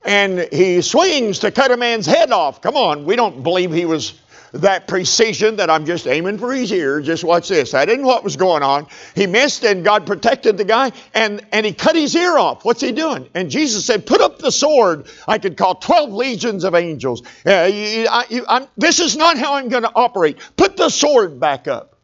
and 0.06 0.48
he 0.52 0.82
swings 0.82 1.40
to 1.40 1.52
cut 1.52 1.72
a 1.72 1.78
man's 1.78 2.06
head 2.06 2.32
off. 2.32 2.62
Come 2.62 2.76
on, 2.76 3.06
we 3.06 3.16
don't 3.16 3.42
believe 3.42 3.72
he 3.72 3.86
was 3.86 4.14
that 4.54 4.88
precision 4.88 5.56
that 5.56 5.70
I'm 5.70 5.86
just 5.86 6.08
aiming 6.08 6.38
for 6.38 6.54
his 6.54 6.72
ear. 6.72 7.02
Just 7.02 7.24
watch 7.24 7.50
this. 7.50 7.72
That 7.72 7.90
isn't 7.90 8.06
what 8.06 8.24
was 8.24 8.36
going 8.36 8.62
on. 8.62 8.88
He 9.16 9.26
missed 9.26 9.64
and 9.64 9.84
God 9.84 10.06
protected 10.06 10.58
the 10.58 10.66
guy 10.66 10.92
and, 11.14 11.44
and 11.52 11.66
he 11.66 11.74
cut 11.74 11.96
his 11.96 12.16
ear 12.16 12.38
off. 12.38 12.64
What's 12.64 12.82
he 12.82 12.92
doing? 12.92 13.28
And 13.34 13.50
Jesus 13.50 13.86
said, 13.86 14.06
Put 14.06 14.22
up 14.22 14.38
the 14.38 14.52
sword. 14.52 15.08
I 15.28 15.40
could 15.40 15.58
call 15.58 15.76
12 15.76 16.12
legions 16.12 16.64
of 16.64 16.76
angels. 16.76 17.24
Uh, 17.46 17.70
you, 17.74 18.08
I, 18.10 18.26
you, 18.30 18.46
this 18.78 19.00
is 19.00 19.18
not 19.18 19.38
how 19.38 19.56
I'm 19.56 19.70
going 19.70 19.84
to 19.84 19.92
operate. 19.94 20.38
Put 20.56 20.78
the 20.78 20.90
sword 20.90 21.40
back 21.40 21.68
up. 21.68 21.98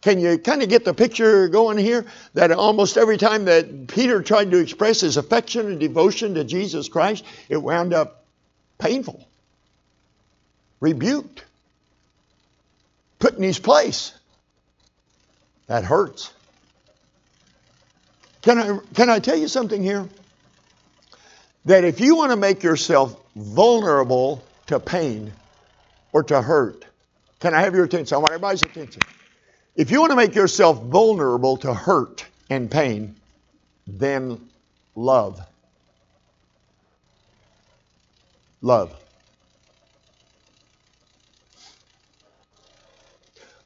Can 0.00 0.18
you 0.18 0.38
kind 0.38 0.62
of 0.62 0.68
get 0.68 0.84
the 0.84 0.94
picture 0.94 1.46
going 1.48 1.78
here? 1.78 2.06
That 2.34 2.50
almost 2.50 2.96
every 2.96 3.18
time 3.18 3.44
that 3.44 3.86
Peter 3.86 4.20
tried 4.22 4.50
to 4.50 4.58
express 4.58 5.02
his 5.02 5.16
affection 5.16 5.66
and 5.68 5.78
devotion 5.78 6.34
to 6.34 6.42
Jesus 6.42 6.88
Christ, 6.88 7.24
it 7.48 7.58
wound 7.58 7.92
up 7.92 8.24
painful 8.78 9.28
rebuked. 10.82 11.44
put 13.20 13.36
in 13.36 13.42
his 13.44 13.60
place. 13.60 14.12
That 15.68 15.84
hurts. 15.84 16.32
Can 18.42 18.58
I, 18.58 18.78
can 18.92 19.08
I 19.08 19.20
tell 19.20 19.36
you 19.36 19.46
something 19.46 19.80
here? 19.80 20.08
That 21.66 21.84
if 21.84 22.00
you 22.00 22.16
want 22.16 22.32
to 22.32 22.36
make 22.36 22.64
yourself 22.64 23.16
vulnerable 23.36 24.42
to 24.66 24.80
pain 24.80 25.32
or 26.12 26.24
to 26.24 26.42
hurt, 26.42 26.84
can 27.38 27.54
I 27.54 27.60
have 27.60 27.74
your 27.74 27.84
attention? 27.84 28.16
I 28.16 28.18
want 28.18 28.32
everybody's 28.32 28.62
attention. 28.62 29.02
If 29.76 29.92
you 29.92 30.00
want 30.00 30.10
to 30.10 30.16
make 30.16 30.34
yourself 30.34 30.82
vulnerable 30.82 31.58
to 31.58 31.72
hurt 31.72 32.26
and 32.50 32.68
pain, 32.68 33.14
then 33.86 34.48
love. 34.96 35.40
Love. 38.60 39.01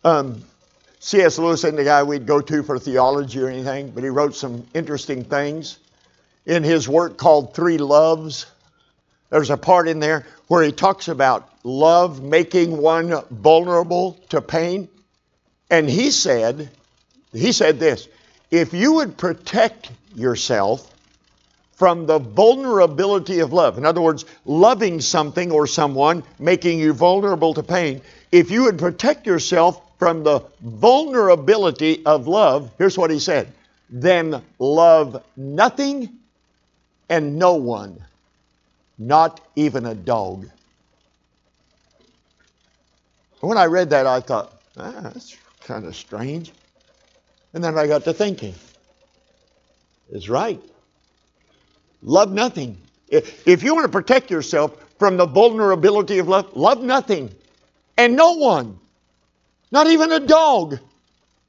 Um, 0.07 0.45
C.S. 1.01 1.37
Lewis 1.37 1.65
isn't 1.65 1.75
the 1.75 1.83
guy 1.83 2.05
we'd 2.05 2.27
go 2.27 2.41
to 2.41 2.63
for 2.63 2.79
theology 2.79 3.41
or 3.41 3.49
anything, 3.49 3.91
but 3.91 4.05
he 4.05 4.09
wrote 4.09 4.37
some 4.37 4.65
interesting 4.73 5.25
things. 5.25 5.81
In 6.47 6.63
his 6.63 6.89
work 6.89 7.17
called 7.17 7.57
Three 7.57 7.77
Loves, 7.77 8.47
there's 9.31 9.51
a 9.51 9.57
part 9.57 9.89
in 9.89 9.99
there 9.99 10.25
where 10.47 10.63
he 10.63 10.71
talks 10.71 11.09
about 11.09 11.51
love 11.65 12.23
making 12.23 12.77
one 12.77 13.21
vulnerable 13.33 14.13
to 14.29 14.41
pain. 14.41 14.87
And 15.71 15.91
he 15.91 16.13
said, 16.13 16.71
he 17.33 17.51
said 17.51 17.81
this 17.81 18.07
if 18.53 18.73
you 18.73 18.93
would 18.93 19.19
protect 19.19 19.91
yourself 20.15 20.89
from 21.73 22.07
the 22.07 22.21
vulnerability 22.21 23.41
of 23.41 23.53
love, 23.53 23.77
in 23.77 23.85
other 23.85 24.01
words, 24.01 24.25
loving 24.45 25.01
something 25.01 25.51
or 25.51 25.67
someone 25.67 26.23
making 26.39 26.79
you 26.79 26.93
vulnerable 26.93 27.55
to 27.55 27.65
pain, 27.65 28.01
if 28.31 28.53
you 28.53 28.63
would 28.63 28.79
protect 28.79 29.27
yourself 29.27 29.83
from 29.99 30.25
the 30.25 30.41
vulnerability 30.61 32.05
of 32.05 32.27
love, 32.27 32.71
here's 32.79 32.99
what 32.99 33.11
he 33.11 33.19
said 33.19 33.53
then 33.89 34.43
love 34.59 35.23
nothing 35.37 36.19
and 37.09 37.39
no 37.39 37.55
one, 37.55 38.03
not 38.99 39.41
even 39.55 39.87
a 39.87 39.95
dog. 39.95 40.51
When 43.41 43.57
I 43.57 43.67
read 43.67 43.91
that, 43.91 44.07
I 44.07 44.21
thought, 44.21 44.61
ah, 44.77 45.01
that's 45.03 45.37
kind 45.61 45.85
of 45.85 45.95
strange. 45.95 46.53
And 47.55 47.63
then 47.63 47.79
I 47.79 47.87
got 47.87 48.05
to 48.05 48.13
thinking, 48.13 48.55
it's 50.11 50.29
right. 50.29 50.61
Love 52.03 52.33
nothing. 52.33 52.77
If 53.09 53.63
you 53.63 53.75
want 53.75 53.85
to 53.85 53.93
protect 53.93 54.31
yourself 54.31 54.77
from 54.99 55.17
the 55.17 55.27
vulnerability 55.27 56.19
of 56.19 56.27
love, 56.27 56.57
love 56.57 56.83
nothing 56.83 57.33
and 57.97 58.17
no 58.17 58.33
one. 58.33 58.79
Not 59.71 59.87
even 59.89 60.13
a 60.13 60.21
dog. 60.21 60.79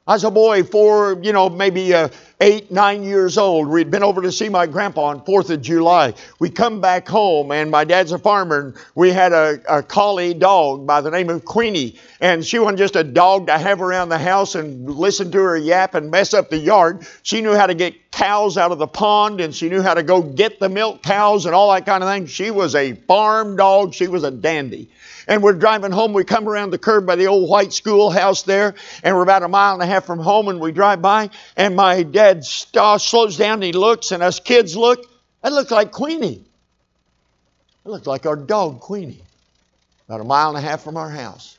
I 0.07 0.13
was 0.13 0.23
a 0.23 0.31
boy, 0.31 0.63
four, 0.63 1.19
you 1.21 1.33
know, 1.33 1.49
maybe 1.49 1.93
uh, 1.93 2.09
eight, 2.39 2.71
nine 2.71 3.03
years 3.03 3.37
old. 3.37 3.67
We'd 3.67 3.89
been 3.89 4.03
over 4.03 4.21
to 4.21 4.31
see 4.31 4.49
my 4.49 4.67
grandpa 4.67 5.05
on 5.05 5.21
4th 5.21 5.49
of 5.49 5.61
July. 5.61 6.13
We 6.39 6.49
come 6.49 6.81
back 6.81 7.07
home, 7.07 7.51
and 7.51 7.71
my 7.71 7.83
dad's 7.83 8.11
a 8.11 8.19
farmer, 8.19 8.59
and 8.59 8.75
we 8.95 9.11
had 9.11 9.33
a, 9.33 9.59
a 9.67 9.83
collie 9.83 10.33
dog 10.33 10.85
by 10.85 11.01
the 11.01 11.09
name 11.09 11.29
of 11.29 11.45
Queenie. 11.45 11.99
And 12.19 12.45
she 12.45 12.59
wasn't 12.59 12.77
just 12.77 12.95
a 12.95 13.03
dog 13.03 13.47
to 13.47 13.57
have 13.57 13.81
around 13.81 14.09
the 14.09 14.19
house 14.19 14.55
and 14.55 14.89
listen 14.89 15.31
to 15.31 15.39
her 15.39 15.57
yap 15.57 15.95
and 15.95 16.11
mess 16.11 16.33
up 16.33 16.49
the 16.49 16.57
yard. 16.57 17.07
She 17.23 17.41
knew 17.41 17.53
how 17.53 17.67
to 17.67 17.73
get 17.73 18.11
cows 18.11 18.57
out 18.57 18.71
of 18.71 18.77
the 18.77 18.87
pond, 18.87 19.41
and 19.41 19.53
she 19.53 19.69
knew 19.69 19.81
how 19.81 19.95
to 19.95 20.03
go 20.03 20.21
get 20.21 20.59
the 20.59 20.69
milk 20.69 21.01
cows 21.03 21.45
and 21.45 21.55
all 21.55 21.71
that 21.73 21.85
kind 21.85 22.03
of 22.03 22.09
thing. 22.09 22.27
She 22.27 22.51
was 22.51 22.75
a 22.75 22.93
farm 22.93 23.55
dog. 23.55 23.93
She 23.93 24.07
was 24.07 24.23
a 24.23 24.31
dandy 24.31 24.89
and 25.27 25.43
we're 25.43 25.53
driving 25.53 25.91
home. 25.91 26.13
We 26.13 26.23
come 26.23 26.47
around 26.47 26.71
the 26.71 26.77
curve 26.77 27.05
by 27.05 27.15
the 27.15 27.27
old 27.27 27.49
white 27.49 27.73
schoolhouse 27.73 28.43
there, 28.43 28.75
and 29.03 29.15
we're 29.15 29.23
about 29.23 29.43
a 29.43 29.47
mile 29.47 29.73
and 29.73 29.83
a 29.83 29.85
half 29.85 30.05
from 30.05 30.19
home, 30.19 30.47
and 30.47 30.59
we 30.59 30.71
drive 30.71 31.01
by, 31.01 31.29
and 31.55 31.75
my 31.75 32.03
dad 32.03 32.26
st- 32.43 32.77
uh, 32.77 32.97
slows 32.97 33.37
down 33.37 33.55
and 33.55 33.63
he 33.63 33.73
looks, 33.73 34.11
and 34.11 34.21
us 34.21 34.39
kids 34.39 34.75
look. 34.75 35.05
That 35.41 35.53
looked 35.53 35.71
like 35.71 35.91
Queenie. 35.91 36.43
It 37.85 37.89
looked 37.89 38.07
like 38.07 38.25
our 38.25 38.35
dog, 38.35 38.79
Queenie. 38.79 39.21
About 40.07 40.21
a 40.21 40.23
mile 40.23 40.49
and 40.49 40.57
a 40.57 40.61
half 40.61 40.83
from 40.83 40.97
our 40.97 41.09
house. 41.09 41.57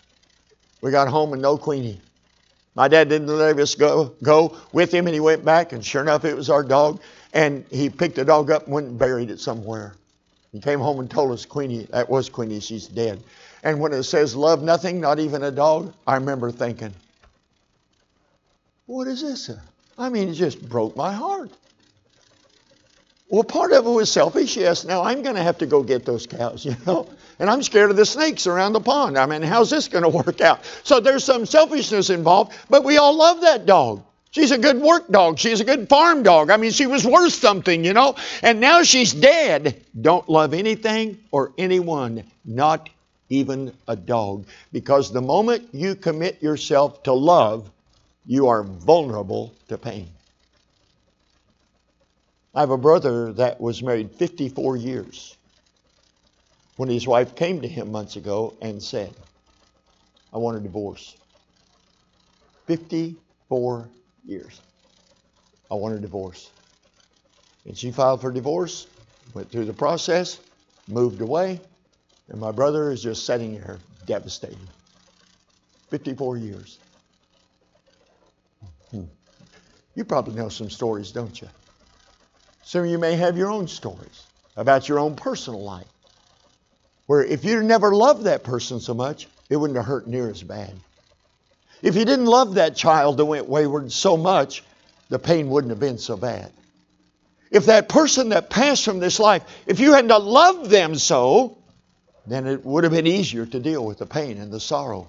We 0.81 0.91
got 0.91 1.09
home 1.09 1.33
and 1.33 1.43
no 1.43 1.59
Queenie. 1.59 2.01
My 2.75 2.87
dad 2.87 3.09
didn't 3.09 3.27
let 3.27 3.59
us 3.59 3.75
go, 3.75 4.15
go 4.23 4.57
with 4.73 4.93
him, 4.93 5.07
and 5.07 5.15
he 5.15 5.21
went 5.21 5.45
back, 5.45 5.73
and 5.73 5.85
sure 5.85 6.01
enough, 6.01 6.25
it 6.25 6.37
was 6.37 6.49
our 6.49 6.63
dog. 6.63 7.01
And 7.33 7.65
he 7.71 7.91
picked 7.91 8.15
the 8.17 8.25
dog 8.25 8.51
up 8.51 8.65
and 8.65 8.73
went 8.73 8.87
and 8.87 8.99
buried 8.99 9.31
it 9.31 9.41
somewhere. 9.41 9.95
He 10.53 10.61
came 10.61 10.79
home 10.79 11.01
and 11.01 11.11
told 11.11 11.33
us 11.33 11.45
Queenie, 11.45 11.85
that 11.91 12.09
was 12.09 12.29
Queenie, 12.29 12.61
she's 12.61 12.87
dead. 12.87 13.21
And 13.65 13.81
when 13.81 13.93
it 13.93 14.05
says 14.05 14.37
love 14.37 14.63
nothing, 14.63 15.01
not 15.01 15.19
even 15.19 15.43
a 15.43 15.51
dog, 15.51 15.93
I 16.07 16.15
remember 16.15 16.51
thinking, 16.51 16.95
what 18.87 19.07
is 19.09 19.21
this? 19.23 19.51
I 19.99 20.09
mean, 20.09 20.29
it 20.29 20.35
just 20.35 20.67
broke 20.67 20.97
my 20.97 21.13
heart. 21.13 21.51
Well, 23.29 23.45
part 23.45 23.73
of 23.73 23.85
it 23.85 23.91
was 23.91 24.11
selfish, 24.11 24.57
yes. 24.57 24.85
Now 24.85 25.03
I'm 25.03 25.23
going 25.23 25.35
to 25.35 25.43
have 25.43 25.59
to 25.59 25.67
go 25.67 25.83
get 25.83 26.07
those 26.07 26.27
cows, 26.27 26.65
you 26.65 26.77
know. 26.87 27.09
And 27.39 27.51
I'm 27.51 27.63
scared 27.63 27.91
of 27.91 27.97
the 27.97 28.07
snakes 28.07 28.47
around 28.47 28.73
the 28.73 28.81
pond. 28.81 29.19
I 29.19 29.27
mean, 29.27 29.43
how's 29.43 29.71
this 29.71 29.89
going 29.89 30.05
to 30.09 30.09
work 30.09 30.41
out? 30.41 30.65
So 30.85 31.01
there's 31.01 31.25
some 31.25 31.45
selfishness 31.45 32.11
involved, 32.11 32.55
but 32.71 32.85
we 32.85 32.97
all 32.97 33.15
love 33.17 33.43
that 33.43 33.67
dog. 33.67 34.05
She's 34.31 34.51
a 34.51 34.59
good 34.59 34.79
work 34.79 35.09
dog. 35.09 35.39
She's 35.39 35.61
a 35.61 35.65
good 35.65 35.89
farm 35.89 36.23
dog. 36.23 36.51
I 36.51 36.59
mean, 36.59 36.71
she 36.71 36.87
was 36.87 37.07
worth 37.07 37.33
something, 37.33 37.85
you 37.85 37.95
know. 37.95 38.15
And 38.43 38.61
now 38.61 38.83
she's 38.83 39.13
dead. 39.13 39.83
Don't 40.01 40.29
love 40.29 40.53
anything 40.53 41.19
or 41.31 41.53
anyone, 41.57 42.25
not 42.45 42.91
even 43.31 43.73
a 43.89 43.97
dog. 43.97 44.47
Because 44.71 45.13
the 45.13 45.23
moment 45.23 45.71
you 45.73 45.95
commit 45.95 46.43
yourself 46.43 47.03
to 47.05 47.13
love, 47.13 47.71
you 48.29 48.49
are 48.49 48.63
vulnerable 48.63 49.55
to 49.69 49.79
pain. 49.79 50.11
I 52.55 52.61
have 52.61 52.71
a 52.71 52.77
brother 52.77 53.33
that 53.33 53.59
was 53.59 53.83
married 53.83 54.13
54 54.13 54.77
years 54.77 55.35
when 56.77 56.91
his 56.91 57.09
wife 57.09 57.35
came 57.35 57.63
to 57.63 57.69
him 57.69 57.91
months 57.91 58.17
ago 58.17 58.55
and 58.61 58.83
said, 58.83 59.13
I 60.33 60.37
want 60.37 60.59
a 60.59 60.61
divorce. 60.61 61.17
54 62.67 63.89
years. 64.27 64.61
I 65.71 65.75
want 65.75 65.95
a 65.95 65.99
divorce. 65.99 66.51
And 67.65 67.77
she 67.77 67.91
filed 67.91 68.21
for 68.21 68.31
divorce, 68.31 68.87
went 69.33 69.51
through 69.51 69.65
the 69.65 69.73
process, 69.73 70.39
moved 70.87 71.23
away, 71.23 71.61
and 72.29 72.39
my 72.39 72.53
brother 72.53 72.91
is 72.91 73.03
just 73.03 73.25
sitting 73.25 73.55
there 73.55 73.79
devastated. 74.05 74.59
54 75.89 76.37
years. 76.37 76.79
Hmm. 78.91 79.05
You 79.99 80.05
probably 80.05 80.37
know 80.37 80.49
some 80.49 80.71
stories, 80.71 81.11
don't 81.11 81.43
you? 81.43 81.49
Some 82.63 82.83
of 82.83 82.87
you 82.87 82.99
may 82.99 83.17
have 83.17 83.37
your 83.37 83.51
own 83.51 83.67
stories 83.67 84.23
about 84.57 84.89
your 84.89 85.01
own 85.01 85.17
personal 85.17 85.61
life. 85.65 85.89
Where 87.07 87.25
if 87.25 87.45
you 87.45 87.65
never 87.65 87.93
loved 87.93 88.23
that 88.23 88.45
person 88.45 88.79
so 88.79 88.95
much, 88.95 89.27
it 89.51 89.57
wouldn't 89.57 89.77
have 89.77 89.87
hurt 89.87 90.07
near 90.07 90.31
as 90.31 90.41
bad. 90.41 90.73
If 91.83 91.97
you 91.97 92.05
didn't 92.05 92.27
love 92.27 92.55
that 92.55 92.77
child 92.77 93.17
that 93.17 93.25
went 93.25 93.49
wayward 93.49 93.91
so 93.91 94.17
much, 94.17 94.63
the 95.09 95.19
pain 95.19 95.51
wouldn't 95.51 95.73
have 95.73 95.81
been 95.81 95.99
so 95.99 96.17
bad. 96.17 96.53
If 97.51 97.67
that 97.67 97.89
person 97.89 98.29
that 98.29 98.51
passed 98.51 98.85
from 98.85 99.01
this 99.01 99.19
life, 99.19 99.43
if 99.67 99.81
you 99.81 99.95
hadn't 99.95 100.17
loved 100.17 100.71
them 100.71 100.95
so, 100.95 101.59
then 102.25 102.47
it 102.47 102.65
would 102.65 102.85
have 102.85 102.93
been 102.93 103.09
easier 103.09 103.47
to 103.47 103.59
deal 103.59 103.85
with 103.85 103.99
the 103.99 104.07
pain 104.07 104.39
and 104.39 104.53
the 104.53 104.61
sorrow. 104.61 105.09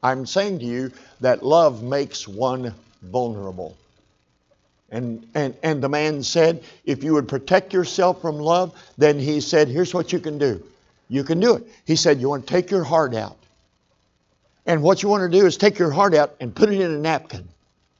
I'm 0.00 0.26
saying 0.26 0.60
to 0.60 0.64
you 0.64 0.92
that 1.22 1.42
love 1.42 1.82
makes 1.82 2.28
one 2.28 2.72
vulnerable. 3.02 3.76
And, 4.90 5.26
and, 5.34 5.54
and 5.62 5.82
the 5.82 5.88
man 5.88 6.22
said, 6.22 6.62
if 6.84 7.04
you 7.04 7.12
would 7.14 7.28
protect 7.28 7.72
yourself 7.72 8.22
from 8.22 8.38
love, 8.38 8.74
then 8.96 9.18
he 9.18 9.40
said, 9.40 9.68
here's 9.68 9.92
what 9.92 10.12
you 10.12 10.18
can 10.18 10.38
do. 10.38 10.62
You 11.08 11.24
can 11.24 11.40
do 11.40 11.56
it. 11.56 11.64
He 11.84 11.96
said, 11.96 12.20
you 12.20 12.28
want 12.28 12.46
to 12.46 12.52
take 12.52 12.70
your 12.70 12.84
heart 12.84 13.14
out. 13.14 13.36
And 14.66 14.82
what 14.82 15.02
you 15.02 15.08
want 15.08 15.30
to 15.30 15.38
do 15.38 15.46
is 15.46 15.56
take 15.56 15.78
your 15.78 15.90
heart 15.90 16.14
out 16.14 16.36
and 16.40 16.54
put 16.54 16.70
it 16.70 16.80
in 16.80 16.90
a 16.90 16.98
napkin. 16.98 17.48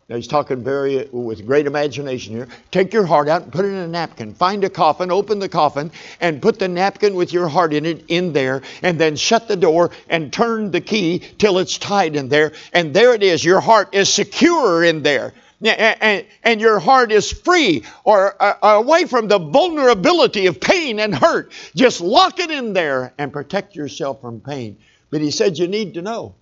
Now 0.09 0.17
he's 0.17 0.27
talking 0.27 0.65
very 0.65 1.07
with 1.13 1.47
great 1.47 1.67
imagination 1.67 2.35
here. 2.35 2.49
Take 2.71 2.95
your 2.95 3.05
heart 3.05 3.29
out 3.29 3.43
and 3.43 3.53
put 3.53 3.67
it 3.67 3.69
in 3.69 3.75
a 3.75 3.89
napkin. 3.89 4.33
Find 4.33 4.65
a 4.65 4.71
coffin, 4.71 5.11
open 5.11 5.39
the 5.39 5.51
coffin, 5.51 5.91
and 6.19 6.41
put 6.41 6.59
the 6.59 6.69
napkin 6.69 7.15
with 7.15 7.31
your 7.31 7.49
heart 7.49 7.75
in 7.75 7.85
it 7.85 8.07
in 8.09 8.33
there, 8.33 8.63
and 8.83 8.99
then 8.99 9.17
shut 9.17 9.49
the 9.49 9.57
door 9.57 9.91
and 10.09 10.33
turn 10.33 10.71
the 10.71 10.81
key 10.81 11.19
till 11.37 11.59
it's 11.59 11.77
tied 11.77 12.17
in 12.17 12.31
there. 12.31 12.53
And 12.73 12.95
there 12.95 13.13
it 13.13 13.23
is. 13.23 13.45
Your 13.45 13.61
heart 13.61 13.95
is 13.95 14.11
secure 14.11 14.83
in 14.83 15.03
there. 15.03 15.35
And, 15.61 16.25
and 16.45 16.61
your 16.61 16.79
heart 16.79 17.11
is 17.11 17.33
free 17.33 17.85
or 18.05 18.41
uh, 18.41 18.55
away 18.63 19.07
from 19.07 19.27
the 19.27 19.39
vulnerability 19.39 20.47
of 20.47 20.61
pain 20.61 21.01
and 21.01 21.15
hurt. 21.15 21.53
Just 21.75 22.01
lock 22.01 22.39
it 22.39 22.51
in 22.51 22.73
there 22.73 23.13
and 23.19 23.33
protect 23.33 23.75
yourself 23.75 24.21
from 24.21 24.41
pain. 24.41 24.79
But 25.11 25.21
he 25.21 25.31
said 25.31 25.59
you 25.59 25.67
need 25.67 25.95
to 25.95 26.03
know 26.03 26.35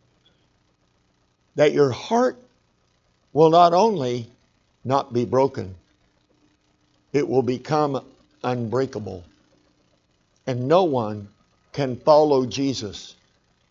that 1.55 1.73
your 1.73 1.91
heart 1.91 2.37
will 3.33 3.51
not 3.51 3.73
only 3.73 4.31
not 4.85 5.13
be 5.13 5.25
broken, 5.25 5.75
it 7.13 7.27
will 7.27 7.43
become 7.43 8.05
unbreakable. 8.45 9.25
And 10.47 10.69
no 10.69 10.85
one 10.85 11.29
can 11.73 11.97
follow 11.97 12.47
Jesus 12.47 13.17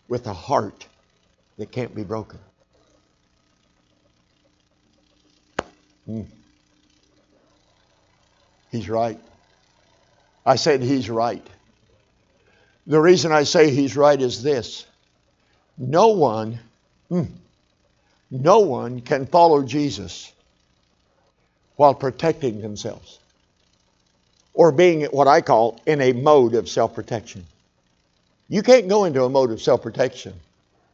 with 0.08 0.28
a 0.28 0.34
heart 0.34 0.88
that 1.58 1.72
can't 1.72 1.96
be 1.96 2.04
broken. 2.04 2.40
Hmm. 6.06 6.22
He's 8.72 8.90
right. 8.90 9.20
I 10.46 10.56
said 10.58 10.82
he's 10.82 11.10
right. 11.10 11.46
The 12.88 13.00
reason 13.00 13.32
I 13.32 13.44
say 13.44 13.72
he's 13.72 13.98
right 13.98 14.22
is 14.22 14.44
this 14.44 14.86
no 15.78 16.10
one, 16.10 16.60
hmm, 17.10 17.24
no 18.30 18.60
one 18.60 19.02
can 19.02 19.26
follow 19.26 19.64
Jesus 19.64 20.32
while 21.76 21.94
protecting 21.94 22.62
themselves 22.62 23.20
or 24.54 24.72
being 24.72 25.04
what 25.06 25.28
I 25.28 25.42
call 25.42 25.80
in 25.86 26.02
a 26.02 26.14
mode 26.14 26.54
of 26.54 26.70
self 26.70 26.94
protection. 26.96 27.46
You 28.48 28.62
can't 28.62 28.88
go 28.88 29.06
into 29.06 29.24
a 29.24 29.30
mode 29.30 29.52
of 29.52 29.62
self 29.62 29.82
protection 29.82 30.34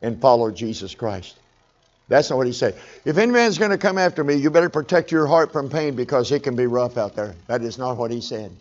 and 0.01 0.19
follow 0.19 0.51
Jesus 0.51 0.95
Christ. 0.95 1.35
That's 2.11 2.29
not 2.29 2.35
what 2.35 2.45
he 2.45 2.51
said. 2.51 2.75
If 3.05 3.17
any 3.17 3.31
man's 3.31 3.57
going 3.57 3.71
to 3.71 3.77
come 3.77 3.97
after 3.97 4.21
me, 4.21 4.35
you 4.35 4.49
better 4.49 4.69
protect 4.69 5.13
your 5.13 5.27
heart 5.27 5.53
from 5.53 5.69
pain 5.69 5.95
because 5.95 6.29
it 6.33 6.43
can 6.43 6.57
be 6.57 6.67
rough 6.67 6.97
out 6.97 7.15
there. 7.15 7.35
That 7.47 7.61
is 7.61 7.77
not 7.77 7.95
what 7.95 8.11
he 8.11 8.19
said. 8.19 8.51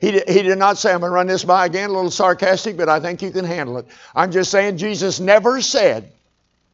He 0.00 0.12
did, 0.12 0.26
he 0.26 0.40
did 0.40 0.56
not 0.56 0.78
say, 0.78 0.94
I'm 0.94 1.00
going 1.00 1.10
to 1.10 1.14
run 1.14 1.26
this 1.26 1.44
by 1.44 1.66
again, 1.66 1.90
a 1.90 1.92
little 1.92 2.10
sarcastic, 2.10 2.78
but 2.78 2.88
I 2.88 3.00
think 3.00 3.20
you 3.20 3.30
can 3.30 3.44
handle 3.44 3.76
it. 3.76 3.86
I'm 4.14 4.32
just 4.32 4.50
saying, 4.50 4.78
Jesus 4.78 5.20
never 5.20 5.60
said, 5.60 6.10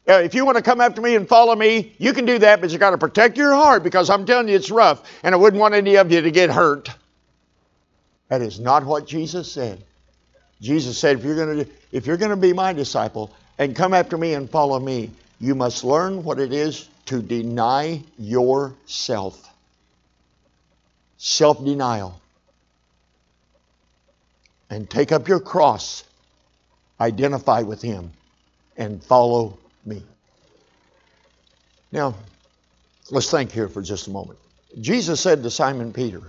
if 0.06 0.32
you 0.32 0.44
want 0.44 0.58
to 0.58 0.62
come 0.62 0.80
after 0.80 1.00
me 1.00 1.16
and 1.16 1.28
follow 1.28 1.56
me, 1.56 1.92
you 1.98 2.12
can 2.12 2.24
do 2.24 2.38
that, 2.38 2.60
but 2.60 2.70
you 2.70 2.78
got 2.78 2.90
to 2.90 2.98
protect 2.98 3.36
your 3.36 3.52
heart 3.52 3.82
because 3.82 4.10
I'm 4.10 4.24
telling 4.24 4.46
you 4.48 4.54
it's 4.54 4.70
rough, 4.70 5.10
and 5.24 5.34
I 5.34 5.38
wouldn't 5.38 5.60
want 5.60 5.74
any 5.74 5.96
of 5.96 6.12
you 6.12 6.20
to 6.20 6.30
get 6.30 6.50
hurt. 6.50 6.88
That 8.28 8.42
is 8.42 8.60
not 8.60 8.84
what 8.84 9.08
Jesus 9.08 9.50
said. 9.50 9.82
Jesus 10.60 10.96
said, 10.98 11.18
if 11.18 11.24
you're 11.24 11.34
going 11.34 11.64
to, 11.64 11.70
if 11.90 12.06
you're 12.06 12.16
going 12.16 12.30
to 12.30 12.36
be 12.36 12.52
my 12.52 12.72
disciple 12.72 13.34
and 13.58 13.74
come 13.74 13.92
after 13.92 14.16
me 14.16 14.34
and 14.34 14.48
follow 14.48 14.78
me, 14.78 15.10
you 15.42 15.56
must 15.56 15.82
learn 15.82 16.22
what 16.22 16.38
it 16.38 16.52
is 16.52 16.88
to 17.06 17.20
deny 17.20 18.00
yourself. 18.16 19.52
Self 21.18 21.62
denial. 21.64 22.20
And 24.70 24.88
take 24.88 25.10
up 25.10 25.26
your 25.26 25.40
cross, 25.40 26.04
identify 27.00 27.62
with 27.62 27.82
Him, 27.82 28.12
and 28.76 29.02
follow 29.02 29.58
me. 29.84 30.04
Now, 31.90 32.14
let's 33.10 33.28
think 33.28 33.50
here 33.50 33.68
for 33.68 33.82
just 33.82 34.06
a 34.06 34.10
moment. 34.10 34.38
Jesus 34.80 35.20
said 35.20 35.42
to 35.42 35.50
Simon 35.50 35.92
Peter, 35.92 36.22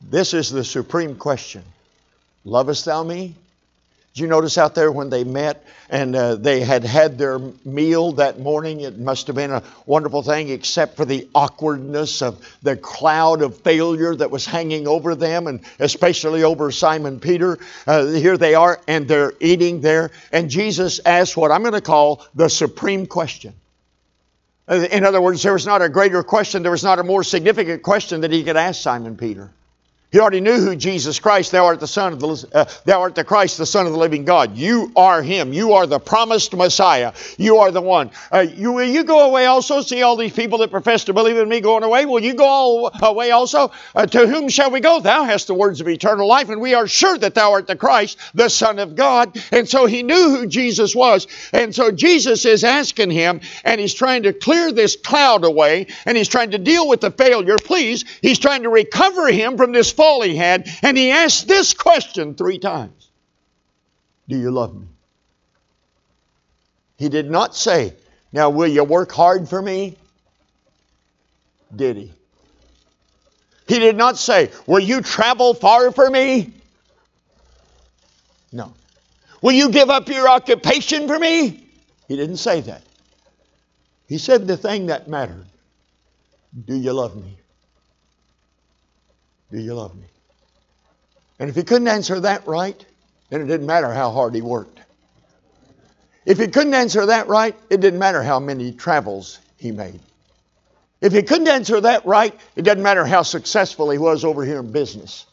This 0.00 0.34
is 0.34 0.50
the 0.50 0.64
supreme 0.64 1.16
question 1.16 1.64
Lovest 2.44 2.84
thou 2.84 3.02
me? 3.02 3.34
Did 4.14 4.22
you 4.22 4.26
notice 4.26 4.58
out 4.58 4.74
there 4.74 4.90
when 4.90 5.08
they 5.08 5.22
met 5.22 5.64
and 5.88 6.16
uh, 6.16 6.34
they 6.34 6.60
had 6.60 6.82
had 6.82 7.16
their 7.16 7.38
meal 7.64 8.12
that 8.12 8.40
morning? 8.40 8.80
It 8.80 8.98
must 8.98 9.28
have 9.28 9.36
been 9.36 9.52
a 9.52 9.62
wonderful 9.86 10.22
thing, 10.22 10.48
except 10.48 10.96
for 10.96 11.04
the 11.04 11.28
awkwardness 11.32 12.20
of 12.20 12.44
the 12.60 12.76
cloud 12.76 13.40
of 13.40 13.58
failure 13.58 14.12
that 14.16 14.32
was 14.32 14.44
hanging 14.44 14.88
over 14.88 15.14
them, 15.14 15.46
and 15.46 15.60
especially 15.78 16.42
over 16.42 16.72
Simon 16.72 17.20
Peter. 17.20 17.60
Uh, 17.86 18.06
here 18.06 18.36
they 18.36 18.56
are, 18.56 18.80
and 18.88 19.06
they're 19.06 19.32
eating 19.38 19.80
there. 19.80 20.10
And 20.32 20.50
Jesus 20.50 21.00
asked 21.06 21.36
what 21.36 21.52
I'm 21.52 21.62
going 21.62 21.74
to 21.74 21.80
call 21.80 22.26
the 22.34 22.48
supreme 22.48 23.06
question. 23.06 23.54
Uh, 24.66 24.88
in 24.90 25.04
other 25.04 25.20
words, 25.20 25.44
there 25.44 25.52
was 25.52 25.66
not 25.66 25.82
a 25.82 25.88
greater 25.88 26.24
question, 26.24 26.64
there 26.64 26.72
was 26.72 26.84
not 26.84 26.98
a 26.98 27.04
more 27.04 27.22
significant 27.22 27.84
question 27.84 28.22
that 28.22 28.32
he 28.32 28.42
could 28.42 28.56
ask 28.56 28.82
Simon 28.82 29.16
Peter. 29.16 29.52
He 30.12 30.18
already 30.18 30.40
knew 30.40 30.58
who 30.58 30.74
Jesus 30.74 31.20
Christ. 31.20 31.52
Thou 31.52 31.66
art 31.66 31.78
the 31.78 31.86
Son 31.86 32.12
of 32.12 32.18
the 32.18 32.48
uh, 32.52 32.64
Thou 32.84 33.00
art 33.00 33.14
the 33.14 33.22
Christ, 33.22 33.58
the 33.58 33.66
Son 33.66 33.86
of 33.86 33.92
the 33.92 33.98
Living 33.98 34.24
God. 34.24 34.56
You 34.56 34.90
are 34.96 35.22
Him. 35.22 35.52
You 35.52 35.74
are 35.74 35.86
the 35.86 36.00
promised 36.00 36.52
Messiah. 36.56 37.12
You 37.38 37.58
are 37.58 37.70
the 37.70 37.80
one. 37.80 38.10
Uh, 38.32 38.40
you 38.40 38.72
will 38.72 38.88
you 38.88 39.04
go 39.04 39.28
away 39.28 39.46
also? 39.46 39.82
See 39.82 40.02
all 40.02 40.16
these 40.16 40.32
people 40.32 40.58
that 40.58 40.72
profess 40.72 41.04
to 41.04 41.12
believe 41.12 41.36
in 41.36 41.48
me 41.48 41.60
going 41.60 41.84
away. 41.84 42.06
Will 42.06 42.24
you 42.24 42.34
go 42.34 42.90
away 43.00 43.30
also? 43.30 43.70
Uh, 43.94 44.06
to 44.06 44.26
whom 44.26 44.48
shall 44.48 44.72
we 44.72 44.80
go? 44.80 44.98
Thou 44.98 45.22
hast 45.22 45.46
the 45.46 45.54
words 45.54 45.80
of 45.80 45.88
eternal 45.88 46.26
life, 46.26 46.48
and 46.48 46.60
we 46.60 46.74
are 46.74 46.88
sure 46.88 47.16
that 47.16 47.34
Thou 47.34 47.52
art 47.52 47.68
the 47.68 47.76
Christ, 47.76 48.18
the 48.34 48.48
Son 48.48 48.80
of 48.80 48.96
God. 48.96 49.40
And 49.52 49.68
so 49.68 49.86
he 49.86 50.02
knew 50.02 50.36
who 50.36 50.46
Jesus 50.46 50.94
was, 50.94 51.28
and 51.52 51.72
so 51.72 51.92
Jesus 51.92 52.44
is 52.44 52.64
asking 52.64 53.10
him, 53.10 53.42
and 53.64 53.80
he's 53.80 53.94
trying 53.94 54.24
to 54.24 54.32
clear 54.32 54.72
this 54.72 54.96
cloud 54.96 55.44
away, 55.44 55.86
and 56.04 56.16
he's 56.16 56.28
trying 56.28 56.50
to 56.50 56.58
deal 56.58 56.88
with 56.88 57.00
the 57.00 57.12
failure. 57.12 57.56
Please, 57.62 58.04
he's 58.22 58.40
trying 58.40 58.64
to 58.64 58.70
recover 58.70 59.28
him 59.28 59.56
from 59.56 59.70
this 59.70 59.99
fall 60.00 60.22
he 60.22 60.34
had, 60.34 60.66
and 60.82 60.96
he 60.96 61.10
asked 61.10 61.46
this 61.46 61.74
question 61.74 62.34
three 62.34 62.58
times 62.58 63.10
Do 64.28 64.38
you 64.38 64.50
love 64.50 64.74
me? 64.74 64.86
He 66.96 67.10
did 67.10 67.30
not 67.30 67.54
say, 67.54 67.94
Now, 68.32 68.48
will 68.48 68.68
you 68.68 68.82
work 68.84 69.12
hard 69.12 69.48
for 69.48 69.60
me? 69.60 69.98
Did 71.74 71.96
he? 71.98 72.12
He 73.68 73.78
did 73.78 73.96
not 73.96 74.16
say, 74.16 74.50
Will 74.66 74.80
you 74.80 75.02
travel 75.02 75.52
far 75.52 75.92
for 75.92 76.08
me? 76.08 76.54
No. 78.52 78.72
Will 79.42 79.52
you 79.52 79.70
give 79.70 79.90
up 79.90 80.08
your 80.08 80.28
occupation 80.28 81.08
for 81.08 81.18
me? 81.18 81.68
He 82.08 82.16
didn't 82.16 82.38
say 82.38 82.62
that. 82.62 82.82
He 84.08 84.16
said 84.16 84.46
the 84.46 84.56
thing 84.56 84.86
that 84.86 85.08
mattered 85.08 85.46
Do 86.64 86.74
you 86.74 86.94
love 86.94 87.16
me? 87.16 87.39
Do 89.50 89.58
you 89.60 89.74
love 89.74 89.94
me? 89.94 90.06
And 91.38 91.48
if 91.48 91.56
he 91.56 91.62
couldn't 91.62 91.88
answer 91.88 92.20
that 92.20 92.46
right, 92.46 92.84
then 93.30 93.40
it 93.40 93.46
didn't 93.46 93.66
matter 93.66 93.92
how 93.92 94.10
hard 94.10 94.34
he 94.34 94.42
worked. 94.42 94.78
If 96.26 96.38
he 96.38 96.48
couldn't 96.48 96.74
answer 96.74 97.06
that 97.06 97.28
right, 97.28 97.56
it 97.70 97.80
didn't 97.80 97.98
matter 97.98 98.22
how 98.22 98.38
many 98.40 98.72
travels 98.72 99.38
he 99.56 99.72
made. 99.72 100.00
If 101.00 101.12
he 101.12 101.22
couldn't 101.22 101.48
answer 101.48 101.80
that 101.80 102.04
right, 102.04 102.38
it 102.56 102.62
doesn't 102.62 102.82
matter 102.82 103.06
how 103.06 103.22
successful 103.22 103.90
he 103.90 103.98
was 103.98 104.24
over 104.24 104.44
here 104.44 104.60
in 104.60 104.70
business, 104.70 105.24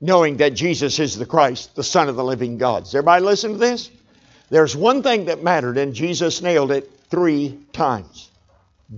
knowing 0.00 0.36
that 0.38 0.54
Jesus 0.54 0.98
is 0.98 1.16
the 1.16 1.24
Christ, 1.24 1.74
the 1.74 1.82
Son 1.82 2.08
of 2.08 2.16
the 2.16 2.24
living 2.24 2.58
God. 2.58 2.84
Does 2.84 2.94
everybody 2.94 3.24
listen 3.24 3.52
to 3.52 3.58
this? 3.58 3.90
There's 4.50 4.76
one 4.76 5.02
thing 5.02 5.24
that 5.24 5.42
mattered, 5.42 5.78
and 5.78 5.94
Jesus 5.94 6.42
nailed 6.42 6.70
it 6.70 6.90
three 7.10 7.58
times. 7.72 8.30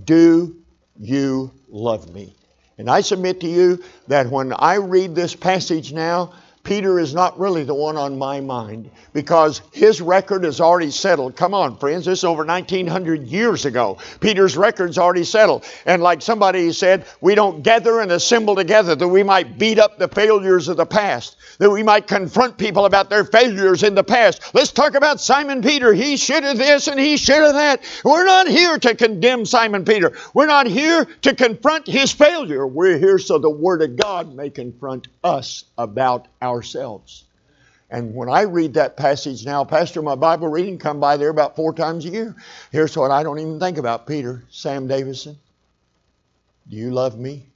Do 0.03 0.57
you 0.99 1.51
love 1.69 2.13
me? 2.13 2.35
And 2.79 2.89
I 2.89 3.01
submit 3.01 3.41
to 3.41 3.47
you 3.47 3.83
that 4.07 4.31
when 4.31 4.53
I 4.53 4.75
read 4.75 5.13
this 5.13 5.35
passage 5.35 5.91
now, 5.91 6.33
Peter 6.63 6.99
is 6.99 7.13
not 7.13 7.39
really 7.39 7.63
the 7.63 7.73
one 7.73 7.97
on 7.97 8.17
my 8.17 8.41
mind 8.41 8.91
because 9.13 9.61
his 9.71 10.01
record 10.01 10.45
is 10.45 10.61
already 10.61 10.91
settled. 10.91 11.35
Come 11.35 11.53
on, 11.53 11.77
friends, 11.77 12.05
this 12.05 12.19
is 12.19 12.23
over 12.23 12.45
1900 12.45 13.27
years 13.27 13.65
ago. 13.65 13.97
Peter's 14.19 14.55
record's 14.57 14.97
already 14.97 15.23
settled. 15.23 15.65
And 15.85 16.03
like 16.03 16.21
somebody 16.21 16.71
said, 16.71 17.05
we 17.21 17.35
don't 17.35 17.63
gather 17.63 18.01
and 18.01 18.11
assemble 18.11 18.55
together 18.55 18.95
that 18.95 19.07
we 19.07 19.23
might 19.23 19.57
beat 19.57 19.79
up 19.79 19.97
the 19.97 20.07
failures 20.07 20.67
of 20.67 20.77
the 20.77 20.85
past, 20.85 21.37
that 21.59 21.69
we 21.69 21.83
might 21.83 22.07
confront 22.07 22.57
people 22.57 22.85
about 22.85 23.09
their 23.09 23.23
failures 23.23 23.83
in 23.83 23.95
the 23.95 24.03
past. 24.03 24.53
Let's 24.53 24.71
talk 24.71 24.95
about 24.95 25.21
Simon 25.21 25.61
Peter. 25.61 25.93
He 25.93 26.17
should 26.17 26.43
have 26.43 26.57
this 26.57 26.87
and 26.87 26.99
he 26.99 27.17
should 27.17 27.41
have 27.41 27.53
that. 27.53 27.81
We're 28.03 28.25
not 28.25 28.47
here 28.47 28.77
to 28.77 28.95
condemn 28.95 29.45
Simon 29.45 29.85
Peter. 29.85 30.13
We're 30.33 30.47
not 30.47 30.67
here 30.67 31.05
to 31.05 31.35
confront 31.35 31.87
his 31.87 32.11
failure. 32.11 32.67
We're 32.67 32.97
here 32.97 33.17
so 33.17 33.37
the 33.37 33.49
Word 33.49 33.81
of 33.81 33.95
God 33.95 34.35
may 34.35 34.49
confront 34.49 35.07
us 35.23 35.63
about 35.77 36.27
ourselves. 36.49 37.25
And 37.89 38.13
when 38.13 38.29
I 38.29 38.41
read 38.41 38.75
that 38.75 38.97
passage 38.97 39.45
now, 39.45 39.63
Pastor, 39.63 40.01
my 40.01 40.15
Bible 40.15 40.47
reading 40.47 40.77
come 40.77 40.99
by 40.99 41.17
there 41.17 41.29
about 41.29 41.55
four 41.55 41.73
times 41.73 42.05
a 42.05 42.09
year. 42.09 42.35
Here's 42.71 42.95
what 42.95 43.09
I 43.09 43.23
don't 43.23 43.39
even 43.39 43.59
think 43.59 43.77
about 43.77 44.05
Peter, 44.05 44.43
Sam 44.51 44.87
Davison. 44.87 45.37
Do 46.69 46.75
you 46.75 46.91
love 46.91 47.17
me? 47.17 47.47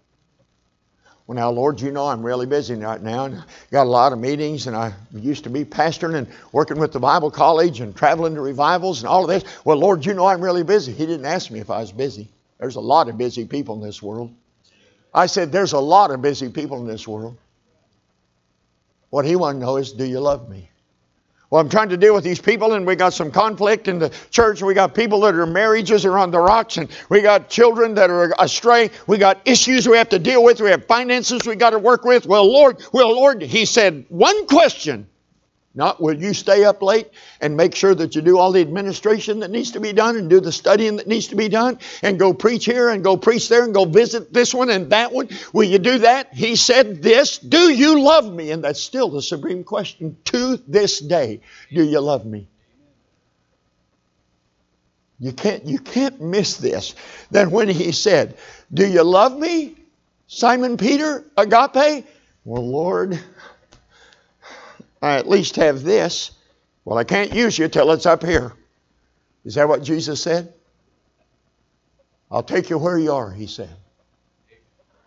Well, 1.28 1.36
now, 1.36 1.52
Lord, 1.52 1.80
you 1.80 1.92
know 1.92 2.08
I'm 2.08 2.24
really 2.24 2.48
busy 2.48 2.76
right 2.76 3.02
now, 3.02 3.26
and 3.26 3.44
got 3.72 3.84
a 3.84 3.90
lot 3.90 4.12
of 4.12 4.20
meetings, 4.20 4.68
and 4.68 4.76
I 4.76 4.94
used 5.14 5.46
to 5.46 5.50
be 5.50 5.64
pastoring 5.64 6.16
and 6.16 6.28
working 6.52 6.80
with 6.80 6.92
the 6.92 7.00
Bible 7.00 7.32
college 7.32 7.80
and 7.80 7.96
traveling 7.96 8.36
to 8.36 8.42
revivals 8.42 9.00
and 9.00 9.08
all 9.08 9.24
of 9.24 9.30
this. 9.30 9.44
Well, 9.64 9.78
Lord, 9.78 10.06
you 10.06 10.14
know 10.14 10.26
I'm 10.26 10.42
really 10.42 10.64
busy. 10.64 10.92
He 10.92 11.06
didn't 11.06 11.26
ask 11.26 11.50
me 11.50 11.60
if 11.60 11.70
I 11.70 11.80
was 11.80 11.94
busy. 11.94 12.28
There's 12.60 12.76
a 12.76 12.82
lot 12.82 13.08
of 13.08 13.18
busy 13.18 13.46
people 13.46 13.76
in 13.76 13.82
this 13.82 14.02
world. 14.02 14.34
I 15.14 15.28
said, 15.28 15.52
There's 15.52 15.74
a 15.74 15.80
lot 15.80 16.12
of 16.12 16.22
busy 16.22 16.50
people 16.50 16.80
in 16.80 16.88
this 16.88 17.08
world. 17.08 17.38
What 19.14 19.26
he 19.26 19.36
wanted 19.36 19.60
to 19.60 19.66
know 19.68 19.78
is, 19.78 19.94
do 19.94 20.06
you 20.06 20.20
love 20.20 20.50
me? 20.50 20.72
Well, 21.52 21.62
I'm 21.62 21.70
trying 21.70 21.90
to 21.90 21.98
deal 21.98 22.16
with 22.16 22.24
these 22.24 22.42
people, 22.42 22.74
and 22.74 22.84
we 22.84 22.96
got 22.96 23.14
some 23.14 23.30
conflict 23.30 23.88
in 23.88 24.00
the 24.00 24.12
church. 24.32 24.64
We 24.64 24.74
got 24.74 24.96
people 24.96 25.20
that 25.20 25.36
are 25.36 25.46
marriages 25.46 26.04
are 26.04 26.18
on 26.18 26.32
the 26.32 26.40
rocks, 26.40 26.78
and 26.78 26.90
we 27.10 27.22
got 27.22 27.48
children 27.48 27.94
that 27.94 28.10
are 28.10 28.34
astray. 28.40 28.90
We 29.06 29.20
got 29.20 29.40
issues 29.46 29.88
we 29.88 29.98
have 29.98 30.10
to 30.10 30.18
deal 30.18 30.44
with. 30.44 30.62
We 30.62 30.72
have 30.72 30.88
finances 30.88 31.46
we 31.46 31.56
got 31.56 31.70
to 31.70 31.78
work 31.78 32.06
with. 32.06 32.26
Well, 32.26 32.52
Lord, 32.52 32.84
well, 32.92 33.16
Lord, 33.16 33.44
he 33.44 33.66
said 33.66 34.04
one 34.10 34.48
question 34.48 35.08
not 35.76 36.02
will 36.02 36.14
you 36.14 36.34
stay 36.34 36.64
up 36.66 36.82
late 36.84 37.10
and 37.42 37.58
make 37.58 37.74
sure 37.74 37.96
that 37.96 38.16
you 38.16 38.22
do 38.22 38.38
all 38.38 38.52
the 38.52 38.62
administration 38.62 39.40
that 39.40 39.50
needs 39.50 39.72
to 39.72 39.80
be 39.80 39.92
done 39.92 40.18
and 40.18 40.30
do 40.30 40.40
the 40.40 40.52
studying 40.52 40.98
that 40.98 41.08
needs 41.08 41.28
to 41.28 41.36
be 41.36 41.50
done 41.50 41.80
and 42.02 42.20
go 42.20 42.34
preach 42.34 42.66
here 42.66 42.90
and 42.90 43.04
go 43.04 43.18
preach 43.18 43.50
there 43.50 43.64
and 43.64 43.74
go 43.74 43.86
visit 43.86 44.32
this 44.32 44.54
one 44.54 44.70
and 44.70 44.92
that 44.92 45.12
one? 45.12 45.30
Will 45.52 45.64
you 45.64 45.80
do 45.80 46.00
that? 46.00 46.34
He 46.34 46.56
said 46.56 47.02
this, 47.02 47.40
do 47.40 47.74
you 47.74 48.00
love 48.00 48.32
me? 48.32 48.52
And 48.52 48.64
that's 48.64 48.82
still 48.82 49.10
the 49.10 49.22
supreme 49.22 49.64
question 49.64 50.18
to 50.26 50.58
this 50.68 51.00
day. 51.00 51.42
Do 51.72 51.84
you 51.84 52.00
love 52.00 52.26
me? 52.26 52.48
You 55.24 55.32
can't, 55.32 55.66
you 55.66 55.80
can't 55.80 56.20
miss 56.20 56.58
this. 56.58 56.96
That 57.32 57.50
when 57.50 57.70
he 57.70 57.94
said, 57.94 58.38
Do 58.74 58.86
you 58.86 59.04
love 59.04 59.38
me, 59.38 59.76
Simon 60.28 60.76
Peter, 60.76 61.24
agape? 61.38 62.06
Well, 62.44 62.70
Lord, 62.70 63.18
I 65.04 65.18
at 65.18 65.28
least 65.28 65.58
have 65.58 65.84
this. 65.84 66.32
Well, 66.86 66.98
I 66.98 67.04
can't 67.04 67.34
use 67.34 67.60
you 67.60 67.68
till 67.68 67.92
it's 67.92 68.06
up 68.06 68.24
here. 68.24 68.54
Is 69.44 69.56
that 69.56 69.68
what 69.68 69.84
Jesus 69.84 70.22
said? 70.22 70.54
I'll 72.32 72.42
take 72.42 72.70
you 72.70 72.78
where 72.78 72.98
you 72.98 73.12
are, 73.12 73.30
he 73.30 73.48
said. 73.48 73.76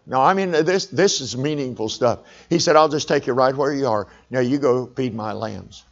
No, 0.07 0.21
I 0.21 0.35
mean 0.35 0.53
this 0.53 0.87
this 0.87 1.21
is 1.21 1.37
meaningful 1.37 1.89
stuff. 1.89 2.21
He 2.49 2.59
said, 2.59 2.77
I'll 2.77 2.91
just 2.91 3.09
take 3.09 3.27
you 3.27 3.33
right 3.33 3.57
where 3.57 3.73
you 3.73 3.89
are. 3.89 4.07
Now 4.31 4.41
you 4.41 4.59
go 4.59 4.87
feed 4.87 5.15
my 5.15 5.33
lambs. 5.33 5.83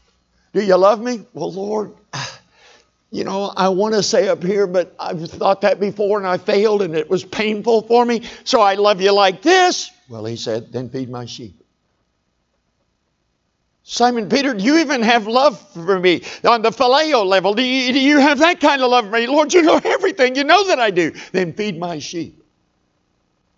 Do 0.53 0.63
you 0.63 0.77
love 0.77 1.01
me? 1.01 1.25
Well, 1.33 1.51
Lord, 1.51 1.95
you 3.11 3.25
know, 3.25 3.53
I 3.57 3.71
want 3.71 3.95
to 3.95 4.03
say 4.03 4.29
up 4.29 4.43
here, 4.43 4.67
but 4.67 4.95
I've 5.01 5.29
thought 5.31 5.63
that 5.63 5.81
before 5.81 6.19
and 6.19 6.27
I 6.27 6.37
failed 6.37 6.83
and 6.83 6.95
it 6.95 7.09
was 7.09 7.25
painful 7.25 7.83
for 7.83 8.05
me. 8.05 8.23
So 8.45 8.61
I 8.61 8.75
love 8.75 9.01
you 9.01 9.13
like 9.13 9.41
this. 9.41 9.91
Well, 10.11 10.27
he 10.27 10.37
said, 10.37 10.73
then 10.73 10.91
feed 10.91 11.09
my 11.09 11.25
sheep. 11.25 11.64
Simon 13.87 14.31
Peter, 14.31 14.55
do 14.55 14.65
you 14.65 14.79
even 14.79 15.03
have 15.03 15.27
love 15.27 15.61
for 15.75 16.01
me 16.01 16.23
on 16.43 16.63
the 16.63 16.71
phileo 16.71 17.25
level? 17.25 17.53
Do 17.53 17.63
you, 17.63 17.93
do 17.93 18.01
you 18.01 18.19
have 18.19 18.39
that 18.39 18.59
kind 18.59 18.81
of 18.81 18.91
love 18.91 19.05
for 19.05 19.11
me? 19.11 19.27
Lord, 19.27 19.53
you 19.53 19.61
know 19.61 19.77
everything. 19.85 20.37
You 20.37 20.45
know 20.45 20.69
that 20.69 20.81
I 20.81 20.91
do. 20.91 21.13
Then 21.33 21.53
feed 21.53 21.79
my 21.79 21.99
sheep. 21.99 22.41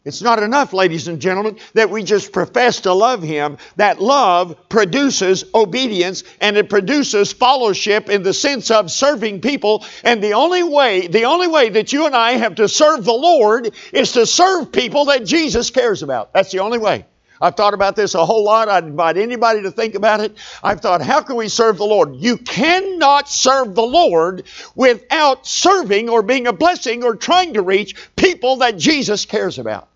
It's 0.04 0.22
not 0.22 0.40
enough, 0.42 0.72
ladies 0.72 1.06
and 1.06 1.20
gentlemen, 1.20 1.58
that 1.74 1.90
we 1.90 2.02
just 2.02 2.32
profess 2.32 2.82
to 2.82 2.92
love 2.92 3.22
Him. 3.22 3.58
That 3.76 4.00
love 4.00 4.68
produces 4.68 5.44
obedience 5.54 6.24
and 6.40 6.56
it 6.56 6.68
produces 6.68 7.32
fellowship 7.32 8.08
in 8.08 8.24
the 8.24 8.32
sense 8.32 8.70
of 8.72 8.90
serving 8.90 9.42
people. 9.42 9.84
And 10.02 10.22
the 10.22 10.34
only 10.34 10.64
way, 10.64 11.06
the 11.06 11.24
only 11.24 11.48
way 11.48 11.70
that 11.70 11.92
you 11.92 12.06
and 12.06 12.16
I 12.16 12.32
have 12.32 12.56
to 12.56 12.68
serve 12.68 13.04
the 13.04 13.12
Lord 13.12 13.74
is 13.92 14.12
to 14.12 14.26
serve 14.26 14.72
people 14.72 15.06
that 15.06 15.24
Jesus 15.24 15.70
cares 15.70 16.02
about. 16.02 16.32
That's 16.32 16.50
the 16.50 16.60
only 16.60 16.78
way. 16.78 17.04
I've 17.40 17.54
thought 17.54 17.74
about 17.74 17.96
this 17.96 18.14
a 18.14 18.24
whole 18.24 18.44
lot. 18.44 18.68
I'd 18.68 18.84
invite 18.84 19.16
anybody 19.16 19.62
to 19.62 19.70
think 19.70 19.94
about 19.94 20.20
it. 20.20 20.36
I've 20.62 20.80
thought, 20.80 21.02
how 21.02 21.22
can 21.22 21.36
we 21.36 21.48
serve 21.48 21.76
the 21.78 21.84
Lord? 21.84 22.16
You 22.16 22.38
cannot 22.38 23.28
serve 23.28 23.74
the 23.74 23.82
Lord 23.82 24.44
without 24.74 25.46
serving 25.46 26.08
or 26.08 26.22
being 26.22 26.46
a 26.46 26.52
blessing 26.52 27.04
or 27.04 27.16
trying 27.16 27.54
to 27.54 27.62
reach 27.62 27.94
people 28.16 28.56
that 28.56 28.76
Jesus 28.76 29.24
cares 29.24 29.58
about. 29.58 29.88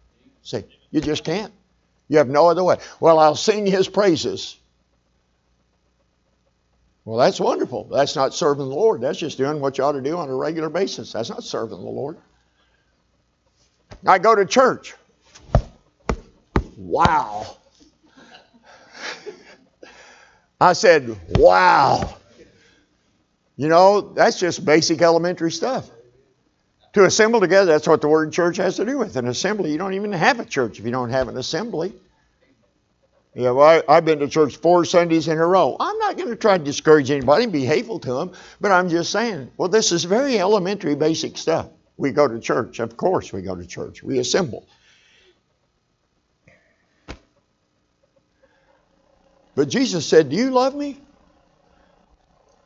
See, 0.43 0.65
you 0.91 1.01
just 1.01 1.25
can't. 1.25 1.53
You 2.09 2.19
have 2.19 2.29
no 2.29 2.49
other 2.49 2.65
way. 2.65 2.79
Well, 2.99 3.19
I'll 3.19 3.37
sing 3.37 3.67
his 3.67 3.89
praises. 3.89 4.57
Well, 7.05 7.19
that's 7.19 7.41
wonderful. 7.41 7.85
That's 7.85 8.15
not 8.15 8.35
serving 8.35 8.69
the 8.69 8.75
Lord. 8.75 9.01
That's 9.01 9.19
just 9.19 9.39
doing 9.39 9.61
what 9.61 9.79
you 9.79 9.85
ought 9.85 9.93
to 9.93 10.03
do 10.03 10.17
on 10.19 10.29
a 10.29 10.35
regular 10.35 10.69
basis. 10.69 11.13
That's 11.13 11.31
not 11.31 11.43
serving 11.43 11.79
the 11.79 11.91
Lord. 11.91 12.19
I 14.07 14.19
go 14.19 14.35
to 14.35 14.45
church. 14.45 14.95
Wow. 16.81 17.59
I 20.59 20.73
said, 20.73 21.15
wow. 21.37 22.17
You 23.57 23.69
know, 23.69 24.01
that's 24.01 24.41
just 24.41 24.65
basic 24.65 25.03
elementary 25.03 25.53
stuff. 25.53 25.91
To 26.95 27.05
assemble 27.05 27.41
together, 27.41 27.71
that's 27.71 27.87
what 27.87 28.01
the 28.01 28.09
word 28.09 28.33
church 28.33 28.57
has 28.57 28.77
to 28.77 28.87
do 28.87 28.97
with. 28.97 29.17
An 29.17 29.29
assembly, 29.29 29.71
you 29.71 29.79
don't 29.79 29.93
even 29.93 30.11
have 30.13 30.41
a 30.41 30.45
church 30.45 30.79
if 30.79 30.87
you 30.87 30.91
don't 30.91 31.11
have 31.11 31.29
an 31.29 31.37
assembly. 31.37 31.93
Yeah, 33.35 33.51
well, 33.51 33.83
I, 33.87 33.95
have 33.97 34.07
been 34.07 34.19
to 34.21 34.29
church 34.29 34.57
four 34.57 34.87
Sundays 34.87 35.29
in 35.29 35.37
a 35.37 35.47
row. 35.47 35.77
I'm 35.79 35.99
not 35.99 36.17
going 36.17 36.31
to 36.31 36.37
try 36.37 36.57
to 36.57 36.65
discourage 36.65 37.11
anybody 37.11 37.45
and 37.45 37.53
be 37.53 37.65
hateful 37.67 38.01
to 38.01 38.15
them, 38.15 38.33
but 38.61 38.73
I'm 38.73 38.89
just 38.89 39.13
saying, 39.13 39.51
well, 39.59 39.69
this 39.69 39.93
is 39.93 40.05
very 40.05 40.39
elementary, 40.39 40.95
basic 40.95 41.37
stuff. 41.37 41.69
We 41.99 42.11
go 42.11 42.27
to 42.27 42.41
church. 42.41 42.81
Of 42.81 42.97
course, 42.97 43.33
we 43.33 43.43
go 43.43 43.55
to 43.55 43.67
church. 43.67 44.03
We 44.03 44.19
assemble. 44.19 44.67
But 49.55 49.69
Jesus 49.69 50.07
said, 50.07 50.31
Do 50.31 50.37
you 50.37 50.51
love 50.51 50.75
me? 50.75 51.01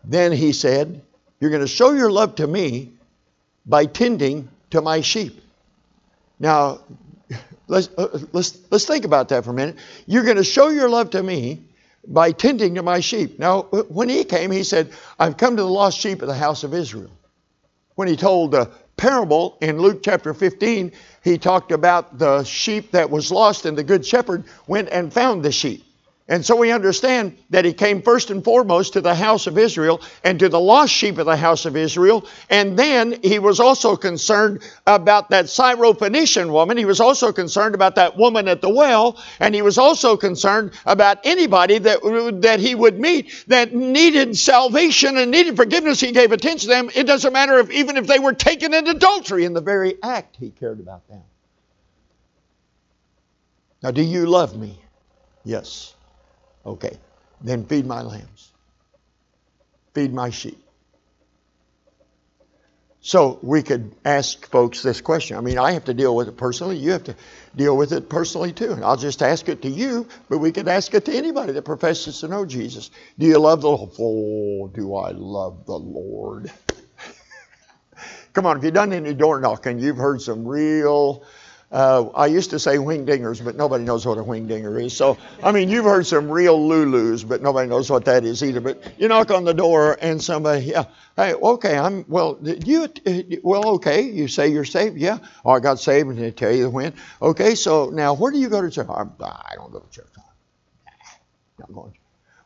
Then 0.04 0.32
he 0.32 0.52
said, 0.52 1.02
You're 1.40 1.50
going 1.50 1.62
to 1.62 1.68
show 1.68 1.92
your 1.92 2.10
love 2.10 2.36
to 2.36 2.46
me 2.46 2.92
by 3.66 3.86
tending 3.86 4.48
to 4.70 4.82
my 4.82 5.00
sheep. 5.00 5.40
Now, 6.38 6.80
let's, 7.68 7.88
uh, 7.96 8.18
let's, 8.32 8.58
let's 8.70 8.84
think 8.84 9.04
about 9.04 9.30
that 9.30 9.44
for 9.44 9.50
a 9.50 9.54
minute. 9.54 9.76
You're 10.06 10.24
going 10.24 10.36
to 10.36 10.44
show 10.44 10.68
your 10.68 10.88
love 10.88 11.10
to 11.10 11.22
me 11.22 11.62
by 12.06 12.32
tending 12.32 12.74
to 12.74 12.82
my 12.82 13.00
sheep. 13.00 13.38
Now, 13.38 13.62
when 13.62 14.08
he 14.08 14.24
came, 14.24 14.50
he 14.50 14.62
said, 14.62 14.92
I've 15.18 15.36
come 15.36 15.56
to 15.56 15.62
the 15.62 15.68
lost 15.68 15.98
sheep 15.98 16.20
of 16.20 16.28
the 16.28 16.34
house 16.34 16.64
of 16.64 16.74
Israel. 16.74 17.10
When 17.94 18.08
he 18.08 18.16
told 18.16 18.50
the 18.50 18.70
parable 18.96 19.56
in 19.60 19.78
Luke 19.78 20.02
chapter 20.02 20.34
15, 20.34 20.92
he 21.22 21.38
talked 21.38 21.72
about 21.72 22.18
the 22.18 22.44
sheep 22.44 22.90
that 22.90 23.08
was 23.08 23.30
lost, 23.30 23.64
and 23.64 23.78
the 23.78 23.84
good 23.84 24.04
shepherd 24.04 24.44
went 24.66 24.88
and 24.90 25.12
found 25.12 25.42
the 25.42 25.52
sheep. 25.52 25.84
And 26.26 26.42
so 26.42 26.56
we 26.56 26.72
understand 26.72 27.36
that 27.50 27.66
he 27.66 27.74
came 27.74 28.00
first 28.00 28.30
and 28.30 28.42
foremost 28.42 28.94
to 28.94 29.02
the 29.02 29.14
house 29.14 29.46
of 29.46 29.58
Israel 29.58 30.00
and 30.22 30.38
to 30.38 30.48
the 30.48 30.58
lost 30.58 30.90
sheep 30.90 31.18
of 31.18 31.26
the 31.26 31.36
house 31.36 31.66
of 31.66 31.76
Israel. 31.76 32.26
And 32.48 32.78
then 32.78 33.20
he 33.22 33.38
was 33.38 33.60
also 33.60 33.94
concerned 33.94 34.62
about 34.86 35.28
that 35.30 35.46
Syrophoenician 35.46 36.50
woman. 36.50 36.78
He 36.78 36.86
was 36.86 36.98
also 36.98 37.30
concerned 37.30 37.74
about 37.74 37.96
that 37.96 38.16
woman 38.16 38.48
at 38.48 38.62
the 38.62 38.70
well. 38.70 39.22
And 39.38 39.54
he 39.54 39.60
was 39.60 39.76
also 39.76 40.16
concerned 40.16 40.72
about 40.86 41.18
anybody 41.24 41.76
that, 41.80 42.00
that 42.40 42.58
he 42.58 42.74
would 42.74 42.98
meet 42.98 43.44
that 43.48 43.74
needed 43.74 44.34
salvation 44.34 45.18
and 45.18 45.30
needed 45.30 45.56
forgiveness. 45.56 46.00
He 46.00 46.12
gave 46.12 46.32
attention 46.32 46.70
to 46.70 46.74
them. 46.74 46.90
It 46.94 47.06
doesn't 47.06 47.34
matter 47.34 47.58
if 47.58 47.70
even 47.70 47.98
if 47.98 48.06
they 48.06 48.18
were 48.18 48.32
taken 48.32 48.72
in 48.72 48.86
adultery 48.86 49.44
in 49.44 49.52
the 49.52 49.60
very 49.60 50.02
act, 50.02 50.36
he 50.40 50.48
cared 50.48 50.80
about 50.80 51.06
them. 51.06 51.22
Now, 53.82 53.90
do 53.90 54.00
you 54.00 54.24
love 54.24 54.56
me? 54.56 54.80
Yes. 55.44 55.94
Okay, 56.64 56.98
then 57.40 57.66
feed 57.66 57.86
my 57.86 58.02
lambs, 58.02 58.52
feed 59.92 60.12
my 60.12 60.30
sheep. 60.30 60.64
So 63.06 63.38
we 63.42 63.62
could 63.62 63.94
ask 64.02 64.50
folks 64.50 64.82
this 64.82 65.02
question. 65.02 65.36
I 65.36 65.42
mean, 65.42 65.58
I 65.58 65.72
have 65.72 65.84
to 65.84 65.92
deal 65.92 66.16
with 66.16 66.26
it 66.26 66.38
personally. 66.38 66.78
You 66.78 66.92
have 66.92 67.04
to 67.04 67.14
deal 67.54 67.76
with 67.76 67.92
it 67.92 68.08
personally 68.08 68.54
too. 68.54 68.72
And 68.72 68.82
I'll 68.82 68.96
just 68.96 69.22
ask 69.22 69.46
it 69.50 69.60
to 69.60 69.68
you, 69.68 70.08
but 70.30 70.38
we 70.38 70.52
could 70.52 70.68
ask 70.68 70.94
it 70.94 71.04
to 71.04 71.12
anybody 71.14 71.52
that 71.52 71.66
professes 71.66 72.20
to 72.20 72.28
know 72.28 72.46
Jesus. 72.46 72.90
Do 73.18 73.26
you 73.26 73.38
love 73.38 73.60
the 73.60 73.68
Lord? 73.68 73.90
Oh, 74.00 74.68
do 74.68 74.94
I 74.94 75.10
love 75.10 75.66
the 75.66 75.78
Lord? 75.78 76.50
Come 78.32 78.46
on, 78.46 78.56
if 78.56 78.64
you've 78.64 78.72
done 78.72 78.94
any 78.94 79.12
door 79.12 79.38
knocking, 79.38 79.80
you've 79.80 79.98
heard 79.98 80.22
some 80.22 80.48
real 80.48 81.26
uh, 81.74 82.08
I 82.14 82.26
used 82.28 82.50
to 82.50 82.60
say 82.60 82.76
wingdingers, 82.76 83.44
but 83.44 83.56
nobody 83.56 83.82
knows 83.82 84.06
what 84.06 84.16
a 84.16 84.22
wingdinger 84.22 84.80
is. 84.80 84.96
So, 84.96 85.18
I 85.42 85.50
mean, 85.50 85.68
you've 85.68 85.84
heard 85.84 86.06
some 86.06 86.30
real 86.30 86.56
lulus, 86.56 87.26
but 87.28 87.42
nobody 87.42 87.68
knows 87.68 87.90
what 87.90 88.04
that 88.04 88.24
is 88.24 88.44
either. 88.44 88.60
But 88.60 88.94
you 88.96 89.08
knock 89.08 89.32
on 89.32 89.42
the 89.44 89.52
door 89.52 89.98
and 90.00 90.22
somebody, 90.22 90.66
yeah, 90.66 90.84
hey, 91.16 91.34
okay, 91.34 91.76
I'm, 91.76 92.04
well, 92.06 92.38
you, 92.40 92.88
well, 93.42 93.66
okay, 93.70 94.02
you 94.02 94.28
say 94.28 94.48
you're 94.48 94.64
saved, 94.64 94.98
yeah. 94.98 95.18
Oh, 95.44 95.50
I 95.50 95.58
got 95.58 95.80
saved 95.80 96.10
and 96.10 96.18
they 96.18 96.30
tell 96.30 96.52
you 96.52 96.70
when. 96.70 96.92
Okay, 97.20 97.56
so 97.56 97.90
now 97.90 98.14
where 98.14 98.30
do 98.30 98.38
you 98.38 98.48
go 98.48 98.62
to 98.62 98.70
church? 98.70 98.86
I'm, 98.88 99.12
I 99.20 99.54
don't 99.56 99.72
go 99.72 99.80
to 99.80 99.90
church. 99.90 100.06
Not 101.58 101.74
going. 101.74 101.92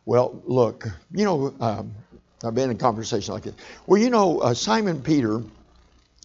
Well, 0.07 0.43
look, 0.47 0.89
you 1.12 1.26
know, 1.26 1.55
um, 1.61 1.95
I've 2.43 2.55
been 2.55 2.70
in 2.70 2.79
conversation 2.79 3.35
like 3.35 3.43
this. 3.43 3.55
Well, 3.87 4.01
you 4.01 4.09
know, 4.09 4.39
uh, 4.39 4.55
Simon 4.55 5.03
Peter 5.03 5.43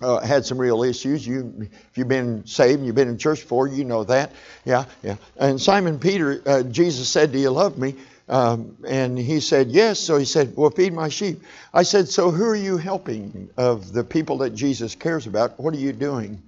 uh, 0.04 0.20
had 0.20 0.46
some 0.46 0.58
real 0.60 0.84
issues. 0.84 1.26
You, 1.26 1.68
if 1.90 1.98
you've 1.98 2.08
been 2.08 2.46
saved 2.46 2.80
and 2.80 2.86
you've 2.86 2.96
been 2.96 3.08
in 3.08 3.18
church 3.18 3.42
before, 3.42 3.68
you 3.68 3.86
know 3.86 4.04
that. 4.04 4.32
Yeah, 4.66 4.86
yeah. 5.02 5.16
And 5.38 5.60
Simon 5.60 6.00
Peter, 6.00 6.42
uh, 6.46 6.64
Jesus 6.64 7.10
said, 7.10 7.32
"Do 7.32 7.40
you 7.40 7.50
love 7.50 7.78
me?" 7.78 7.96
Um, 8.30 8.78
and 8.88 9.18
he 9.18 9.40
said, 9.40 9.70
"Yes." 9.70 10.00
So 10.00 10.18
he 10.18 10.26
said, 10.26 10.54
"Well, 10.56 10.70
feed 10.70 10.94
my 10.94 11.10
sheep." 11.10 11.42
I 11.74 11.84
said, 11.84 12.10
"So 12.10 12.32
who 12.32 12.46
are 12.46 12.56
you 12.56 12.78
helping 12.78 13.50
of 13.58 13.94
the 13.94 14.04
people 14.04 14.40
that 14.40 14.52
Jesus 14.52 14.96
cares 14.96 15.28
about? 15.28 15.60
What 15.60 15.74
are 15.74 15.80
you 15.80 15.94
doing?" 15.94 16.42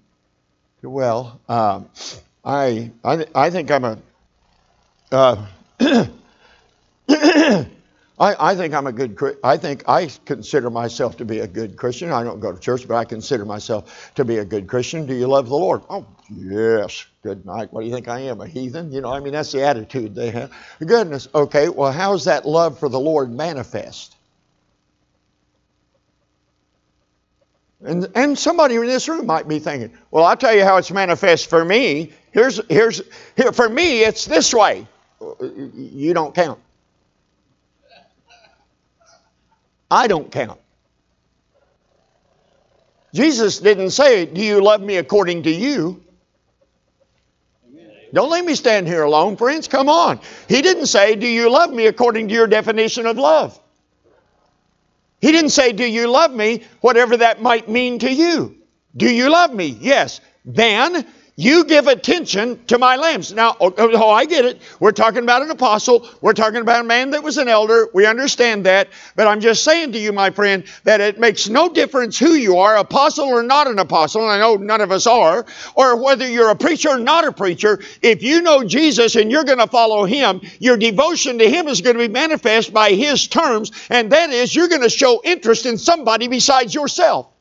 Well, 0.81 1.39
um, 1.49 1.89
I, 2.43 2.91
I, 3.03 3.25
I 3.33 3.49
think 3.49 3.71
I'm 3.71 3.97
a. 5.11 5.47
I, 8.17 8.51
I, 8.51 8.55
think 8.55 8.73
I'm 8.73 8.87
a 8.87 8.93
good. 8.93 9.37
I 9.43 9.57
think 9.57 9.83
I 9.89 10.09
consider 10.25 10.69
myself 10.69 11.17
to 11.17 11.25
be 11.25 11.39
a 11.39 11.47
good 11.47 11.75
Christian. 11.75 12.11
I 12.11 12.23
don't 12.23 12.39
go 12.39 12.51
to 12.51 12.59
church, 12.59 12.87
but 12.87 12.95
I 12.95 13.03
consider 13.03 13.43
myself 13.43 14.11
to 14.15 14.23
be 14.23 14.37
a 14.37 14.45
good 14.45 14.67
Christian. 14.67 15.05
Do 15.05 15.13
you 15.13 15.27
love 15.27 15.49
the 15.49 15.55
Lord? 15.55 15.81
Oh, 15.89 16.07
yes. 16.29 17.05
Good 17.23 17.45
night. 17.45 17.73
What 17.73 17.81
do 17.81 17.87
you 17.87 17.93
think 17.93 18.07
I 18.07 18.21
am, 18.21 18.39
a 18.39 18.47
heathen? 18.47 18.91
You 18.93 19.01
know, 19.01 19.11
I 19.11 19.19
mean, 19.19 19.33
that's 19.33 19.51
the 19.51 19.65
attitude 19.65 20.15
they 20.15 20.29
have. 20.31 20.51
Goodness. 20.79 21.27
Okay. 21.35 21.67
Well, 21.67 21.91
how's 21.91 22.25
that 22.25 22.45
love 22.45 22.79
for 22.79 22.87
the 22.87 22.99
Lord 22.99 23.31
manifest? 23.31 24.15
And, 27.81 28.07
and 28.15 28.39
somebody 28.39 28.75
in 28.75 28.85
this 28.87 29.09
room 29.09 29.25
might 29.25 29.47
be 29.47 29.59
thinking, 29.59 29.95
well, 30.09 30.23
I'll 30.23 30.37
tell 30.37 30.55
you 30.55 30.63
how 30.63 30.77
it's 30.77 30.89
manifest 30.89 31.49
for 31.49 31.63
me. 31.63 32.13
Here's, 32.31 32.61
here's, 32.67 33.01
here, 33.35 33.51
for 33.51 33.67
me, 33.67 34.03
it's 34.03 34.25
this 34.25 34.53
way. 34.53 34.87
You 35.41 36.13
don't 36.13 36.33
count. 36.33 36.59
I 39.95 40.07
don't 40.07 40.29
count. 40.29 40.59
Jesus 43.13 43.59
didn't 43.59 43.91
say, 43.91 44.25
Do 44.25 44.41
you 44.41 44.61
love 44.61 44.81
me 44.81 44.97
according 44.97 45.43
to 45.43 45.49
you? 45.49 46.03
Don't 48.13 48.29
let 48.29 48.43
me 48.43 48.55
stand 48.55 48.87
here 48.87 49.03
alone, 49.03 49.37
friends. 49.37 49.69
Come 49.69 49.87
on. 49.87 50.19
He 50.49 50.61
didn't 50.61 50.87
say, 50.87 51.15
Do 51.15 51.25
you 51.25 51.49
love 51.49 51.71
me 51.71 51.87
according 51.87 52.27
to 52.27 52.33
your 52.33 52.45
definition 52.45 53.05
of 53.05 53.17
love? 53.17 53.57
He 55.21 55.31
didn't 55.31 55.51
say, 55.51 55.71
Do 55.71 55.85
you 55.85 56.09
love 56.09 56.33
me? 56.33 56.65
Whatever 56.81 57.15
that 57.17 57.41
might 57.41 57.69
mean 57.69 57.99
to 57.99 58.11
you. 58.11 58.57
Do 58.97 59.09
you 59.09 59.29
love 59.29 59.53
me? 59.53 59.77
Yes. 59.79 60.19
Then 60.43 61.07
you 61.37 61.65
give 61.65 61.87
attention 61.87 62.63
to 62.67 62.77
my 62.77 62.95
lambs. 62.95 63.33
Now, 63.33 63.57
oh, 63.59 63.73
oh, 63.77 63.91
oh, 63.93 64.09
I 64.09 64.25
get 64.25 64.45
it. 64.45 64.61
We're 64.79 64.93
talking 64.93 65.23
about 65.23 65.41
an 65.41 65.51
apostle. 65.51 66.07
We're 66.21 66.33
talking 66.33 66.61
about 66.61 66.79
a 66.79 66.87
man 66.87 67.09
that 67.09 67.23
was 67.23 67.37
an 67.37 67.49
elder. 67.49 67.89
We 67.93 68.05
understand 68.05 68.65
that. 68.65 68.87
But 69.17 69.27
I'm 69.27 69.41
just 69.41 69.63
saying 69.65 69.91
to 69.93 69.99
you, 69.99 70.13
my 70.13 70.29
friend, 70.29 70.63
that 70.85 71.01
it 71.01 71.19
makes 71.19 71.49
no 71.49 71.67
difference 71.67 72.17
who 72.17 72.35
you 72.35 72.59
are, 72.59 72.77
apostle 72.77 73.25
or 73.25 73.43
not 73.43 73.67
an 73.67 73.79
apostle, 73.79 74.21
and 74.21 74.31
I 74.31 74.39
know 74.39 74.55
none 74.55 74.79
of 74.79 74.93
us 74.93 75.07
are, 75.07 75.45
or 75.75 76.01
whether 76.01 76.25
you're 76.25 76.51
a 76.51 76.55
preacher 76.55 76.91
or 76.91 76.99
not 76.99 77.27
a 77.27 77.33
preacher. 77.33 77.81
If 78.01 78.23
you 78.23 78.41
know 78.41 78.63
Jesus 78.63 79.17
and 79.17 79.29
you're 79.29 79.43
going 79.43 79.57
to 79.57 79.67
follow 79.67 80.05
him, 80.05 80.39
your 80.59 80.77
devotion 80.77 81.37
to 81.39 81.49
him 81.49 81.67
is 81.67 81.81
going 81.81 81.97
to 81.97 82.07
be 82.07 82.13
manifest 82.13 82.71
by 82.71 82.91
his 82.91 83.27
terms, 83.27 83.73
and 83.89 84.13
that 84.13 84.29
is 84.29 84.55
you're 84.55 84.69
going 84.69 84.83
to 84.83 84.89
show 84.89 85.21
interest 85.23 85.65
in 85.65 85.77
somebody 85.77 86.29
besides 86.29 86.73
yourself 86.73 87.34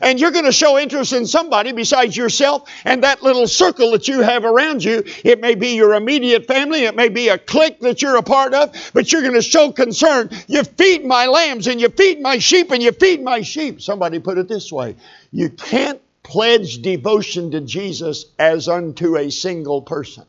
and 0.00 0.20
you're 0.20 0.30
going 0.30 0.44
to 0.44 0.52
show 0.52 0.78
interest 0.78 1.12
in 1.12 1.26
somebody 1.26 1.72
besides 1.72 2.16
yourself 2.16 2.68
and 2.84 3.02
that 3.02 3.22
little 3.22 3.46
circle 3.46 3.92
that 3.92 4.08
you 4.08 4.20
have 4.20 4.44
around 4.44 4.82
you. 4.82 5.04
It 5.24 5.40
may 5.40 5.54
be 5.54 5.76
your 5.76 5.94
immediate 5.94 6.46
family, 6.46 6.84
it 6.84 6.96
may 6.96 7.08
be 7.08 7.28
a 7.28 7.38
clique 7.38 7.80
that 7.80 8.02
you're 8.02 8.16
a 8.16 8.22
part 8.22 8.54
of, 8.54 8.74
but 8.94 9.12
you're 9.12 9.22
going 9.22 9.34
to 9.34 9.42
show 9.42 9.72
concern. 9.72 10.30
You 10.46 10.64
feed 10.64 11.04
my 11.04 11.26
lambs 11.26 11.66
and 11.66 11.80
you 11.80 11.88
feed 11.88 12.20
my 12.20 12.38
sheep 12.38 12.70
and 12.70 12.82
you 12.82 12.92
feed 12.92 13.22
my 13.22 13.42
sheep. 13.42 13.80
Somebody 13.80 14.18
put 14.18 14.38
it 14.38 14.48
this 14.48 14.72
way 14.72 14.96
you 15.30 15.50
can't 15.50 16.00
pledge 16.22 16.82
devotion 16.82 17.52
to 17.52 17.60
Jesus 17.60 18.26
as 18.38 18.68
unto 18.68 19.16
a 19.16 19.30
single 19.30 19.82
person. 19.82 20.24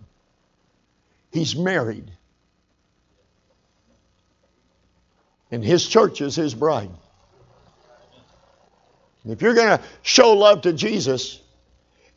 He's 1.32 1.56
married. 1.56 2.12
And 5.50 5.64
his 5.64 5.88
church 5.88 6.22
is 6.22 6.36
his 6.36 6.54
bride. 6.54 6.92
If 9.30 9.42
you're 9.42 9.54
going 9.54 9.78
to 9.78 9.84
show 10.02 10.34
love 10.34 10.62
to 10.62 10.74
Jesus 10.74 11.42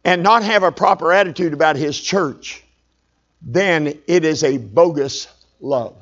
and 0.05 0.23
not 0.23 0.43
have 0.43 0.63
a 0.63 0.73
proper 0.73 1.13
attitude 1.13 1.53
about 1.53 1.77
his 1.77 1.99
church, 2.01 2.65
then 3.43 3.99
it 4.07 4.25
is 4.25 4.45
a 4.45 4.59
bogus 4.59 5.29
love. 5.61 5.97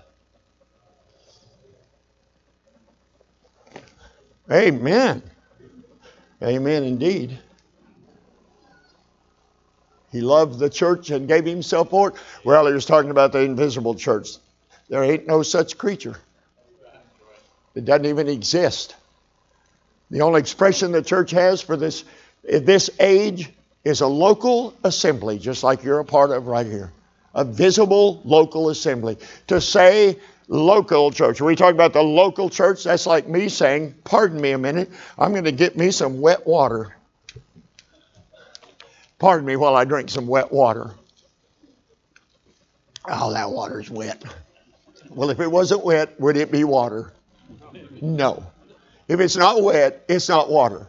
Amen. 4.50 5.22
Amen 6.42 6.84
indeed. 6.84 7.38
He 10.10 10.20
loved 10.22 10.58
the 10.58 10.70
church 10.70 11.10
and 11.10 11.28
gave 11.28 11.44
himself 11.44 11.90
for 11.90 12.10
it. 12.10 12.14
Well, 12.44 12.66
he 12.66 12.72
was 12.72 12.86
talking 12.86 13.10
about 13.10 13.32
the 13.32 13.40
invisible 13.40 13.94
church. 13.94 14.30
There 14.88 15.04
ain't 15.04 15.26
no 15.26 15.42
such 15.42 15.76
creature. 15.76 16.16
It 17.74 17.84
doesn't 17.84 18.06
even 18.06 18.28
exist. 18.28 18.96
The 20.10 20.22
only 20.22 20.40
expression 20.40 20.92
the 20.92 21.02
church 21.02 21.30
has 21.32 21.60
for 21.60 21.76
this, 21.76 22.04
this 22.42 22.90
age 22.98 23.50
is 23.84 24.00
a 24.00 24.06
local 24.06 24.74
assembly, 24.84 25.38
just 25.38 25.62
like 25.62 25.82
you're 25.82 25.98
a 25.98 26.04
part 26.04 26.30
of 26.30 26.46
right 26.46 26.66
here. 26.66 26.92
A 27.34 27.44
visible 27.44 28.20
local 28.24 28.70
assembly. 28.70 29.18
To 29.48 29.60
say 29.60 30.18
local 30.48 31.10
church, 31.10 31.40
we 31.40 31.54
talk 31.54 31.74
about 31.74 31.92
the 31.92 32.02
local 32.02 32.48
church, 32.48 32.84
that's 32.84 33.06
like 33.06 33.28
me 33.28 33.48
saying, 33.48 33.94
pardon 34.04 34.40
me 34.40 34.52
a 34.52 34.58
minute, 34.58 34.90
I'm 35.18 35.32
going 35.32 35.44
to 35.44 35.52
get 35.52 35.76
me 35.76 35.90
some 35.90 36.20
wet 36.20 36.46
water. 36.46 36.94
Pardon 39.18 39.46
me 39.46 39.56
while 39.56 39.74
I 39.74 39.84
drink 39.84 40.10
some 40.10 40.26
wet 40.26 40.50
water. 40.50 40.92
Oh, 43.06 43.32
that 43.32 43.50
water's 43.50 43.90
wet. 43.90 44.22
Well, 45.10 45.30
if 45.30 45.40
it 45.40 45.50
wasn't 45.50 45.84
wet, 45.84 46.18
would 46.20 46.36
it 46.36 46.52
be 46.52 46.64
water? 46.64 47.12
No. 48.00 48.46
If 49.08 49.20
it's 49.20 49.36
not 49.36 49.62
wet, 49.62 50.04
it's 50.08 50.28
not 50.28 50.50
water. 50.50 50.86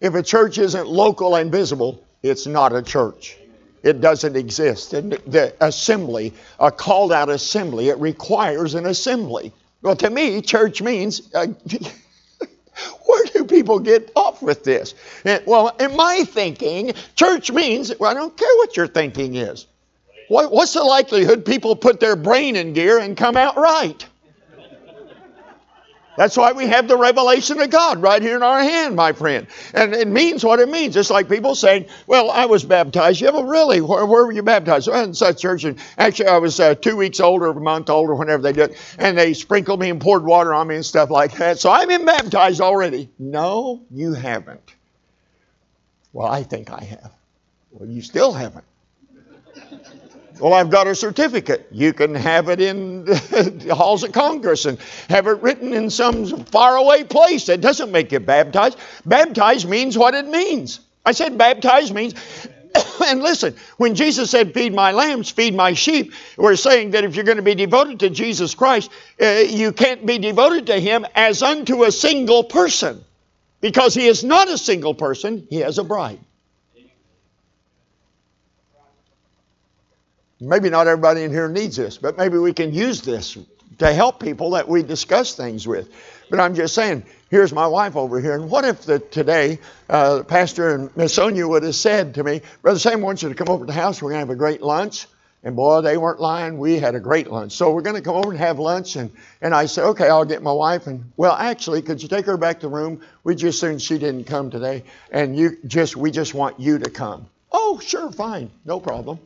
If 0.00 0.14
a 0.14 0.22
church 0.22 0.58
isn't 0.58 0.88
local 0.88 1.36
and 1.36 1.50
visible, 1.50 2.04
it's 2.22 2.46
not 2.46 2.74
a 2.74 2.82
church. 2.82 3.38
It 3.82 4.00
doesn't 4.00 4.36
exist. 4.36 4.92
And 4.94 5.12
the 5.26 5.54
assembly, 5.60 6.34
a 6.58 6.70
called 6.70 7.12
out 7.12 7.28
assembly, 7.28 7.88
it 7.88 7.98
requires 7.98 8.74
an 8.74 8.86
assembly. 8.86 9.52
Well, 9.80 9.96
to 9.96 10.10
me, 10.10 10.42
church 10.42 10.82
means. 10.82 11.32
Uh, 11.34 11.48
where 13.06 13.24
do 13.26 13.44
people 13.44 13.78
get 13.78 14.10
off 14.16 14.42
with 14.42 14.64
this? 14.64 14.94
And, 15.24 15.42
well, 15.46 15.68
in 15.80 15.96
my 15.96 16.24
thinking, 16.24 16.92
church 17.14 17.50
means, 17.50 17.92
well, 17.98 18.10
I 18.10 18.14
don't 18.14 18.36
care 18.36 18.56
what 18.56 18.76
your 18.76 18.86
thinking 18.86 19.34
is. 19.34 19.66
What, 20.28 20.50
what's 20.50 20.74
the 20.74 20.82
likelihood 20.82 21.44
people 21.44 21.76
put 21.76 22.00
their 22.00 22.16
brain 22.16 22.56
in 22.56 22.72
gear 22.72 22.98
and 22.98 23.16
come 23.16 23.36
out 23.36 23.56
right? 23.56 24.06
That's 26.16 26.36
why 26.36 26.52
we 26.52 26.66
have 26.66 26.88
the 26.88 26.96
revelation 26.96 27.60
of 27.60 27.70
God 27.70 28.02
right 28.02 28.20
here 28.20 28.36
in 28.36 28.42
our 28.42 28.60
hand, 28.60 28.96
my 28.96 29.12
friend. 29.12 29.46
And 29.72 29.94
it 29.94 30.06
means 30.06 30.44
what 30.44 30.60
it 30.60 30.68
means. 30.68 30.94
It's 30.96 31.10
like 31.10 31.28
people 31.28 31.54
saying, 31.54 31.86
Well, 32.06 32.30
I 32.30 32.46
was 32.46 32.64
baptized. 32.64 33.20
Yeah, 33.20 33.30
well, 33.30 33.44
really? 33.44 33.80
Where, 33.80 34.04
where 34.04 34.26
were 34.26 34.32
you 34.32 34.42
baptized? 34.42 34.88
Well, 34.88 35.04
in 35.04 35.14
such 35.14 35.40
church. 35.40 35.64
And 35.64 35.78
actually, 35.96 36.28
I 36.28 36.38
was 36.38 36.60
uh, 36.60 36.74
two 36.74 36.96
weeks 36.96 37.20
older, 37.20 37.46
a 37.46 37.54
month 37.54 37.88
older, 37.88 38.14
whenever 38.14 38.42
they 38.42 38.52
did. 38.52 38.76
And 38.98 39.16
they 39.16 39.32
sprinkled 39.32 39.80
me 39.80 39.88
and 39.88 40.00
poured 40.00 40.24
water 40.24 40.52
on 40.52 40.68
me 40.68 40.74
and 40.76 40.84
stuff 40.84 41.10
like 41.10 41.36
that. 41.38 41.58
So 41.58 41.70
I've 41.70 41.88
been 41.88 42.04
baptized 42.04 42.60
already. 42.60 43.08
No, 43.18 43.82
you 43.90 44.12
haven't. 44.12 44.74
Well, 46.12 46.28
I 46.28 46.42
think 46.42 46.70
I 46.70 46.84
have. 46.84 47.12
Well, 47.70 47.88
you 47.88 48.02
still 48.02 48.32
haven't. 48.32 48.64
Well, 50.42 50.54
I've 50.54 50.70
got 50.70 50.88
a 50.88 50.94
certificate. 50.96 51.68
You 51.70 51.92
can 51.92 52.16
have 52.16 52.48
it 52.48 52.60
in 52.60 53.04
the 53.04 53.74
halls 53.76 54.02
of 54.02 54.10
Congress 54.10 54.64
and 54.64 54.76
have 55.08 55.28
it 55.28 55.40
written 55.40 55.72
in 55.72 55.88
some 55.88 56.44
faraway 56.46 57.04
place. 57.04 57.48
It 57.48 57.60
doesn't 57.60 57.92
make 57.92 58.10
you 58.10 58.18
baptized. 58.18 58.76
Baptized 59.06 59.68
means 59.68 59.96
what 59.96 60.14
it 60.14 60.26
means. 60.26 60.80
I 61.06 61.12
said 61.12 61.38
baptized 61.38 61.94
means 61.94 62.14
and 63.06 63.22
listen, 63.22 63.54
when 63.76 63.94
Jesus 63.94 64.32
said, 64.32 64.52
Feed 64.52 64.74
my 64.74 64.90
lambs, 64.90 65.30
feed 65.30 65.54
my 65.54 65.74
sheep, 65.74 66.12
we're 66.36 66.56
saying 66.56 66.90
that 66.90 67.04
if 67.04 67.14
you're 67.14 67.24
going 67.24 67.36
to 67.36 67.44
be 67.44 67.54
devoted 67.54 68.00
to 68.00 68.10
Jesus 68.10 68.56
Christ, 68.56 68.90
uh, 69.22 69.44
you 69.46 69.70
can't 69.70 70.04
be 70.04 70.18
devoted 70.18 70.66
to 70.66 70.80
Him 70.80 71.06
as 71.14 71.44
unto 71.44 71.84
a 71.84 71.92
single 71.92 72.42
person. 72.42 73.04
Because 73.60 73.94
He 73.94 74.08
is 74.08 74.24
not 74.24 74.48
a 74.48 74.58
single 74.58 74.94
person, 74.94 75.46
He 75.50 75.58
has 75.58 75.78
a 75.78 75.84
bride. 75.84 76.18
Maybe 80.42 80.70
not 80.70 80.88
everybody 80.88 81.22
in 81.22 81.30
here 81.30 81.48
needs 81.48 81.76
this, 81.76 81.98
but 81.98 82.18
maybe 82.18 82.36
we 82.36 82.52
can 82.52 82.74
use 82.74 83.00
this 83.00 83.38
to 83.78 83.92
help 83.92 84.20
people 84.20 84.50
that 84.50 84.68
we 84.68 84.82
discuss 84.82 85.36
things 85.36 85.66
with. 85.66 85.88
But 86.30 86.40
I'm 86.40 86.54
just 86.54 86.74
saying, 86.74 87.04
here's 87.30 87.52
my 87.52 87.66
wife 87.66 87.94
over 87.94 88.20
here. 88.20 88.34
And 88.34 88.50
what 88.50 88.64
if 88.64 88.82
the, 88.82 88.98
today, 88.98 89.60
uh, 89.88 90.22
Pastor 90.24 90.74
and 90.74 90.96
Miss 90.96 91.14
Sonia 91.14 91.46
would 91.46 91.62
have 91.62 91.76
said 91.76 92.14
to 92.16 92.24
me, 92.24 92.42
Brother 92.60 92.78
Sam 92.78 93.02
wants 93.02 93.22
you 93.22 93.28
to 93.28 93.34
come 93.36 93.48
over 93.48 93.64
to 93.64 93.72
the 93.72 93.72
house. 93.72 94.02
We're 94.02 94.10
going 94.10 94.20
to 94.20 94.26
have 94.26 94.30
a 94.30 94.38
great 94.38 94.62
lunch. 94.62 95.06
And 95.44 95.56
boy, 95.56 95.80
they 95.80 95.96
weren't 95.96 96.20
lying. 96.20 96.58
We 96.58 96.78
had 96.78 96.94
a 96.94 97.00
great 97.00 97.30
lunch. 97.30 97.52
So 97.52 97.72
we're 97.72 97.82
going 97.82 97.96
to 97.96 98.02
come 98.02 98.16
over 98.16 98.30
and 98.30 98.38
have 98.38 98.58
lunch. 98.58 98.96
And, 98.96 99.10
and 99.40 99.54
I 99.54 99.66
said, 99.66 99.84
okay, 99.90 100.08
I'll 100.08 100.24
get 100.24 100.42
my 100.42 100.52
wife. 100.52 100.86
And 100.86 101.12
well, 101.16 101.34
actually, 101.34 101.82
could 101.82 102.02
you 102.02 102.08
take 102.08 102.26
her 102.26 102.36
back 102.36 102.60
to 102.60 102.66
the 102.66 102.74
room? 102.74 103.00
We 103.24 103.34
just 103.34 103.62
assumed 103.62 103.82
she 103.82 103.98
didn't 103.98 104.24
come 104.24 104.50
today. 104.50 104.84
And 105.10 105.36
you 105.36 105.58
just, 105.66 105.96
we 105.96 106.10
just 106.10 106.34
want 106.34 106.58
you 106.58 106.78
to 106.78 106.90
come. 106.90 107.26
Oh, 107.50 107.78
sure, 107.80 108.10
fine. 108.10 108.50
No 108.64 108.80
problem. 108.80 109.18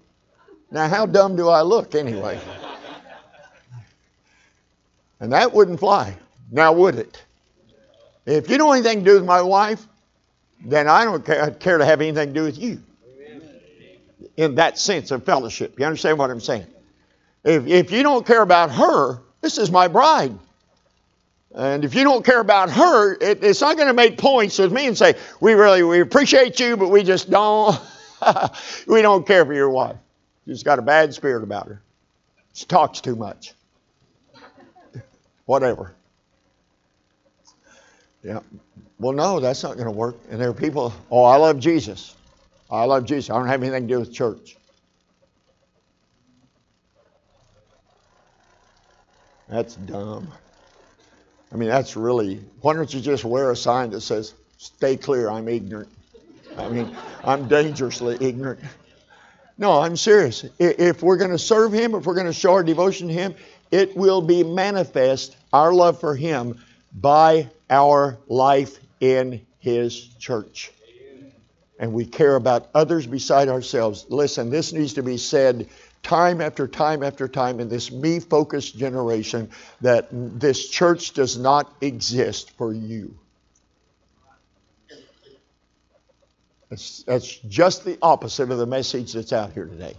Now, 0.70 0.88
how 0.88 1.06
dumb 1.06 1.36
do 1.36 1.48
I 1.48 1.62
look 1.62 1.94
anyway? 1.94 2.40
And 5.20 5.32
that 5.32 5.52
wouldn't 5.52 5.80
fly. 5.80 6.16
Now, 6.50 6.72
would 6.72 6.96
it? 6.96 7.22
If 8.26 8.50
you 8.50 8.58
don't 8.58 8.74
anything 8.74 9.00
to 9.00 9.04
do 9.04 9.14
with 9.14 9.24
my 9.24 9.40
wife, 9.40 9.86
then 10.64 10.88
I 10.88 11.04
don't 11.04 11.24
care, 11.24 11.50
care 11.52 11.78
to 11.78 11.84
have 11.84 12.00
anything 12.00 12.28
to 12.28 12.34
do 12.34 12.42
with 12.42 12.58
you. 12.58 12.82
In 14.36 14.56
that 14.56 14.78
sense 14.78 15.10
of 15.12 15.24
fellowship. 15.24 15.78
You 15.78 15.86
understand 15.86 16.18
what 16.18 16.30
I'm 16.30 16.40
saying? 16.40 16.66
If, 17.44 17.66
if 17.66 17.90
you 17.92 18.02
don't 18.02 18.26
care 18.26 18.42
about 18.42 18.72
her, 18.72 19.20
this 19.40 19.56
is 19.56 19.70
my 19.70 19.88
bride. 19.88 20.36
And 21.54 21.84
if 21.84 21.94
you 21.94 22.04
don't 22.04 22.24
care 22.24 22.40
about 22.40 22.68
her, 22.70 23.14
it, 23.14 23.42
it's 23.42 23.62
not 23.62 23.76
going 23.76 23.88
to 23.88 23.94
make 23.94 24.18
points 24.18 24.58
with 24.58 24.72
me 24.72 24.86
and 24.86 24.98
say, 24.98 25.14
we 25.40 25.54
really, 25.54 25.82
we 25.82 26.00
appreciate 26.00 26.60
you, 26.60 26.76
but 26.76 26.88
we 26.88 27.02
just 27.02 27.30
don't, 27.30 27.80
we 28.86 29.00
don't 29.00 29.26
care 29.26 29.46
for 29.46 29.54
your 29.54 29.70
wife. 29.70 29.96
She's 30.46 30.62
got 30.62 30.78
a 30.78 30.82
bad 30.82 31.12
spirit 31.12 31.42
about 31.42 31.68
her. 31.68 31.82
She 32.54 32.66
talks 32.66 33.00
too 33.00 33.16
much. 33.16 33.52
Whatever. 35.44 35.94
Yeah. 38.22 38.40
Well, 38.98 39.12
no, 39.12 39.40
that's 39.40 39.62
not 39.62 39.74
going 39.74 39.86
to 39.86 39.92
work. 39.92 40.16
And 40.30 40.40
there 40.40 40.48
are 40.48 40.54
people, 40.54 40.92
oh, 41.10 41.24
I 41.24 41.36
love 41.36 41.58
Jesus. 41.58 42.14
I 42.70 42.84
love 42.84 43.04
Jesus. 43.04 43.30
I 43.30 43.34
don't 43.34 43.48
have 43.48 43.62
anything 43.62 43.88
to 43.88 43.94
do 43.94 44.00
with 44.00 44.12
church. 44.12 44.56
That's 49.48 49.76
dumb. 49.76 50.32
I 51.52 51.56
mean, 51.56 51.68
that's 51.68 51.96
really, 51.96 52.40
why 52.60 52.74
don't 52.74 52.92
you 52.92 53.00
just 53.00 53.24
wear 53.24 53.50
a 53.50 53.56
sign 53.56 53.90
that 53.90 54.00
says, 54.00 54.34
stay 54.58 54.96
clear. 54.96 55.30
I'm 55.30 55.48
ignorant. 55.48 55.90
I 56.56 56.68
mean, 56.68 56.96
I'm 57.22 57.46
dangerously 57.46 58.16
ignorant. 58.20 58.60
No, 59.58 59.80
I'm 59.80 59.96
serious. 59.96 60.44
If 60.58 61.02
we're 61.02 61.16
going 61.16 61.30
to 61.30 61.38
serve 61.38 61.72
Him, 61.72 61.94
if 61.94 62.04
we're 62.04 62.14
going 62.14 62.26
to 62.26 62.32
show 62.32 62.52
our 62.52 62.62
devotion 62.62 63.08
to 63.08 63.14
Him, 63.14 63.34
it 63.70 63.96
will 63.96 64.20
be 64.20 64.44
manifest, 64.44 65.36
our 65.52 65.72
love 65.72 65.98
for 65.98 66.14
Him, 66.14 66.60
by 66.92 67.48
our 67.70 68.18
life 68.28 68.78
in 69.00 69.44
His 69.58 70.08
church. 70.18 70.72
And 71.78 71.92
we 71.92 72.04
care 72.06 72.36
about 72.36 72.68
others 72.74 73.06
beside 73.06 73.48
ourselves. 73.48 74.06
Listen, 74.08 74.50
this 74.50 74.72
needs 74.72 74.94
to 74.94 75.02
be 75.02 75.16
said 75.16 75.68
time 76.02 76.40
after 76.40 76.68
time 76.68 77.02
after 77.02 77.26
time 77.26 77.58
in 77.60 77.68
this 77.68 77.90
me 77.90 78.20
focused 78.20 78.78
generation 78.78 79.50
that 79.80 80.08
this 80.10 80.68
church 80.68 81.12
does 81.12 81.36
not 81.36 81.72
exist 81.80 82.52
for 82.52 82.72
you. 82.72 83.18
That's, 86.70 87.02
that's 87.04 87.36
just 87.48 87.84
the 87.84 87.98
opposite 88.02 88.50
of 88.50 88.58
the 88.58 88.66
message 88.66 89.12
that's 89.12 89.32
out 89.32 89.52
here 89.52 89.66
today. 89.66 89.94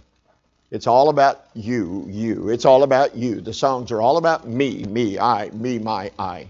It's 0.70 0.86
all 0.86 1.08
about 1.08 1.46
you, 1.54 2.06
you. 2.08 2.50
It's 2.50 2.66
all 2.66 2.82
about 2.82 3.16
you. 3.16 3.40
The 3.40 3.54
songs 3.54 3.90
are 3.90 4.02
all 4.02 4.18
about 4.18 4.46
me, 4.46 4.84
me, 4.84 5.18
I, 5.18 5.48
me, 5.50 5.78
my, 5.78 6.10
I. 6.18 6.46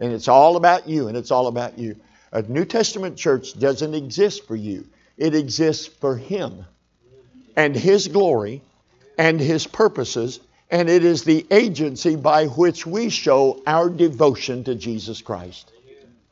And 0.00 0.12
it's 0.12 0.26
all 0.26 0.56
about 0.56 0.88
you, 0.88 1.06
and 1.06 1.16
it's 1.16 1.30
all 1.30 1.46
about 1.46 1.78
you. 1.78 1.94
A 2.32 2.42
New 2.42 2.64
Testament 2.64 3.16
church 3.16 3.58
doesn't 3.58 3.94
exist 3.94 4.46
for 4.46 4.56
you, 4.56 4.86
it 5.16 5.34
exists 5.34 5.86
for 5.86 6.16
Him 6.16 6.64
and 7.56 7.76
His 7.76 8.08
glory 8.08 8.62
and 9.18 9.40
His 9.40 9.66
purposes, 9.66 10.40
and 10.70 10.88
it 10.88 11.04
is 11.04 11.22
the 11.22 11.46
agency 11.50 12.16
by 12.16 12.46
which 12.46 12.86
we 12.86 13.08
show 13.08 13.62
our 13.66 13.88
devotion 13.88 14.64
to 14.64 14.74
Jesus 14.74 15.22
Christ. 15.22 15.70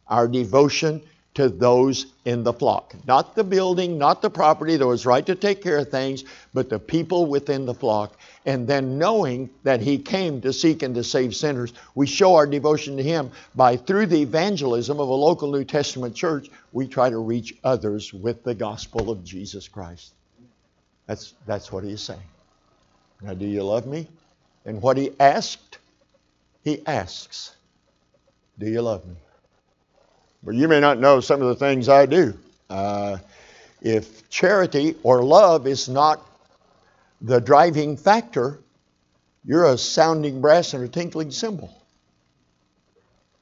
Our 0.09 0.27
devotion 0.27 1.03
to 1.39 1.49
those 1.49 2.07
in 2.25 2.43
the 2.43 2.53
flock. 2.53 2.97
Not 3.07 3.37
the 3.37 3.45
building, 3.45 3.97
not 3.97 4.23
the 4.23 4.29
property 4.29 4.77
that 4.77 4.85
was 4.85 5.07
right 5.07 5.25
to 5.25 5.37
take 5.37 5.63
care 5.63 5.79
of 5.79 5.89
things, 5.89 6.25
but 6.53 6.69
the 6.69 6.81
people 6.81 7.27
within 7.27 7.65
the 7.65 7.75
flock. 7.75 8.19
And 8.45 8.67
then 8.67 8.99
knowing 8.99 9.49
that 9.63 9.81
He 9.81 9.99
came 9.99 10.41
to 10.41 10.53
seek 10.53 10.83
and 10.83 10.97
to 10.97 11.05
save 11.05 11.37
sinners, 11.37 11.73
we 11.95 12.09
show 12.09 12.35
our 12.35 12.45
devotion 12.45 12.97
to 12.97 13.05
Him 13.05 13.31
by, 13.55 13.77
through 13.77 14.07
the 14.07 14.21
evangelism 14.21 14.99
of 14.99 15.09
a 15.09 15.15
local 15.15 15.53
New 15.53 15.63
Testament 15.63 16.17
church, 16.17 16.49
we 16.73 16.89
try 16.89 17.09
to 17.09 17.19
reach 17.19 17.55
others 17.63 18.13
with 18.13 18.43
the 18.43 18.57
gospel 18.57 19.09
of 19.09 19.23
Jesus 19.23 19.69
Christ. 19.69 20.15
That's, 21.07 21.35
that's 21.47 21.71
what 21.71 21.85
He's 21.85 22.01
saying. 22.01 22.19
Now, 23.23 23.35
do 23.35 23.47
you 23.47 23.63
love 23.63 23.87
me? 23.87 24.09
And 24.65 24.83
what 24.83 24.97
He 24.97 25.13
asked, 25.21 25.79
He 26.65 26.85
asks, 26.85 27.55
Do 28.59 28.67
you 28.69 28.83
love 28.83 29.07
me? 29.07 29.15
But 30.43 30.55
you 30.55 30.69
may 30.69 30.81
not 30.81 30.99
know 30.99 31.21
some 31.21 31.43
of 31.43 31.49
the 31.49 31.57
things 31.57 31.89
I 31.89 32.07
do. 32.07 32.39
Uh, 32.71 33.19
if 33.81 34.29
charity 34.29 34.97
or 35.03 35.23
love 35.23 35.67
is 35.67 35.89
not 35.89 36.25
the 37.21 37.41
driving 37.41 37.97
factor, 37.97 38.61
you're 39.45 39.67
a 39.67 39.79
sounding 39.79 40.41
brass 40.41 40.75
and 40.75 40.85
a 40.85 40.89
tinkling 40.89 41.31
cymbal. 41.31 41.75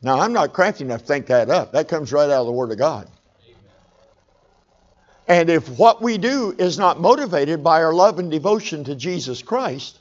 Now, 0.02 0.20
I'm 0.20 0.32
not 0.32 0.52
crafty 0.52 0.84
enough 0.84 1.00
to 1.00 1.06
think 1.06 1.26
that 1.26 1.50
up. 1.50 1.72
That 1.72 1.88
comes 1.88 2.12
right 2.12 2.24
out 2.24 2.40
of 2.40 2.46
the 2.46 2.52
Word 2.52 2.70
of 2.70 2.78
God. 2.78 3.08
And 5.28 5.50
if 5.50 5.68
what 5.68 6.00
we 6.00 6.18
do 6.18 6.54
is 6.56 6.78
not 6.78 7.00
motivated 7.00 7.64
by 7.64 7.82
our 7.82 7.92
love 7.92 8.18
and 8.18 8.30
devotion 8.30 8.84
to 8.84 8.94
Jesus 8.94 9.42
Christ, 9.42 9.98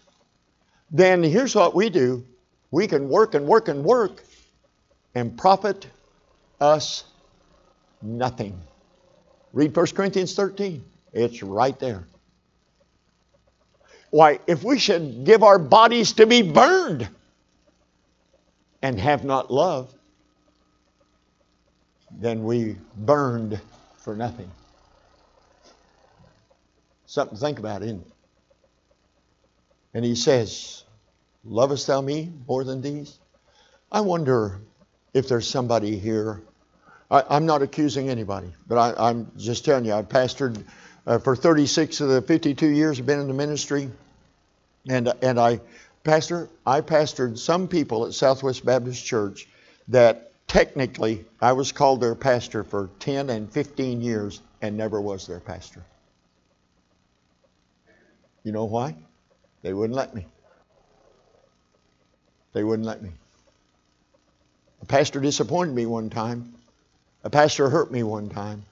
then 0.92 1.24
here's 1.24 1.56
what 1.56 1.74
we 1.74 1.90
do 1.90 2.24
we 2.72 2.88
can 2.88 3.10
work 3.10 3.34
and 3.34 3.48
work 3.48 3.68
and 3.68 3.84
work 3.84 4.24
and 5.16 5.38
profit 5.38 5.88
us 6.60 7.04
nothing. 8.02 8.60
Read 9.54 9.76
1 9.76 9.88
Corinthians 9.88 10.36
13. 10.36 10.84
It's 11.14 11.42
right 11.42 11.78
there. 11.80 12.06
Why, 14.10 14.40
if 14.48 14.64
we 14.64 14.80
should 14.80 15.26
give 15.26 15.44
our 15.44 15.60
bodies 15.60 16.14
to 16.14 16.26
be 16.26 16.42
burned 16.42 17.08
and 18.82 19.00
have 19.00 19.26
not 19.26 19.52
love, 19.52 19.94
then 22.12 22.44
we 22.44 22.78
burned 22.96 23.60
for 23.98 24.16
nothing. 24.16 24.50
Something 27.08 27.38
to 27.38 27.42
think 27.42 27.60
about, 27.60 27.82
isn't 27.82 28.02
it? 28.02 28.12
And 29.94 30.06
he 30.06 30.16
says, 30.16 30.84
Lovest 31.44 31.88
thou 31.88 32.02
me 32.02 32.32
more 32.48 32.64
than 32.64 32.82
these? 32.82 33.18
I 33.92 34.02
wonder 34.02 34.60
if 35.16 35.30
there's 35.30 35.50
somebody 35.50 35.98
here. 35.98 36.42
I, 37.10 37.38
am 37.38 37.46
not 37.46 37.62
accusing 37.62 38.10
anybody, 38.10 38.52
but 38.68 39.00
I, 39.00 39.10
am 39.10 39.32
just 39.38 39.64
telling 39.64 39.86
you, 39.86 39.94
I've 39.94 40.10
pastored 40.10 40.62
uh, 41.08 41.20
for 41.20 41.38
36 41.38 42.02
of 42.02 42.10
the 42.10 42.22
52 42.22 42.68
years 42.68 43.00
I've 43.00 43.06
been 43.06 43.22
in 43.22 43.30
the 43.30 43.34
ministry, 43.34 43.90
and 44.90 45.12
and 45.22 45.40
I, 45.40 45.62
pastor, 46.04 46.50
I 46.66 46.82
pastored 46.82 47.38
some 47.38 47.70
people 47.70 48.06
at 48.06 48.14
Southwest 48.14 48.66
Baptist 48.66 49.06
Church 49.06 49.48
that 49.88 50.32
technically 50.48 51.24
I 51.42 51.54
was 51.54 51.72
called 51.72 52.02
their 52.02 52.16
pastor 52.16 52.66
for 52.66 52.90
10 53.00 53.30
and 53.30 53.50
15 53.50 54.02
years 54.02 54.42
and 54.62 54.76
never 54.76 55.00
was 55.00 55.28
their 55.28 55.40
pastor. 55.40 55.84
You 58.44 58.52
know 58.52 58.66
why? 58.66 58.96
They 59.62 59.74
wouldn't 59.74 59.96
let 59.96 60.14
me. 60.14 60.26
They 62.52 62.64
wouldn't 62.64 62.86
let 62.86 63.02
me. 63.02 63.12
A 64.86 64.88
pastor 64.88 65.20
disappointed 65.20 65.74
me 65.74 65.88
one 65.88 66.12
time. 66.12 66.54
A 67.24 67.30
pastor 67.32 67.72
hurt 67.72 67.92
me 67.92 68.04
one 68.04 68.30
time. 68.30 68.64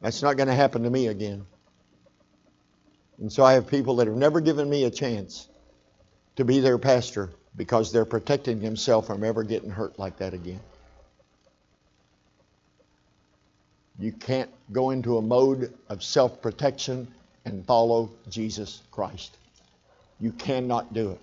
That's 0.00 0.22
not 0.22 0.38
going 0.38 0.46
to 0.46 0.54
happen 0.54 0.84
to 0.84 0.88
me 0.88 1.08
again. 1.08 1.44
And 3.18 3.30
so 3.30 3.44
I 3.44 3.52
have 3.52 3.66
people 3.66 3.96
that 3.96 4.06
have 4.06 4.16
never 4.16 4.40
given 4.40 4.66
me 4.70 4.84
a 4.84 4.90
chance 4.90 5.46
to 6.36 6.46
be 6.46 6.60
their 6.60 6.78
pastor 6.78 7.28
because 7.54 7.92
they're 7.92 8.06
protecting 8.06 8.60
themselves 8.60 9.06
from 9.06 9.24
ever 9.24 9.42
getting 9.42 9.68
hurt 9.68 9.98
like 9.98 10.16
that 10.20 10.32
again. 10.32 10.60
You 13.98 14.10
can't 14.10 14.50
go 14.72 14.88
into 14.88 15.18
a 15.18 15.22
mode 15.22 15.74
of 15.90 16.02
self 16.02 16.40
protection 16.40 17.08
and 17.44 17.66
follow 17.66 18.10
Jesus 18.30 18.80
Christ. 18.90 19.36
You 20.18 20.32
cannot 20.32 20.94
do 20.94 21.10
it. 21.10 21.20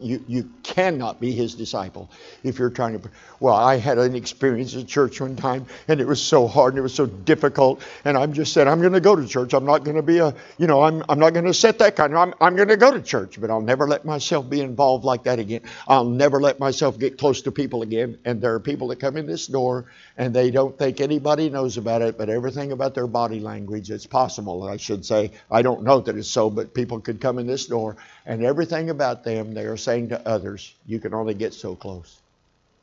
You, 0.00 0.24
you 0.26 0.50
cannot 0.62 1.20
be 1.20 1.32
his 1.32 1.54
disciple 1.54 2.10
if 2.42 2.58
you're 2.58 2.70
trying 2.70 3.00
to. 3.00 3.10
Well, 3.40 3.54
I 3.54 3.76
had 3.76 3.98
an 3.98 4.14
experience 4.14 4.74
at 4.76 4.86
church 4.86 5.20
one 5.20 5.36
time, 5.36 5.66
and 5.86 6.00
it 6.00 6.06
was 6.06 6.20
so 6.20 6.46
hard 6.46 6.74
and 6.74 6.78
it 6.78 6.82
was 6.82 6.94
so 6.94 7.06
difficult. 7.06 7.82
And 8.04 8.16
I'm 8.16 8.32
just 8.32 8.52
said, 8.52 8.68
I'm 8.68 8.80
going 8.80 8.92
to 8.92 9.00
go 9.00 9.16
to 9.16 9.26
church. 9.26 9.54
I'm 9.54 9.64
not 9.64 9.84
going 9.84 9.96
to 9.96 10.02
be 10.02 10.18
a, 10.18 10.34
you 10.58 10.66
know, 10.66 10.82
I'm, 10.82 11.04
I'm 11.08 11.18
not 11.18 11.32
going 11.32 11.44
to 11.46 11.54
set 11.54 11.78
that 11.78 11.96
kind 11.96 12.12
of. 12.12 12.18
I'm, 12.18 12.34
I'm 12.40 12.56
going 12.56 12.68
to 12.68 12.76
go 12.76 12.92
to 12.92 13.02
church, 13.02 13.40
but 13.40 13.50
I'll 13.50 13.60
never 13.60 13.86
let 13.86 14.04
myself 14.04 14.48
be 14.48 14.60
involved 14.60 15.04
like 15.04 15.24
that 15.24 15.38
again. 15.38 15.62
I'll 15.86 16.04
never 16.04 16.40
let 16.40 16.58
myself 16.58 16.98
get 16.98 17.18
close 17.18 17.42
to 17.42 17.52
people 17.52 17.82
again. 17.82 18.18
And 18.24 18.40
there 18.40 18.54
are 18.54 18.60
people 18.60 18.88
that 18.88 18.96
come 19.00 19.16
in 19.16 19.26
this 19.26 19.46
door 19.46 19.86
and 20.16 20.34
they 20.34 20.50
don't 20.50 20.76
think 20.76 21.00
anybody 21.00 21.48
knows 21.50 21.76
about 21.76 22.02
it, 22.02 22.18
but 22.18 22.28
everything 22.28 22.72
about 22.72 22.94
their 22.94 23.06
body 23.06 23.40
language, 23.40 23.90
it's 23.90 24.06
possible, 24.06 24.64
I 24.64 24.76
should 24.76 25.04
say. 25.04 25.30
I 25.50 25.62
don't 25.62 25.84
know 25.84 26.00
that 26.00 26.16
it's 26.16 26.28
so, 26.28 26.50
but 26.50 26.74
people 26.74 27.00
could 27.00 27.20
come 27.20 27.38
in 27.38 27.46
this 27.46 27.66
door 27.66 27.96
and 28.28 28.44
everything 28.44 28.90
about 28.90 29.24
them, 29.24 29.54
they 29.54 29.64
are 29.64 29.78
saying 29.78 30.10
to 30.10 30.28
others, 30.28 30.74
you 30.86 31.00
can 31.00 31.14
only 31.14 31.32
get 31.32 31.54
so 31.54 31.74
close. 31.74 32.20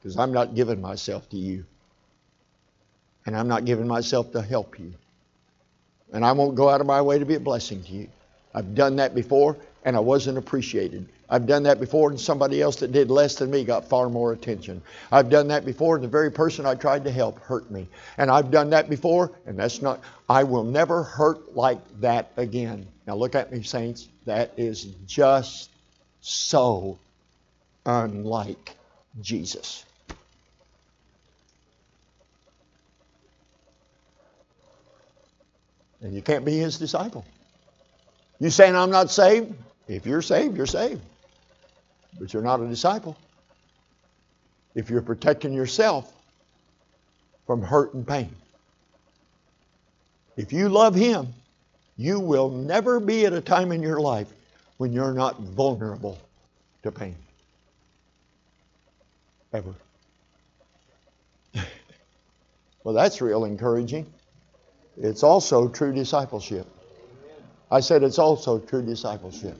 Because 0.01 0.17
I'm 0.17 0.33
not 0.33 0.55
giving 0.55 0.81
myself 0.81 1.29
to 1.29 1.37
you. 1.37 1.63
And 3.27 3.37
I'm 3.37 3.47
not 3.47 3.63
giving 3.63 3.87
myself 3.87 4.31
to 4.31 4.41
help 4.41 4.79
you. 4.79 4.93
And 6.11 6.25
I 6.25 6.31
won't 6.31 6.55
go 6.55 6.67
out 6.67 6.81
of 6.81 6.87
my 6.87 6.99
way 7.01 7.19
to 7.19 7.25
be 7.25 7.35
a 7.35 7.39
blessing 7.39 7.83
to 7.83 7.91
you. 7.91 8.07
I've 8.55 8.73
done 8.73 8.95
that 8.95 9.13
before 9.13 9.55
and 9.83 9.95
I 9.95 9.99
wasn't 9.99 10.39
appreciated. 10.39 11.07
I've 11.29 11.45
done 11.45 11.63
that 11.63 11.79
before 11.79 12.09
and 12.09 12.19
somebody 12.19 12.61
else 12.61 12.77
that 12.77 12.91
did 12.91 13.11
less 13.11 13.35
than 13.35 13.51
me 13.51 13.63
got 13.63 13.87
far 13.87 14.09
more 14.09 14.31
attention. 14.31 14.81
I've 15.11 15.29
done 15.29 15.47
that 15.49 15.63
before 15.63 15.95
and 15.95 16.03
the 16.03 16.09
very 16.09 16.31
person 16.31 16.65
I 16.65 16.73
tried 16.73 17.03
to 17.03 17.11
help 17.11 17.39
hurt 17.39 17.69
me. 17.69 17.87
And 18.17 18.31
I've 18.31 18.49
done 18.49 18.71
that 18.71 18.89
before 18.89 19.31
and 19.45 19.59
that's 19.59 19.81
not, 19.83 20.01
I 20.27 20.43
will 20.43 20.63
never 20.63 21.03
hurt 21.03 21.55
like 21.55 21.79
that 22.01 22.31
again. 22.35 22.87
Now 23.05 23.15
look 23.15 23.35
at 23.35 23.51
me, 23.51 23.61
saints. 23.61 24.07
That 24.25 24.53
is 24.57 24.85
just 25.05 25.69
so 26.21 26.97
unlike 27.85 28.75
Jesus. 29.21 29.85
And 36.01 36.13
you 36.13 36.21
can't 36.21 36.45
be 36.45 36.57
his 36.57 36.77
disciple. 36.77 37.25
You 38.39 38.49
saying 38.49 38.75
I'm 38.75 38.91
not 38.91 39.09
saved? 39.09 39.53
If 39.87 40.05
you're 40.05 40.21
saved, 40.21 40.57
you're 40.57 40.65
saved. 40.65 41.01
But 42.19 42.33
you're 42.33 42.43
not 42.43 42.59
a 42.59 42.67
disciple. 42.67 43.17
If 44.73 44.89
you're 44.89 45.01
protecting 45.01 45.53
yourself 45.53 46.11
from 47.45 47.61
hurt 47.61 47.93
and 47.93 48.07
pain. 48.07 48.35
If 50.35 50.51
you 50.51 50.69
love 50.69 50.95
him, 50.95 51.33
you 51.97 52.19
will 52.19 52.49
never 52.49 52.99
be 52.99 53.25
at 53.25 53.33
a 53.33 53.41
time 53.41 53.71
in 53.71 53.81
your 53.81 53.99
life 53.99 54.27
when 54.77 54.91
you're 54.91 55.13
not 55.13 55.39
vulnerable 55.39 56.17
to 56.83 56.91
pain. 56.91 57.15
Ever. 59.53 59.73
Well, 62.83 62.93
that's 62.93 63.19
real 63.19 63.45
encouraging. 63.45 64.05
It's 64.95 65.23
also 65.23 65.67
true 65.67 65.91
discipleship. 65.91 66.67
I 67.71 67.79
said 67.79 68.03
it's 68.03 68.19
also 68.19 68.59
true 68.59 68.83
discipleship. 68.83 69.59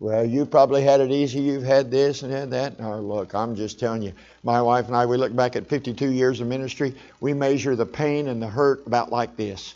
Well, 0.00 0.24
you 0.24 0.44
probably 0.44 0.82
had 0.82 1.00
it 1.00 1.12
easy. 1.12 1.40
You've 1.40 1.62
had 1.62 1.90
this 1.90 2.22
and 2.22 2.32
had 2.32 2.50
that. 2.50 2.80
No, 2.80 3.00
look, 3.00 3.34
I'm 3.34 3.54
just 3.54 3.78
telling 3.78 4.02
you. 4.02 4.12
My 4.42 4.60
wife 4.60 4.88
and 4.88 4.96
I, 4.96 5.06
we 5.06 5.16
look 5.16 5.34
back 5.34 5.54
at 5.54 5.68
52 5.68 6.10
years 6.10 6.40
of 6.40 6.48
ministry. 6.48 6.96
We 7.20 7.32
measure 7.32 7.76
the 7.76 7.86
pain 7.86 8.26
and 8.26 8.42
the 8.42 8.48
hurt 8.48 8.84
about 8.86 9.12
like 9.12 9.36
this. 9.36 9.74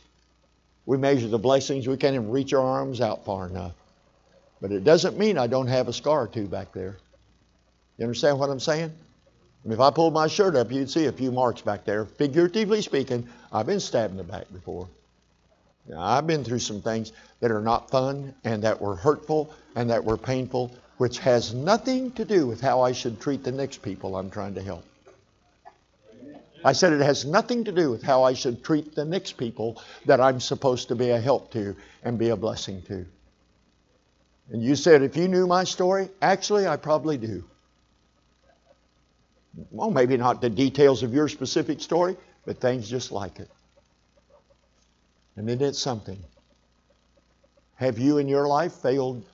We 0.89 0.97
measure 0.97 1.28
the 1.28 1.39
blessings. 1.39 1.86
We 1.86 1.99
can't 1.99 2.14
even 2.14 2.30
reach 2.30 2.55
our 2.55 2.64
arms 2.64 3.03
out 3.03 3.26
far 3.26 3.47
enough. 3.47 3.74
But 4.62 4.72
it 4.72 4.84
doesn't 4.84 5.18
mean 5.18 5.36
I 5.36 5.47
don't 5.47 5.66
have 5.66 5.86
a 5.86 5.93
scar 5.93 6.22
or 6.22 6.26
two 6.26 6.47
back 6.49 6.72
there. 6.72 6.97
You 7.99 8.07
understand 8.07 8.39
what 8.39 8.49
I'm 8.49 8.59
saying? 8.59 8.91
I 8.91 9.68
mean, 9.68 9.74
if 9.74 9.80
I 9.80 9.91
pulled 9.91 10.14
my 10.14 10.28
shirt 10.28 10.57
up, 10.57 10.72
you'd 10.72 10.89
see 10.89 11.05
a 11.05 11.12
few 11.12 11.30
marks 11.30 11.61
back 11.61 11.84
there. 11.84 12.07
Figuratively 12.07 12.80
speaking, 12.80 13.28
I've 13.53 13.66
been 13.66 13.80
stabbed 13.80 14.12
in 14.12 14.16
the 14.16 14.24
back 14.24 14.51
before. 14.51 14.89
Now, 15.86 16.01
I've 16.01 16.26
been 16.26 16.43
through 16.43 16.61
some 16.61 16.80
things 16.80 17.12
that 17.41 17.51
are 17.51 17.61
not 17.61 17.91
fun 17.91 18.34
and 18.45 18.62
that 18.62 18.80
were 18.80 18.97
hurtful 18.97 19.53
and 19.76 19.91
that 19.91 20.03
were 20.03 20.16
painful, 20.16 20.74
which 20.97 21.18
has 21.18 21.53
nothing 21.53 22.12
to 22.12 22.24
do 22.24 22.47
with 22.47 22.62
how 22.62 22.80
I 22.80 22.93
should 22.93 23.20
treat 23.20 23.45
the 23.45 23.53
next 23.53 23.82
people 23.82 24.16
I'm 24.16 24.30
trying 24.30 24.55
to 24.55 24.62
help. 24.62 24.86
I 26.68 26.72
said 26.72 26.92
it 26.92 27.00
has 27.00 27.24
nothing 27.24 27.64
to 27.64 27.72
do 27.72 27.90
with 27.90 28.02
how 28.02 28.24
I 28.24 28.34
should 28.34 28.62
treat 28.62 28.94
the 28.94 29.06
next 29.06 29.38
people 29.38 29.80
that 30.04 30.20
I'm 30.20 30.38
supposed 30.38 30.88
to 30.88 30.94
be 30.94 31.08
a 31.08 31.18
help 31.18 31.50
to 31.52 31.74
and 32.02 32.18
be 32.18 32.28
a 32.28 32.36
blessing 32.36 32.82
to. 32.82 33.06
And 34.50 34.62
you 34.62 34.76
said, 34.76 35.00
if 35.00 35.16
you 35.16 35.28
knew 35.28 35.46
my 35.46 35.64
story, 35.64 36.10
actually, 36.20 36.66
I 36.66 36.76
probably 36.76 37.16
do. 37.16 37.42
Well, 39.70 39.90
maybe 39.90 40.18
not 40.18 40.42
the 40.42 40.50
details 40.50 41.02
of 41.02 41.14
your 41.14 41.28
specific 41.28 41.80
story, 41.80 42.18
but 42.44 42.60
things 42.60 42.86
just 42.86 43.12
like 43.12 43.38
it. 43.38 43.50
And 45.36 45.48
isn't 45.48 45.74
something? 45.74 46.22
Have 47.76 47.98
you 47.98 48.18
in 48.18 48.28
your 48.28 48.46
life 48.46 48.74
failed 48.74 49.24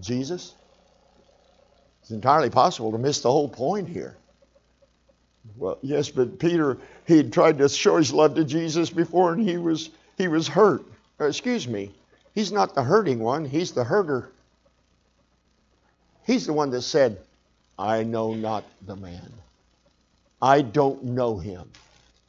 Jesus? 0.00 0.54
It's 2.02 2.12
entirely 2.12 2.50
possible 2.50 2.92
to 2.92 2.98
miss 2.98 3.22
the 3.22 3.32
whole 3.32 3.48
point 3.48 3.88
here. 3.88 4.16
Well, 5.56 5.78
yes, 5.82 6.10
but 6.10 6.38
Peter, 6.38 6.78
he 7.06 7.16
had 7.16 7.32
tried 7.32 7.58
to 7.58 7.68
show 7.68 7.96
his 7.96 8.12
love 8.12 8.34
to 8.34 8.44
Jesus 8.44 8.90
before 8.90 9.32
and 9.32 9.48
he 9.48 9.56
was 9.56 9.90
he 10.16 10.28
was 10.28 10.46
hurt. 10.46 10.84
Uh, 11.20 11.24
excuse 11.26 11.66
me. 11.66 11.90
He's 12.34 12.52
not 12.52 12.74
the 12.74 12.82
hurting 12.82 13.18
one, 13.18 13.44
he's 13.44 13.72
the 13.72 13.84
hurter. 13.84 14.28
He's 16.26 16.46
the 16.46 16.52
one 16.52 16.70
that 16.70 16.82
said, 16.82 17.18
I 17.78 18.04
know 18.04 18.34
not 18.34 18.64
the 18.86 18.96
man. 18.96 19.32
I 20.40 20.62
don't 20.62 21.02
know 21.02 21.38
him. 21.38 21.68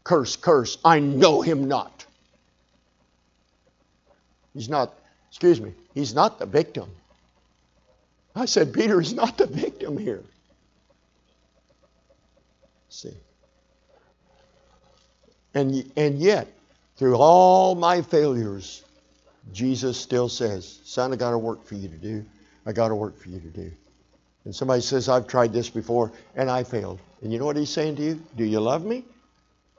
Curse, 0.04 0.36
curse, 0.36 0.78
I 0.84 1.00
know 1.00 1.42
him 1.42 1.68
not. 1.68 2.06
He's 4.54 4.70
not, 4.70 4.94
excuse 5.30 5.62
me, 5.62 5.74
he's 5.94 6.14
not 6.14 6.40
the 6.40 6.46
victim. 6.46 6.90
I 8.36 8.46
said, 8.46 8.74
Peter 8.74 9.00
is 9.00 9.14
not 9.14 9.38
the 9.38 9.46
victim 9.46 9.98
here. 9.98 10.24
See. 12.92 13.16
And, 15.54 15.92
and 15.96 16.20
yet, 16.20 16.48
through 16.98 17.16
all 17.16 17.74
my 17.74 18.02
failures, 18.02 18.84
Jesus 19.54 19.98
still 19.98 20.28
says, 20.28 20.82
Son, 20.84 21.14
I 21.14 21.16
got 21.16 21.34
a 21.34 21.38
work 21.38 21.66
for 21.66 21.76
you 21.76 21.88
to 21.88 21.96
do. 21.96 22.26
I 22.66 22.74
got 22.74 22.92
a 22.92 22.96
work 22.96 23.18
for 23.18 23.30
you 23.30 23.40
to 23.40 23.48
do. 23.48 23.72
And 24.44 24.54
somebody 24.54 24.82
says, 24.82 25.08
I've 25.08 25.26
tried 25.26 25.54
this 25.54 25.70
before 25.70 26.12
and 26.36 26.52
I 26.52 26.64
failed. 26.64 27.00
And 27.22 27.32
you 27.32 27.40
know 27.40 27.46
what 27.46 27.56
he's 27.56 27.70
saying 27.70 27.96
to 27.96 28.02
you? 28.02 28.22
Do 28.36 28.44
you 28.44 28.60
love 28.60 28.84
me? 28.84 29.06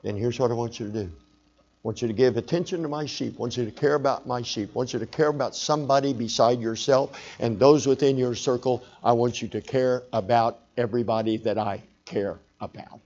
Then 0.01 0.17
here's 0.17 0.39
what 0.39 0.49
I 0.49 0.55
want 0.55 0.79
you 0.79 0.87
to 0.87 0.91
do 0.91 1.05
I 1.05 1.79
want 1.83 2.01
you 2.01 2.07
to 2.07 2.13
give 2.15 2.35
attention 2.37 2.81
to 2.81 2.87
my 2.87 3.05
sheep. 3.05 3.35
I 3.37 3.41
want 3.41 3.57
you 3.57 3.65
to 3.65 3.71
care 3.71 3.93
about 3.93 4.25
my 4.25 4.41
sheep. 4.41 4.71
I 4.73 4.77
want 4.77 4.91
you 4.91 4.99
to 4.99 5.05
care 5.05 5.27
about 5.27 5.55
somebody 5.55 6.13
beside 6.13 6.59
yourself 6.59 7.15
and 7.39 7.59
those 7.59 7.85
within 7.85 8.17
your 8.17 8.33
circle. 8.33 8.83
I 9.03 9.11
want 9.11 9.41
you 9.41 9.47
to 9.49 9.61
care 9.61 10.01
about 10.11 10.61
everybody 10.77 11.37
that 11.37 11.59
I 11.59 11.83
care 12.05 12.39
about. 12.61 13.01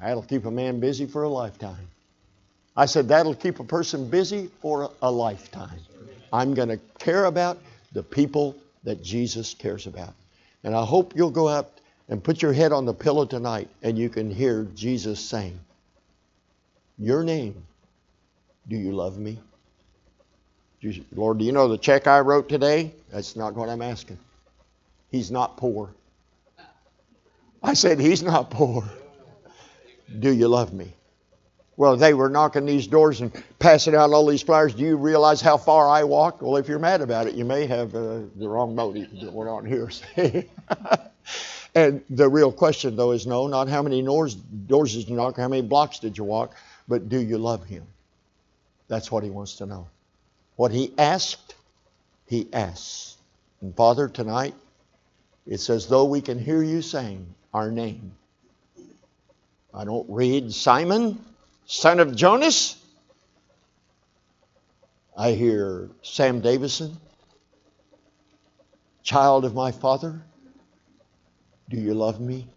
That'll 0.00 0.22
keep 0.22 0.44
a 0.44 0.50
man 0.50 0.80
busy 0.80 1.06
for 1.06 1.22
a 1.22 1.28
lifetime. 1.28 1.88
I 2.76 2.86
said 2.86 3.08
that'll 3.08 3.34
keep 3.34 3.60
a 3.60 3.64
person 3.64 4.08
busy 4.08 4.50
for 4.60 4.90
a 5.00 5.10
lifetime. 5.10 5.78
I'm 6.32 6.54
going 6.54 6.68
to 6.68 6.78
care 6.98 7.26
about 7.26 7.58
the 7.92 8.02
people 8.02 8.56
that 8.82 9.02
Jesus 9.02 9.54
cares 9.54 9.86
about. 9.86 10.12
And 10.64 10.74
I 10.74 10.84
hope 10.84 11.14
you'll 11.14 11.30
go 11.30 11.48
out 11.48 11.70
and 12.08 12.22
put 12.22 12.42
your 12.42 12.52
head 12.52 12.72
on 12.72 12.84
the 12.84 12.94
pillow 12.94 13.24
tonight 13.24 13.68
and 13.82 13.96
you 13.96 14.08
can 14.08 14.30
hear 14.30 14.66
Jesus 14.74 15.20
saying, 15.20 15.58
your 16.98 17.22
name. 17.22 17.64
Do 18.68 18.76
you 18.76 18.92
love 18.92 19.18
me? 19.18 19.38
Lord, 21.14 21.38
do 21.38 21.44
you 21.44 21.52
know 21.52 21.68
the 21.68 21.78
check 21.78 22.06
I 22.06 22.20
wrote 22.20 22.48
today? 22.48 22.92
That's 23.10 23.36
not 23.36 23.54
what 23.54 23.68
I'm 23.68 23.82
asking. 23.82 24.18
He's 25.10 25.30
not 25.30 25.56
poor. 25.56 25.90
I 27.64 27.72
said, 27.72 27.98
He's 27.98 28.22
not 28.22 28.50
poor. 28.50 28.84
Do 30.18 30.32
you 30.32 30.48
love 30.48 30.72
me? 30.74 30.92
Well, 31.76 31.96
they 31.96 32.14
were 32.14 32.28
knocking 32.28 32.66
these 32.66 32.86
doors 32.86 33.20
and 33.20 33.32
passing 33.58 33.94
out 33.96 34.12
all 34.12 34.26
these 34.26 34.42
flyers. 34.42 34.74
Do 34.74 34.84
you 34.84 34.96
realize 34.96 35.40
how 35.40 35.56
far 35.56 35.88
I 35.88 36.04
walked? 36.04 36.42
Well, 36.42 36.56
if 36.56 36.68
you're 36.68 36.78
mad 36.78 37.00
about 37.00 37.26
it, 37.26 37.34
you 37.34 37.44
may 37.44 37.66
have 37.66 37.94
uh, 37.94 38.20
the 38.36 38.48
wrong 38.48 38.76
motive 38.76 39.08
going 39.18 39.48
on 39.48 39.64
here. 39.64 39.90
and 41.74 42.04
the 42.10 42.28
real 42.28 42.52
question, 42.52 42.94
though, 42.94 43.10
is 43.10 43.26
no, 43.26 43.48
not 43.48 43.68
how 43.68 43.82
many 43.82 44.02
doors, 44.02 44.34
doors 44.34 44.94
did 44.94 45.08
you 45.08 45.16
knock, 45.16 45.36
how 45.36 45.48
many 45.48 45.62
blocks 45.62 45.98
did 45.98 46.16
you 46.16 46.22
walk, 46.22 46.54
but 46.86 47.08
do 47.08 47.18
you 47.18 47.38
love 47.38 47.64
him? 47.64 47.84
That's 48.86 49.10
what 49.10 49.24
he 49.24 49.30
wants 49.30 49.56
to 49.56 49.66
know. 49.66 49.88
What 50.54 50.70
he 50.70 50.92
asked, 50.96 51.56
he 52.26 52.46
asks. 52.52 53.16
And 53.62 53.74
Father, 53.74 54.08
tonight, 54.08 54.54
it's 55.46 55.68
as 55.70 55.88
though 55.88 56.04
we 56.04 56.20
can 56.20 56.38
hear 56.38 56.62
you 56.62 56.82
saying 56.82 57.26
our 57.54 57.70
name. 57.70 58.12
I 59.72 59.84
don't 59.84 60.06
read 60.10 60.52
Simon, 60.52 61.24
son 61.66 62.00
of 62.00 62.14
Jonas. 62.14 62.76
I 65.16 65.30
hear 65.32 65.88
Sam 66.02 66.40
Davison, 66.40 66.96
child 69.04 69.44
of 69.44 69.54
my 69.54 69.70
father. 69.70 70.20
Do 71.70 71.76
you 71.76 71.94
love 71.94 72.20
me? 72.20 72.48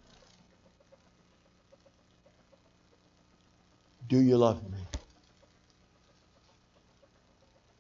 Do 4.08 4.20
you 4.20 4.38
love 4.38 4.64
me? 4.64 4.78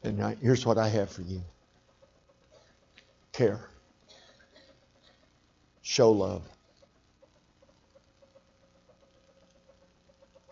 And 0.03 0.37
here's 0.39 0.65
what 0.65 0.77
I 0.77 0.87
have 0.87 1.09
for 1.09 1.23
you 1.23 1.41
care, 3.33 3.69
show 5.83 6.11
love, 6.11 6.41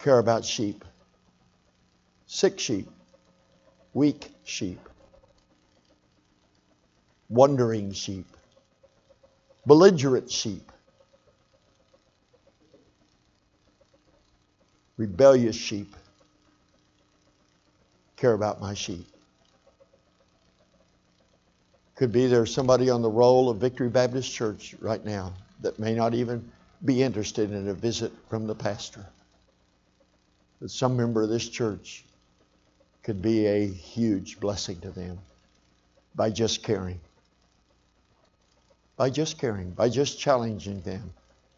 care 0.05 0.19
about 0.19 0.45
sheep, 0.45 0.85
sick 2.27 2.59
sheep, 2.59 2.87
weak 3.95 4.29
sheep, 4.43 4.77
wandering 7.27 7.91
sheep, 7.91 8.27
belligerent 9.65 10.29
sheep, 10.29 10.71
rebellious 14.97 15.55
sheep. 15.55 15.95
Care 18.15 18.33
about 18.33 18.61
my 18.61 18.75
sheep. 18.75 19.07
Could 21.95 22.11
be 22.11 22.27
there's 22.27 22.53
somebody 22.53 22.91
on 22.91 23.01
the 23.01 23.09
roll 23.09 23.49
of 23.49 23.57
Victory 23.57 23.89
Baptist 23.89 24.31
Church 24.31 24.75
right 24.79 25.03
now 25.03 25.33
that 25.61 25.79
may 25.79 25.95
not 25.95 26.13
even 26.13 26.47
be 26.85 27.01
interested 27.01 27.51
in 27.51 27.67
a 27.69 27.73
visit 27.73 28.11
from 28.29 28.45
the 28.45 28.53
pastor. 28.53 29.03
But 30.61 30.71
some 30.71 30.97
member 30.97 31.21
of 31.21 31.29
this 31.29 31.47
church 31.47 32.05
could 33.03 33.21
be 33.21 33.45
a 33.45 33.67
huge 33.67 34.39
blessing 34.39 34.79
to 34.81 34.89
them 34.89 35.19
by 36.15 36.29
just 36.29 36.63
caring. 36.63 36.99
By 38.97 39.09
just 39.09 39.37
caring, 39.37 39.71
by 39.71 39.89
just 39.89 40.19
challenging 40.19 40.81
them. 40.81 41.13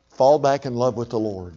Fall 0.09 0.39
back 0.39 0.65
in 0.65 0.73
love 0.73 0.97
with 0.97 1.09
the 1.09 1.19
Lord. 1.19 1.53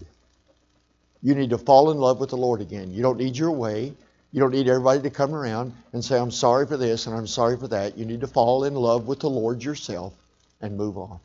You 1.23 1.35
need 1.35 1.51
to 1.51 1.59
fall 1.59 1.91
in 1.91 1.99
love 1.99 2.21
with 2.21 2.31
the 2.31 2.37
Lord 2.37 2.61
again. 2.61 2.93
You 2.93 3.03
don't 3.03 3.19
need 3.19 3.37
your 3.37 3.51
way. 3.51 3.95
You 4.33 4.41
don't 4.41 4.53
need 4.53 4.69
everybody 4.69 5.03
to 5.03 5.11
come 5.11 5.35
around 5.35 5.73
and 5.93 6.05
say, 6.05 6.19
I'm 6.19 6.31
sorry 6.31 6.67
for 6.67 6.77
this 6.77 7.07
and 7.07 7.17
I'm 7.17 7.27
sorry 7.27 7.57
for 7.57 7.69
that. 7.69 7.99
You 7.99 8.05
need 8.05 8.21
to 8.21 8.27
fall 8.27 8.65
in 8.65 8.75
love 8.75 9.09
with 9.09 9.21
the 9.21 9.31
Lord 9.31 9.63
yourself 9.65 10.15
and 10.61 10.77
move 10.77 10.99
on. 10.99 11.19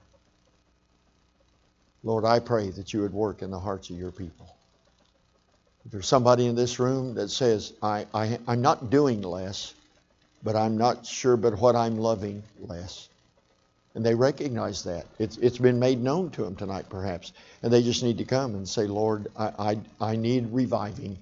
Lord, 2.04 2.26
I 2.26 2.40
pray 2.40 2.70
that 2.72 2.94
you 2.94 3.02
would 3.02 3.14
work 3.14 3.42
in 3.42 3.52
the 3.52 3.60
hearts 3.60 3.90
of 3.90 3.98
your 3.98 4.12
people. 4.12 4.55
If 5.86 5.92
there's 5.92 6.08
somebody 6.08 6.48
in 6.48 6.56
this 6.56 6.80
room 6.80 7.14
that 7.16 7.30
says, 7.30 7.74
I, 7.82 8.08
I, 8.14 8.40
I'm 8.48 8.62
not 8.62 8.90
doing 8.90 9.22
less, 9.22 9.74
but 10.44 10.56
I'm 10.56 10.78
not 10.78 11.06
sure 11.06 11.38
but 11.38 11.60
what 11.60 11.76
I'm 11.76 11.98
loving 11.98 12.42
less. 12.60 13.08
And 13.94 14.06
they 14.06 14.16
recognize 14.16 14.84
that. 14.84 15.06
It's, 15.20 15.38
it's 15.38 15.58
been 15.58 15.80
made 15.80 16.02
known 16.02 16.32
to 16.32 16.44
them 16.44 16.56
tonight, 16.56 16.88
perhaps. 16.90 17.32
And 17.62 17.72
they 17.72 17.82
just 17.84 18.04
need 18.04 18.18
to 18.18 18.26
come 18.26 18.56
and 18.56 18.68
say, 18.68 18.88
Lord, 18.88 19.28
I, 19.38 19.78
I, 20.00 20.12
I 20.12 20.16
need 20.16 20.52
reviving. 20.52 21.18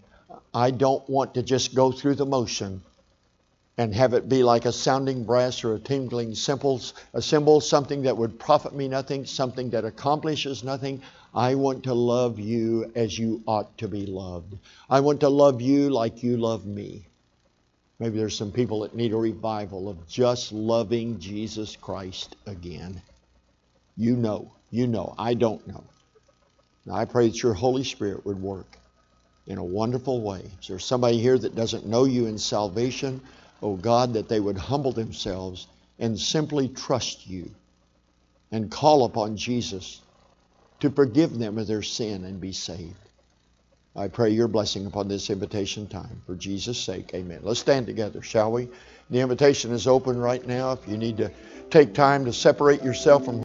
I 0.54 0.72
don't 0.72 1.08
want 1.10 1.36
to 1.36 1.44
just 1.44 1.76
go 1.76 1.92
through 1.92 2.16
the 2.16 2.26
motion 2.26 2.82
and 3.78 3.94
have 3.94 4.14
it 4.14 4.30
be 4.30 4.44
like 4.44 4.66
a 4.66 4.72
sounding 4.72 5.24
brass 5.24 5.64
or 5.64 5.76
a 5.76 5.80
tinkling 5.80 6.36
cymbals, 6.36 6.94
a 7.14 7.22
cymbal, 7.22 7.60
something 7.60 8.04
that 8.04 8.18
would 8.18 8.40
profit 8.40 8.74
me 8.74 8.88
nothing, 8.88 9.26
something 9.26 9.72
that 9.72 9.84
accomplishes 9.84 10.64
nothing. 10.64 11.02
I 11.36 11.56
want 11.56 11.86
to 11.86 11.96
love 11.96 12.40
you 12.40 12.92
as 12.96 13.18
you 13.18 13.42
ought 13.48 13.78
to 13.80 13.88
be 13.88 14.06
loved. 14.06 14.56
I 14.88 15.00
want 15.00 15.22
to 15.22 15.30
love 15.30 15.62
you 15.62 15.90
like 15.90 16.22
you 16.22 16.38
love 16.38 16.66
me. 16.66 17.08
Maybe 17.98 18.18
there's 18.18 18.38
some 18.38 18.52
people 18.52 18.82
that 18.82 18.96
need 18.96 19.14
a 19.14 19.18
revival 19.18 19.90
of 19.90 20.08
just 20.08 20.52
loving 20.52 21.20
Jesus 21.20 21.76
Christ 21.76 22.36
again. 22.46 23.02
You 23.98 24.16
know, 24.16 24.52
you 24.70 24.86
know, 24.86 25.16
I 25.18 25.34
don't 25.34 25.66
know. 25.68 25.84
Now 26.86 26.96
I 26.96 27.06
pray 27.06 27.30
that 27.30 27.42
your 27.42 27.54
Holy 27.54 27.84
Spirit 27.84 28.26
would 28.26 28.42
work 28.42 28.78
in 29.48 29.58
a 29.58 29.64
wonderful 29.64 30.22
way. 30.22 30.52
Is 30.62 30.68
there 30.68 30.80
somebody 30.80 31.20
here 31.20 31.38
that 31.38 31.56
doesn't 31.56 31.88
know 31.88 32.04
you 32.04 32.28
in 32.28 32.38
salvation? 32.38 33.22
Oh 33.62 33.76
God, 33.76 34.14
that 34.14 34.30
they 34.30 34.40
would 34.40 34.58
humble 34.58 34.92
themselves 34.92 35.66
and 35.98 36.20
simply 36.20 36.68
trust 36.68 37.26
you 37.26 37.50
and 38.52 38.70
call 38.70 39.06
upon 39.06 39.38
Jesus 39.38 40.02
to 40.84 40.90
forgive 40.90 41.40
them 41.40 41.58
of 41.58 41.66
their 41.66 41.82
sin 41.82 42.26
and 42.26 42.42
be 42.42 42.52
saved. 42.52 42.94
I 43.96 44.10
pray 44.10 44.32
your 44.32 44.50
blessing 44.50 44.86
upon 44.86 45.08
this 45.08 45.30
invitation 45.30 45.88
time. 45.88 46.22
For 46.26 46.36
Jesus' 46.36 46.78
sake, 46.78 47.12
amen. 47.14 47.40
Let's 47.42 47.62
stand 47.62 47.88
together, 47.88 48.22
shall 48.22 48.52
we? 48.52 48.68
The 49.10 49.22
invitation 49.22 49.72
is 49.72 49.88
open 49.88 50.18
right 50.20 50.46
now. 50.46 50.74
If 50.74 50.86
you 50.86 50.98
need 50.98 51.16
to 51.20 51.32
take 51.70 51.94
time 51.94 52.26
to 52.26 52.34
separate 52.34 52.84
yourself 52.84 53.24
from 53.24 53.44